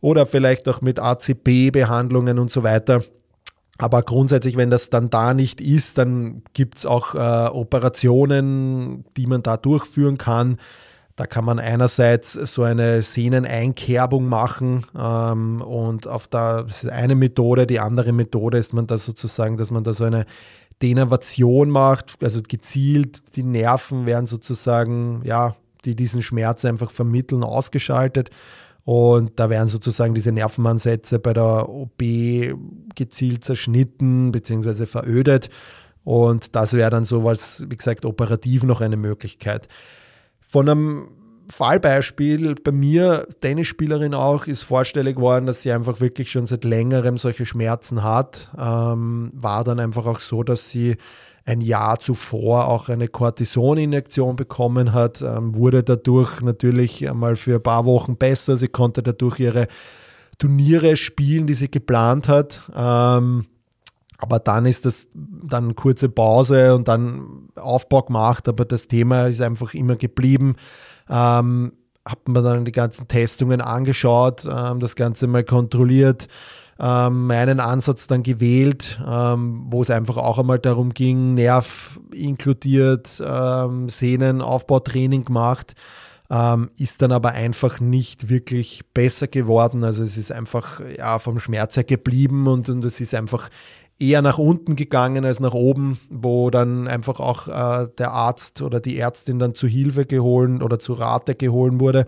oder 0.02 0.26
vielleicht 0.26 0.68
auch 0.68 0.82
mit 0.82 1.00
ACP-Behandlungen 1.00 2.40
und 2.40 2.52
so 2.52 2.64
weiter. 2.64 3.04
Aber 3.78 4.02
grundsätzlich, 4.02 4.58
wenn 4.58 4.70
das 4.70 4.90
dann 4.90 5.10
da 5.10 5.34
nicht 5.34 5.62
ist, 5.62 5.98
dann 5.98 6.42
gibt 6.54 6.80
es 6.80 6.86
auch 6.86 7.14
äh, 7.14 7.50
Operationen, 7.50 9.06
die 9.16 9.28
man 9.28 9.44
da 9.44 9.58
durchführen 9.58 10.18
kann. 10.18 10.58
Da 11.16 11.26
kann 11.26 11.46
man 11.46 11.60
einerseits 11.60 12.34
so 12.34 12.64
eine 12.64 13.02
Sehneneinkerbung 13.02 14.28
machen 14.28 14.86
ähm, 14.98 15.62
und 15.62 16.08
auf 16.08 16.28
der 16.28 16.64
das 16.64 16.84
ist 16.84 16.92
eine 16.92 17.16
Methode, 17.16 17.66
die 17.66 17.80
andere 17.80 18.14
Methode 18.14 18.60
ist 18.60 18.74
man 18.74 18.86
da 18.86 19.00
sozusagen, 19.00 19.58
dass 19.58 19.72
man 19.72 19.84
da 19.84 19.94
so 19.94 20.04
eine 20.04 20.26
Denervation 20.84 21.72
macht, 21.72 22.18
also 22.22 22.42
gezielt 22.48 23.36
die 23.36 23.42
Nerven 23.42 24.06
werden 24.06 24.28
sozusagen, 24.28 25.22
ja, 25.24 25.56
die 25.86 25.96
diesen 25.96 26.22
Schmerz 26.22 26.66
einfach 26.66 26.92
vermitteln, 26.92 27.44
ausgeschaltet 27.44 28.30
und 28.88 29.38
da 29.38 29.50
werden 29.50 29.68
sozusagen 29.68 30.14
diese 30.16 30.32
Nervenansätze 30.32 31.20
bei 31.20 31.34
der 31.34 31.68
OP 31.68 32.02
gezielt 32.96 33.44
zerschnitten 33.44 34.32
bzw. 34.32 34.86
verödet. 34.86 35.50
Und 36.06 36.56
das 36.56 36.72
wäre 36.72 36.90
dann 36.90 37.04
sowas, 37.04 37.66
wie 37.68 37.76
gesagt, 37.76 38.06
operativ 38.06 38.64
noch 38.64 38.80
eine 38.80 38.96
Möglichkeit. 38.96 39.68
Von 40.40 40.70
einem 40.70 41.10
Fallbeispiel 41.50 42.56
bei 42.56 42.72
mir, 42.72 43.28
Tennisspielerin 43.42 44.14
auch, 44.14 44.48
ist 44.48 44.64
vorstellig 44.64 45.18
geworden, 45.18 45.48
dass 45.48 45.64
sie 45.64 45.74
einfach 45.74 46.00
wirklich 46.00 46.32
schon 46.32 46.46
seit 46.46 46.64
längerem 46.64 47.18
solche 47.18 47.46
Schmerzen 47.46 48.04
hat. 48.04 48.54
Ähm, 48.58 49.32
war 49.34 49.66
dann 49.66 49.82
einfach 49.82 50.06
auch 50.06 50.22
so, 50.22 50.44
dass 50.44 50.70
sie 50.70 50.96
ein 51.48 51.62
Jahr 51.62 51.98
zuvor 52.00 52.68
auch 52.68 52.90
eine 52.90 53.08
Cortisoninjektion 53.08 54.36
bekommen 54.36 54.92
hat, 54.94 55.22
ähm, 55.22 55.56
wurde 55.56 55.82
dadurch 55.82 56.42
natürlich 56.42 57.10
einmal 57.10 57.38
für 57.38 57.56
ein 57.56 57.64
paar 57.64 57.86
Wochen 57.86 58.18
besser. 58.18 58.58
Sie 58.58 58.68
konnte 58.68 59.02
dadurch 59.02 59.40
ihre 59.40 59.68
Turniere 60.40 60.98
spielen, 60.98 61.48
die 61.48 61.54
sie 61.54 61.72
geplant 61.72 62.28
hat. 62.28 62.70
Ähm, 62.76 63.46
aber 64.18 64.40
dann 64.40 64.66
ist 64.66 64.86
das 64.86 65.08
dann 65.14 65.76
kurze 65.76 66.10
Pause 66.10 66.76
und 66.76 66.90
dann 66.90 67.50
Aufbau 67.56 68.02
gemacht, 68.02 68.50
aber 68.50 68.66
das 68.66 68.90
Thema 68.90 69.28
ist 69.28 69.42
einfach 69.42 69.74
immer 69.74 69.96
geblieben. 69.96 70.56
Ähm, 71.10 71.72
hat 72.06 72.28
man 72.28 72.44
dann 72.44 72.66
die 72.66 72.72
ganzen 72.72 73.08
Testungen 73.08 73.60
angeschaut, 73.60 74.46
das 74.46 74.96
Ganze 74.96 75.28
mal 75.28 75.44
kontrolliert 75.44 76.30
ähm, 76.80 77.28
meinen 77.28 77.60
Ansatz 77.60 78.08
dann 78.08 78.24
gewählt, 78.24 79.00
ähm, 79.08 79.66
wo 79.70 79.82
es 79.82 79.90
einfach 79.90 80.18
auch 80.18 80.40
einmal 80.40 80.60
darum 80.60 80.94
ging, 80.94 81.34
Nerv 81.34 82.00
inkludiert, 82.12 83.22
ähm, 83.26 83.90
Sehnenaufbautraining 83.90 85.26
gemacht. 85.26 85.74
Ähm, 86.30 86.70
ist 86.78 87.02
dann 87.02 87.14
aber 87.14 87.32
einfach 87.32 87.80
nicht 87.80 88.28
wirklich 88.28 88.84
besser 88.94 89.28
geworden. 89.28 89.86
Also 89.86 90.04
es 90.04 90.18
ist 90.18 90.32
einfach 90.32 90.82
ja, 90.98 91.20
vom 91.20 91.40
Schmerz 91.40 91.78
her 91.78 91.86
geblieben 91.86 92.48
und, 92.48 92.68
und 92.70 92.84
es 92.84 93.00
ist 93.00 93.16
einfach 93.16 93.50
eher 94.00 94.22
nach 94.22 94.38
unten 94.38 94.76
gegangen 94.76 95.26
als 95.26 95.40
nach 95.40 95.54
oben, 95.54 96.00
wo 96.10 96.50
dann 96.50 96.88
einfach 96.88 97.20
auch 97.20 97.48
äh, 97.48 97.88
der 97.98 98.12
Arzt 98.12 98.62
oder 98.62 98.80
die 98.80 98.98
Ärztin 98.98 99.40
dann 99.40 99.56
zu 99.56 99.68
Hilfe 99.68 100.06
geholt 100.06 100.62
oder 100.62 100.80
zu 100.80 100.94
Rate 100.94 101.36
geholt 101.36 101.80
wurde. 101.80 102.06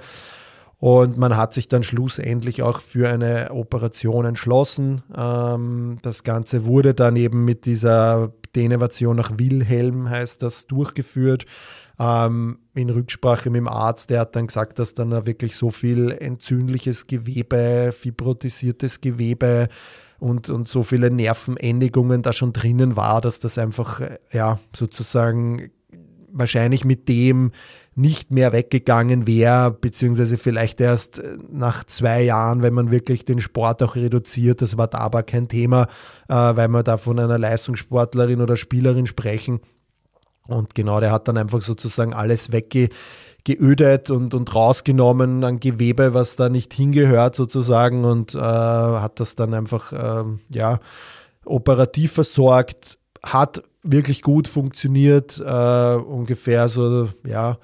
Und 0.79 1.17
man 1.17 1.35
hat 1.35 1.53
sich 1.53 1.67
dann 1.67 1.83
schlussendlich 1.83 2.63
auch 2.63 2.79
für 2.79 3.09
eine 3.09 3.51
Operation 3.51 4.25
entschlossen. 4.25 5.03
Ähm, 5.15 5.99
das 6.01 6.23
Ganze 6.23 6.65
wurde 6.65 6.93
dann 6.93 7.17
eben 7.17 7.43
mit 7.43 7.65
dieser 7.65 8.31
Denevation 8.55 9.17
nach 9.17 9.37
Wilhelm, 9.37 10.09
heißt 10.09 10.41
das, 10.41 10.67
durchgeführt. 10.67 11.45
Ähm, 11.99 12.59
in 12.73 12.89
Rücksprache 12.89 13.49
mit 13.49 13.59
dem 13.59 13.67
Arzt, 13.67 14.09
der 14.09 14.21
hat 14.21 14.37
dann 14.37 14.47
gesagt, 14.47 14.79
dass 14.79 14.93
dann 14.93 15.11
wirklich 15.25 15.57
so 15.57 15.69
viel 15.69 16.11
entzündliches 16.11 17.07
Gewebe, 17.07 17.91
fibrotisiertes 17.91 19.01
Gewebe 19.01 19.67
und, 20.17 20.49
und 20.49 20.69
so 20.69 20.83
viele 20.83 21.11
Nervenendigungen 21.11 22.21
da 22.21 22.31
schon 22.31 22.53
drinnen 22.53 22.95
war, 22.95 23.19
dass 23.19 23.39
das 23.39 23.57
einfach, 23.57 24.01
ja, 24.31 24.59
sozusagen 24.73 25.71
wahrscheinlich 26.31 26.85
mit 26.85 27.07
dem 27.09 27.51
nicht 27.95 28.31
mehr 28.31 28.53
weggegangen 28.53 29.27
wäre, 29.27 29.71
beziehungsweise 29.71 30.37
vielleicht 30.37 30.79
erst 30.79 31.19
äh, 31.19 31.37
nach 31.51 31.83
zwei 31.83 32.21
Jahren, 32.21 32.61
wenn 32.61 32.73
man 32.73 32.91
wirklich 32.91 33.25
den 33.25 33.39
Sport 33.39 33.83
auch 33.83 33.95
reduziert. 33.95 34.61
Das 34.61 34.77
war 34.77 34.87
da 34.87 34.99
aber 34.99 35.23
kein 35.23 35.47
Thema, 35.47 35.83
äh, 36.29 36.33
weil 36.33 36.69
wir 36.69 36.83
da 36.83 36.97
von 36.97 37.19
einer 37.19 37.37
Leistungssportlerin 37.37 38.41
oder 38.41 38.55
Spielerin 38.55 39.05
sprechen. 39.05 39.59
Und 40.47 40.75
genau, 40.75 40.99
der 40.99 41.11
hat 41.11 41.27
dann 41.27 41.37
einfach 41.37 41.61
sozusagen 41.61 42.13
alles 42.13 42.51
weggeödet 42.51 44.09
und, 44.09 44.33
und 44.33 44.55
rausgenommen 44.55 45.43
an 45.43 45.59
Gewebe, 45.59 46.13
was 46.13 46.35
da 46.35 46.49
nicht 46.49 46.73
hingehört 46.73 47.35
sozusagen 47.35 48.05
und 48.05 48.33
äh, 48.33 48.39
hat 48.39 49.19
das 49.19 49.35
dann 49.35 49.53
einfach, 49.53 49.91
äh, 49.91 50.23
ja, 50.53 50.79
operativ 51.45 52.13
versorgt, 52.13 52.97
hat 53.23 53.63
wirklich 53.83 54.21
gut 54.21 54.47
funktioniert, 54.47 55.39
äh, 55.39 55.95
ungefähr 55.95 56.69
so, 56.69 57.09
ja, 57.25 57.57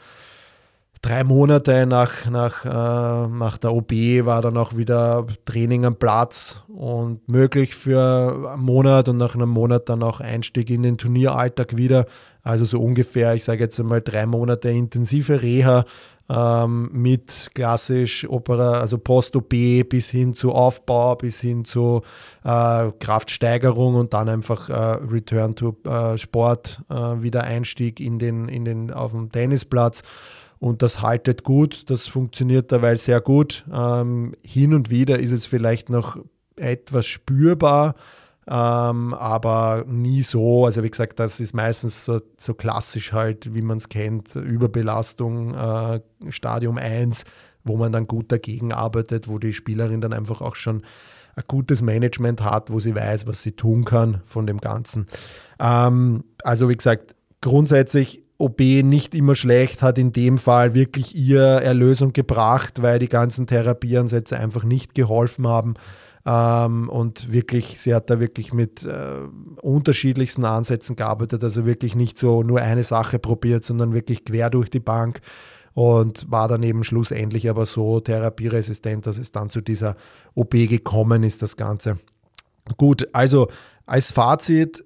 drei 1.06 1.24
Monate 1.24 1.86
nach, 1.86 2.30
nach, 2.30 2.66
äh, 2.66 3.28
nach 3.28 3.58
der 3.58 3.74
OB 3.74 3.92
war 4.26 4.42
dann 4.42 4.58
auch 4.58 4.76
wieder 4.76 5.28
Training 5.46 5.86
am 5.86 5.96
Platz 5.96 6.64
und 6.68 7.28
möglich 7.30 7.76
für 7.76 8.54
einen 8.54 8.64
Monat 8.64 9.08
und 9.08 9.18
nach 9.18 9.36
einem 9.36 9.50
Monat 9.50 9.88
dann 9.88 10.02
auch 10.02 10.20
Einstieg 10.20 10.70
in 10.72 10.82
den 10.82 10.98
Turnieralltag 10.98 11.78
wieder. 11.78 12.06
Also 12.42 12.66
so 12.66 12.82
ungefähr, 12.82 13.36
ich 13.36 13.44
sage 13.44 13.64
jetzt 13.64 13.80
einmal 13.80 14.02
drei 14.02 14.26
Monate 14.26 14.70
intensive 14.70 15.44
Reha 15.44 15.86
ähm, 16.30 16.90
mit 16.92 17.52
klassisch 17.54 18.28
Opera, 18.30 18.80
also 18.80 18.98
Post-OP 18.98 19.50
bis 19.90 20.10
hin 20.10 20.34
zu 20.34 20.54
Aufbau, 20.54 21.16
bis 21.16 21.40
hin 21.42 21.66
zu 21.66 22.02
äh, 22.44 22.92
Kraftsteigerung 23.00 23.96
und 23.96 24.14
dann 24.14 24.30
einfach 24.30 24.70
äh, 24.70 24.74
Return 24.74 25.56
to 25.56 25.78
äh, 25.86 26.18
Sport, 26.18 26.82
äh, 26.90 26.94
wieder 26.94 27.44
Einstieg 27.44 28.00
in 28.00 28.20
den, 28.20 28.48
in 28.48 28.66
den, 28.66 28.92
auf 28.92 29.12
dem 29.12 29.32
Tennisplatz 29.32 30.02
und 30.60 30.82
das 30.82 31.02
haltet 31.02 31.44
gut, 31.44 31.90
das 31.90 32.08
funktioniert 32.08 32.72
dabei 32.72 32.96
sehr 32.96 33.22
gut. 33.22 33.66
Ähm, 33.72 34.34
hin 34.44 34.74
und 34.74 34.90
wieder 34.90 35.20
ist 35.20 35.32
es 35.32 35.46
vielleicht 35.46 35.90
noch 35.90 36.18
etwas 36.56 37.06
spürbar, 37.06 37.96
ähm, 38.48 39.14
aber 39.14 39.86
nie 39.88 40.24
so. 40.24 40.66
Also 40.66 40.84
wie 40.84 40.90
gesagt, 40.90 41.20
das 41.20 41.40
ist 41.40 41.54
meistens 41.54 42.06
so, 42.06 42.22
so 42.38 42.54
klassisch 42.54 43.14
halt, 43.14 43.54
wie 43.54 43.62
man 43.62 43.78
es 43.78 43.90
kennt, 43.90 44.36
Überbelastung, 44.36 45.54
äh, 45.56 46.02
Stadium 46.30 46.78
1, 46.78 47.24
wo 47.64 47.78
man 47.78 47.92
dann 47.92 48.08
gut 48.08 48.32
dagegen 48.32 48.72
arbeitet, 48.72 49.28
wo 49.28 49.40
die 49.40 49.54
Spielerin 49.54 50.02
dann 50.02 50.14
einfach 50.14 50.42
auch 50.42 50.56
schon 50.56 50.84
ein 51.36 51.44
gutes 51.48 51.82
Management 51.82 52.44
hat, 52.44 52.72
wo 52.72 52.80
sie 52.80 52.96
weiß, 52.96 53.28
was 53.28 53.42
sie 53.42 53.54
tun 53.54 53.84
kann 53.84 54.22
von 54.26 54.48
dem 54.48 54.60
Ganzen. 54.60 55.08
Ähm, 55.60 56.24
also 56.44 56.70
wie 56.70 56.78
gesagt, 56.78 57.16
grundsätzlich 57.42 58.24
OB 58.38 58.60
nicht 58.84 59.16
immer 59.16 59.36
schlecht, 59.36 59.82
hat 59.82 59.98
in 59.98 60.12
dem 60.12 60.38
Fall 60.38 60.74
wirklich 60.74 61.16
ihr 61.16 61.42
Erlösung 61.42 62.14
gebracht, 62.14 62.82
weil 62.82 63.00
die 63.00 63.08
ganzen 63.10 63.48
Therapieansätze 63.48 64.38
einfach 64.38 64.64
nicht 64.64 64.94
geholfen 64.94 65.48
haben. 65.48 65.76
Ähm, 66.26 66.90
und 66.90 67.32
wirklich, 67.32 67.78
sie 67.80 67.94
hat 67.94 68.10
da 68.10 68.20
wirklich 68.20 68.52
mit 68.52 68.84
äh, 68.84 69.20
unterschiedlichsten 69.62 70.44
Ansätzen 70.44 70.96
gearbeitet, 70.96 71.44
also 71.44 71.66
wirklich 71.66 71.96
nicht 71.96 72.18
so 72.18 72.42
nur 72.42 72.62
eine 72.62 72.84
Sache 72.84 73.20
probiert, 73.20 73.64
sondern 73.64 73.94
wirklich 73.94 74.26
quer 74.26 74.50
durch 74.50 74.70
die 74.70 74.80
Bank 74.80 75.22
und 75.76 76.32
war 76.32 76.48
dann 76.48 76.64
eben 76.64 76.84
schlussendlich 76.84 77.50
aber 77.50 77.66
so 77.66 78.00
therapieresistent, 78.00 79.06
dass 79.06 79.18
es 79.18 79.32
dann 79.32 79.50
zu 79.50 79.62
dieser 79.62 79.98
OP 80.34 80.52
gekommen 80.52 81.22
ist, 81.22 81.42
das 81.42 81.58
Ganze. 81.58 82.00
Gut, 82.78 83.08
also 83.14 83.50
als 83.86 84.12
Fazit, 84.12 84.84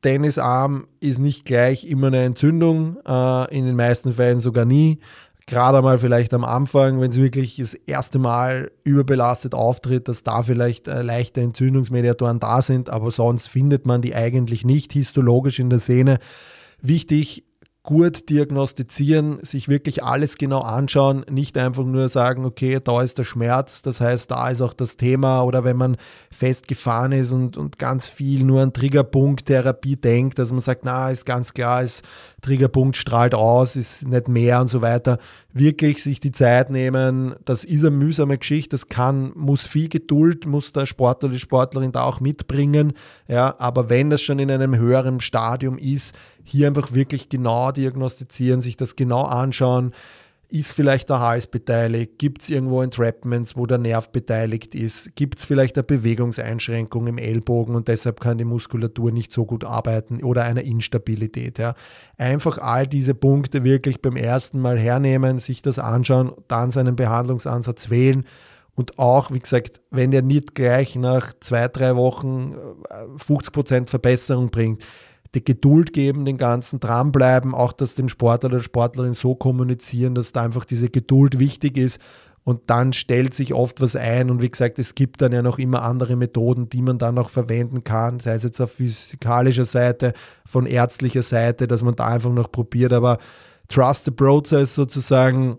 Tennisarm 0.00 0.86
ist 1.00 1.18
nicht 1.18 1.44
gleich 1.44 1.84
immer 1.84 2.06
eine 2.06 2.22
Entzündung, 2.22 2.98
äh, 3.04 3.56
in 3.56 3.66
den 3.66 3.74
meisten 3.74 4.12
Fällen 4.12 4.38
sogar 4.38 4.64
nie. 4.64 5.00
Gerade 5.48 5.80
mal 5.80 5.96
vielleicht 5.96 6.34
am 6.34 6.44
Anfang, 6.44 7.00
wenn 7.00 7.10
es 7.10 7.16
wirklich 7.16 7.56
das 7.56 7.72
erste 7.72 8.18
Mal 8.18 8.70
überbelastet 8.84 9.54
auftritt, 9.54 10.06
dass 10.06 10.22
da 10.22 10.42
vielleicht 10.42 10.88
äh, 10.88 11.00
leichte 11.00 11.40
Entzündungsmediatoren 11.40 12.38
da 12.38 12.60
sind, 12.60 12.90
aber 12.90 13.10
sonst 13.10 13.46
findet 13.46 13.86
man 13.86 14.02
die 14.02 14.14
eigentlich 14.14 14.66
nicht 14.66 14.92
histologisch 14.92 15.58
in 15.58 15.70
der 15.70 15.78
Sehne. 15.78 16.18
Wichtig 16.82 17.44
gut 17.88 18.28
diagnostizieren, 18.28 19.38
sich 19.40 19.66
wirklich 19.66 20.04
alles 20.04 20.36
genau 20.36 20.60
anschauen, 20.60 21.24
nicht 21.30 21.56
einfach 21.56 21.84
nur 21.84 22.10
sagen, 22.10 22.44
okay, 22.44 22.80
da 22.84 23.00
ist 23.00 23.16
der 23.16 23.24
Schmerz, 23.24 23.80
das 23.80 24.02
heißt, 24.02 24.30
da 24.30 24.50
ist 24.50 24.60
auch 24.60 24.74
das 24.74 24.98
Thema 24.98 25.40
oder 25.40 25.64
wenn 25.64 25.78
man 25.78 25.96
festgefahren 26.30 27.12
ist 27.12 27.32
und, 27.32 27.56
und 27.56 27.78
ganz 27.78 28.06
viel 28.06 28.44
nur 28.44 28.60
an 28.60 28.74
Triggerpunkt 28.74 29.46
Therapie 29.46 29.96
denkt, 29.96 30.38
dass 30.38 30.50
man 30.50 30.60
sagt, 30.60 30.82
na, 30.84 31.10
ist 31.10 31.24
ganz 31.24 31.54
klar, 31.54 31.82
ist 31.82 32.04
Triggerpunkt 32.42 32.94
strahlt 32.94 33.34
aus, 33.34 33.74
ist 33.74 34.06
nicht 34.06 34.28
mehr 34.28 34.60
und 34.60 34.68
so 34.68 34.82
weiter. 34.82 35.16
Wirklich 35.54 36.02
sich 36.02 36.20
die 36.20 36.30
Zeit 36.30 36.68
nehmen, 36.68 37.36
das 37.46 37.64
ist 37.64 37.80
eine 37.86 37.96
mühsame 37.96 38.36
Geschichte, 38.36 38.68
das 38.70 38.88
kann, 38.88 39.32
muss 39.34 39.66
viel 39.66 39.88
Geduld, 39.88 40.44
muss 40.44 40.74
der 40.74 40.84
Sportler, 40.84 41.30
die 41.30 41.38
Sportlerin 41.38 41.92
da 41.92 42.02
auch 42.02 42.20
mitbringen, 42.20 42.92
ja, 43.28 43.54
aber 43.58 43.88
wenn 43.88 44.10
das 44.10 44.20
schon 44.20 44.40
in 44.40 44.50
einem 44.50 44.76
höheren 44.76 45.20
Stadium 45.20 45.78
ist, 45.78 46.14
hier 46.48 46.66
einfach 46.66 46.92
wirklich 46.92 47.28
genau 47.28 47.72
diagnostizieren, 47.72 48.60
sich 48.60 48.76
das 48.76 48.96
genau 48.96 49.22
anschauen. 49.22 49.92
Ist 50.50 50.72
vielleicht 50.72 51.10
der 51.10 51.20
Hals 51.20 51.46
beteiligt? 51.46 52.12
Gibt 52.18 52.40
es 52.40 52.48
irgendwo 52.48 52.80
Entrapments, 52.80 53.54
wo 53.54 53.66
der 53.66 53.76
Nerv 53.76 54.10
beteiligt 54.10 54.74
ist? 54.74 55.14
Gibt 55.14 55.40
es 55.40 55.44
vielleicht 55.44 55.76
eine 55.76 55.82
Bewegungseinschränkung 55.82 57.06
im 57.06 57.18
Ellbogen 57.18 57.74
und 57.74 57.86
deshalb 57.86 58.20
kann 58.20 58.38
die 58.38 58.46
Muskulatur 58.46 59.12
nicht 59.12 59.30
so 59.30 59.44
gut 59.44 59.62
arbeiten 59.62 60.24
oder 60.24 60.44
eine 60.44 60.62
Instabilität? 60.62 61.58
Ja? 61.58 61.74
Einfach 62.16 62.56
all 62.56 62.86
diese 62.86 63.14
Punkte 63.14 63.62
wirklich 63.62 64.00
beim 64.00 64.16
ersten 64.16 64.58
Mal 64.58 64.78
hernehmen, 64.78 65.38
sich 65.38 65.60
das 65.60 65.78
anschauen, 65.78 66.32
dann 66.48 66.70
seinen 66.70 66.96
Behandlungsansatz 66.96 67.90
wählen 67.90 68.24
und 68.78 68.96
auch, 68.96 69.32
wie 69.32 69.40
gesagt, 69.40 69.80
wenn 69.90 70.12
der 70.12 70.22
nicht 70.22 70.54
gleich 70.54 70.94
nach 70.94 71.32
zwei, 71.40 71.66
drei 71.66 71.96
Wochen 71.96 72.54
50% 73.18 73.74
äh, 73.74 73.86
Verbesserung 73.86 74.50
bringt, 74.50 74.84
die 75.34 75.44
Geduld 75.44 75.92
geben, 75.92 76.24
den 76.24 76.38
ganzen 76.38 76.80
dranbleiben, 76.80 77.54
auch 77.54 77.72
dass 77.72 77.94
dem 77.94 78.08
Sportler 78.08 78.50
oder 78.50 78.60
Sportlerin 78.60 79.14
so 79.14 79.34
kommunizieren, 79.34 80.14
dass 80.14 80.32
da 80.32 80.42
einfach 80.42 80.64
diese 80.64 80.88
Geduld 80.88 81.38
wichtig 81.38 81.76
ist. 81.76 82.00
Und 82.44 82.70
dann 82.70 82.94
stellt 82.94 83.34
sich 83.34 83.52
oft 83.52 83.82
was 83.82 83.94
ein 83.94 84.30
und 84.30 84.40
wie 84.40 84.50
gesagt, 84.50 84.78
es 84.78 84.94
gibt 84.94 85.20
dann 85.20 85.32
ja 85.32 85.42
noch 85.42 85.58
immer 85.58 85.82
andere 85.82 86.16
Methoden, 86.16 86.70
die 86.70 86.80
man 86.80 86.96
dann 86.98 87.14
noch 87.14 87.28
verwenden 87.28 87.84
kann, 87.84 88.20
sei 88.20 88.32
es 88.32 88.42
jetzt 88.42 88.58
auf 88.60 88.72
physikalischer 88.72 89.66
Seite, 89.66 90.14
von 90.46 90.64
ärztlicher 90.64 91.22
Seite, 91.22 91.68
dass 91.68 91.82
man 91.82 91.94
da 91.94 92.06
einfach 92.06 92.32
noch 92.32 92.50
probiert, 92.50 92.94
aber 92.94 93.18
trust 93.68 94.06
the 94.06 94.10
process 94.10 94.74
sozusagen, 94.74 95.58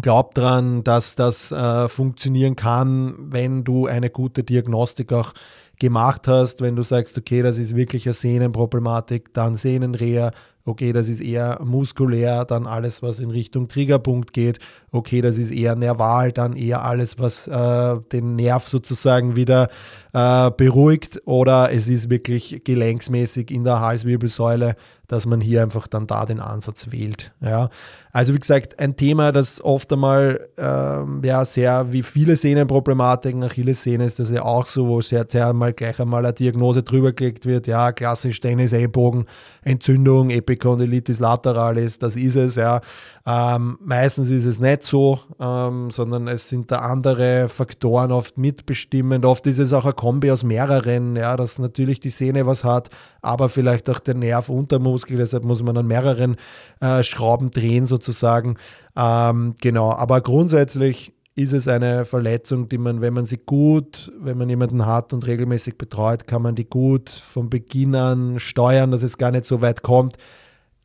glaub 0.00 0.34
dran, 0.34 0.84
dass 0.84 1.14
das 1.14 1.50
äh, 1.52 1.88
funktionieren 1.88 2.56
kann, 2.56 3.14
wenn 3.18 3.64
du 3.64 3.86
eine 3.86 4.10
gute 4.10 4.44
Diagnostik 4.44 5.12
auch 5.12 5.32
gemacht 5.78 6.28
hast, 6.28 6.60
wenn 6.60 6.76
du 6.76 6.82
sagst, 6.82 7.18
okay, 7.18 7.42
das 7.42 7.58
ist 7.58 7.74
wirklich 7.74 8.06
eine 8.06 8.14
Sehnenproblematik, 8.14 9.34
dann 9.34 9.56
Sehnenreha, 9.56 10.30
okay, 10.64 10.92
das 10.92 11.08
ist 11.08 11.20
eher 11.20 11.60
muskulär, 11.64 12.44
dann 12.44 12.66
alles, 12.66 13.02
was 13.02 13.20
in 13.20 13.30
Richtung 13.30 13.68
Triggerpunkt 13.68 14.32
geht, 14.32 14.58
okay, 14.90 15.20
das 15.20 15.38
ist 15.38 15.50
eher 15.50 15.76
nerval, 15.76 16.32
dann 16.32 16.54
eher 16.54 16.84
alles, 16.84 17.18
was 17.18 17.46
äh, 17.46 17.96
den 18.12 18.36
Nerv 18.36 18.68
sozusagen 18.68 19.36
wieder 19.36 19.68
äh, 20.12 20.50
beruhigt 20.50 21.22
oder 21.24 21.72
es 21.72 21.88
ist 21.88 22.10
wirklich 22.10 22.62
gelenksmäßig 22.64 23.50
in 23.50 23.64
der 23.64 23.80
Halswirbelsäule, 23.80 24.76
dass 25.06 25.26
man 25.26 25.40
hier 25.40 25.62
einfach 25.62 25.88
dann 25.88 26.06
da 26.06 26.24
den 26.24 26.40
Ansatz 26.40 26.92
wählt. 26.92 27.32
Ja. 27.40 27.68
Also 28.12 28.32
wie 28.34 28.38
gesagt, 28.38 28.78
ein 28.78 28.96
Thema, 28.96 29.32
das 29.32 29.62
oft 29.62 29.92
einmal 29.92 30.48
ähm, 30.56 31.20
ja, 31.24 31.44
sehr 31.44 31.92
wie 31.92 32.02
viele 32.02 32.36
Sehnenproblematiken, 32.36 33.42
Achillessehne 33.42 34.04
ist 34.04 34.18
das 34.18 34.30
ja 34.30 34.42
auch 34.42 34.66
so, 34.66 34.86
wo 34.86 35.00
sehr, 35.00 35.26
sehr 35.28 35.52
mal 35.52 35.72
gleich 35.72 35.98
einmal 36.00 36.24
eine 36.24 36.32
Diagnose 36.32 36.82
drüber 36.82 37.12
gelegt 37.12 37.44
wird, 37.44 37.66
ja, 37.66 37.92
klassisch 37.92 38.38
Tennis, 38.40 38.72
Ellbogen, 38.72 39.26
Entzündung, 39.62 40.30
Epicondylitis 40.50 41.20
lateralis, 41.20 41.98
das 41.98 42.16
ist 42.16 42.36
es, 42.36 42.56
ja. 42.56 42.80
Ähm, 43.26 43.78
meistens 43.80 44.30
ist 44.30 44.44
es 44.44 44.58
nicht 44.58 44.82
so, 44.82 45.20
ähm, 45.38 45.90
sondern 45.90 46.26
es 46.26 46.48
sind 46.48 46.70
da 46.70 46.76
andere 46.76 47.48
Faktoren 47.48 48.10
oft 48.10 48.36
mitbestimmend. 48.36 49.24
Oft 49.24 49.46
ist 49.46 49.58
es 49.58 49.72
auch 49.72 49.86
ein 49.86 49.94
Kombi 49.94 50.30
aus 50.30 50.42
mehreren, 50.42 51.14
ja, 51.16 51.36
dass 51.36 51.58
natürlich 51.58 52.00
die 52.00 52.10
Sehne 52.10 52.46
was 52.46 52.64
hat, 52.64 52.90
aber 53.22 53.48
vielleicht 53.48 53.88
auch 53.88 54.00
der 54.00 54.14
Nerv 54.14 54.48
Untermuskel, 54.48 55.18
deshalb 55.18 55.44
muss 55.44 55.62
man 55.62 55.76
an 55.76 55.86
mehreren 55.86 56.36
äh, 56.80 57.02
Schrauben 57.02 57.50
drehen 57.50 57.86
sozusagen. 57.86 58.56
Ähm, 58.96 59.54
genau, 59.60 59.92
aber 59.92 60.20
grundsätzlich 60.20 61.12
ist 61.36 61.52
es 61.52 61.68
eine 61.68 62.04
Verletzung, 62.04 62.68
die 62.68 62.78
man, 62.78 63.00
wenn 63.00 63.14
man 63.14 63.24
sie 63.24 63.38
gut, 63.38 64.12
wenn 64.20 64.36
man 64.36 64.48
jemanden 64.48 64.84
hat 64.84 65.12
und 65.12 65.26
regelmäßig 65.26 65.78
betreut, 65.78 66.26
kann 66.26 66.42
man 66.42 66.54
die 66.54 66.68
gut 66.68 67.08
von 67.08 67.48
Beginn 67.48 67.94
an 67.94 68.38
steuern, 68.40 68.90
dass 68.90 69.02
es 69.02 69.16
gar 69.16 69.30
nicht 69.30 69.44
so 69.44 69.60
weit 69.62 69.82
kommt 69.82 70.16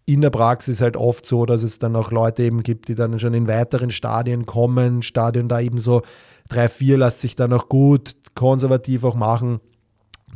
in 0.05 0.21
der 0.21 0.29
Praxis 0.29 0.81
halt 0.81 0.97
oft 0.97 1.25
so, 1.25 1.45
dass 1.45 1.63
es 1.63 1.79
dann 1.79 1.95
auch 1.95 2.11
Leute 2.11 2.43
eben 2.43 2.61
gibt, 2.61 2.87
die 2.87 2.95
dann 2.95 3.19
schon 3.19 3.33
in 3.33 3.47
weiteren 3.47 3.89
Stadien 3.89 4.45
kommen. 4.45 5.01
Stadion 5.01 5.47
da 5.47 5.59
eben 5.59 5.79
so 5.79 6.03
drei, 6.47 6.69
vier 6.69 6.97
lässt 6.97 7.21
sich 7.21 7.35
dann 7.35 7.53
auch 7.53 7.69
gut 7.69 8.15
konservativ 8.35 9.03
auch 9.03 9.15
machen. 9.15 9.59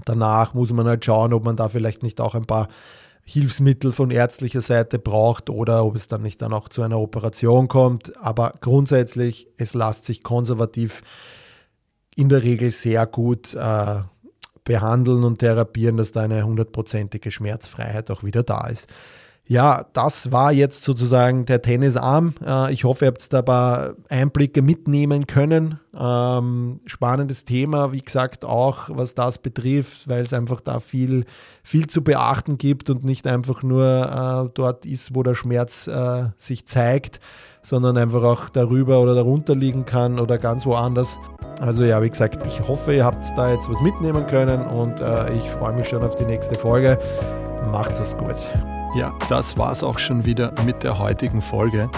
Danach 0.05 0.53
muss 0.53 0.73
man 0.73 0.87
halt 0.87 1.05
schauen, 1.05 1.33
ob 1.33 1.43
man 1.43 1.55
da 1.55 1.69
vielleicht 1.69 2.01
nicht 2.01 2.19
auch 2.19 2.33
ein 2.33 2.45
paar 2.45 2.67
Hilfsmittel 3.23 3.91
von 3.91 4.09
ärztlicher 4.09 4.61
Seite 4.61 4.97
braucht 4.97 5.51
oder 5.51 5.85
ob 5.85 5.95
es 5.95 6.07
dann 6.07 6.23
nicht 6.23 6.41
dann 6.41 6.51
auch 6.51 6.67
zu 6.69 6.81
einer 6.81 6.99
Operation 6.99 7.67
kommt. 7.67 8.17
Aber 8.17 8.55
grundsätzlich, 8.61 9.47
es 9.57 9.75
lässt 9.75 10.05
sich 10.05 10.23
konservativ 10.23 11.03
in 12.15 12.29
der 12.29 12.41
Regel 12.41 12.71
sehr 12.71 13.05
gut 13.05 13.53
äh, 13.53 14.01
behandeln 14.63 15.23
und 15.23 15.39
therapieren, 15.39 15.97
dass 15.97 16.11
da 16.11 16.21
eine 16.21 16.43
hundertprozentige 16.43 17.29
Schmerzfreiheit 17.29 18.09
auch 18.09 18.23
wieder 18.23 18.41
da 18.41 18.67
ist. 18.67 18.87
Ja, 19.49 19.87
das 19.93 20.31
war 20.31 20.51
jetzt 20.51 20.83
sozusagen 20.83 21.45
der 21.45 21.63
Tennisarm. 21.63 22.35
Äh, 22.45 22.71
ich 22.71 22.83
hoffe, 22.83 23.05
ihr 23.05 23.07
habt 23.07 23.33
da 23.33 23.39
ein 23.39 23.45
paar 23.45 23.93
Einblicke 24.07 24.61
mitnehmen 24.61 25.25
können. 25.25 25.79
Ähm, 25.99 26.81
spannendes 26.85 27.45
Thema, 27.45 27.91
wie 27.91 28.01
gesagt, 28.01 28.45
auch 28.45 28.91
was 28.93 29.15
das 29.15 29.39
betrifft, 29.39 30.07
weil 30.07 30.21
es 30.21 30.33
einfach 30.33 30.61
da 30.61 30.79
viel, 30.79 31.25
viel 31.63 31.87
zu 31.87 32.03
beachten 32.03 32.59
gibt 32.59 32.91
und 32.91 33.03
nicht 33.03 33.25
einfach 33.25 33.63
nur 33.63 34.45
äh, 34.45 34.51
dort 34.53 34.85
ist, 34.85 35.15
wo 35.15 35.23
der 35.23 35.33
Schmerz 35.33 35.87
äh, 35.87 36.25
sich 36.37 36.67
zeigt, 36.67 37.19
sondern 37.63 37.97
einfach 37.97 38.21
auch 38.21 38.49
darüber 38.49 38.99
oder 39.01 39.15
darunter 39.15 39.55
liegen 39.55 39.83
kann 39.83 40.19
oder 40.19 40.37
ganz 40.37 40.67
woanders. 40.67 41.17
Also 41.59 41.85
ja, 41.85 42.03
wie 42.03 42.09
gesagt, 42.09 42.45
ich 42.45 42.67
hoffe, 42.67 42.93
ihr 42.93 43.03
habt 43.03 43.25
da 43.35 43.51
jetzt 43.51 43.67
was 43.67 43.81
mitnehmen 43.81 44.27
können 44.27 44.61
und 44.67 45.01
ich 45.35 45.49
freue 45.49 45.73
mich 45.73 45.89
schon 45.89 46.03
auf 46.03 46.13
die 46.13 46.25
nächste 46.25 46.53
Folge. 46.53 46.99
Macht's 47.71 47.99
es 47.99 48.15
gut. 48.15 48.37
Ja, 48.95 49.13
das 49.29 49.57
war's 49.57 49.83
auch 49.83 49.99
schon 49.99 50.25
wieder 50.25 50.51
mit 50.65 50.83
der 50.83 50.97
heutigen 50.97 51.41
Folge. 51.41 51.89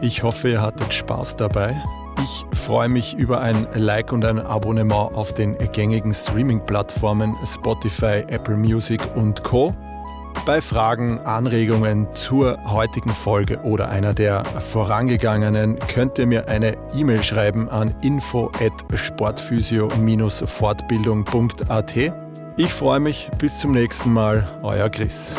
Ich 0.00 0.22
hoffe, 0.22 0.48
ihr 0.48 0.62
hattet 0.62 0.94
Spaß 0.94 1.36
dabei. 1.36 1.76
Ich 2.22 2.46
freue 2.58 2.88
mich 2.88 3.14
über 3.14 3.40
ein 3.40 3.66
Like 3.74 4.12
und 4.12 4.24
ein 4.24 4.38
Abonnement 4.38 5.14
auf 5.14 5.34
den 5.34 5.58
gängigen 5.72 6.14
Streaming-Plattformen 6.14 7.36
Spotify, 7.44 8.24
Apple 8.28 8.56
Music 8.56 9.02
und 9.14 9.44
Co. 9.44 9.74
Bei 10.46 10.62
Fragen, 10.62 11.18
Anregungen 11.20 12.10
zur 12.12 12.58
heutigen 12.64 13.10
Folge 13.10 13.58
oder 13.60 13.90
einer 13.90 14.14
der 14.14 14.44
vorangegangenen 14.44 15.78
könnt 15.80 16.18
ihr 16.18 16.26
mir 16.26 16.48
eine 16.48 16.78
E-Mail 16.94 17.22
schreiben 17.22 17.68
an 17.68 17.94
info 18.00 18.50
at 18.60 18.72
sportphysio-fortbildung.at. 18.94 21.94
Ich 22.56 22.72
freue 22.72 23.00
mich, 23.00 23.30
bis 23.38 23.58
zum 23.58 23.72
nächsten 23.72 24.10
Mal, 24.12 24.48
euer 24.62 24.88
Chris. 24.88 25.34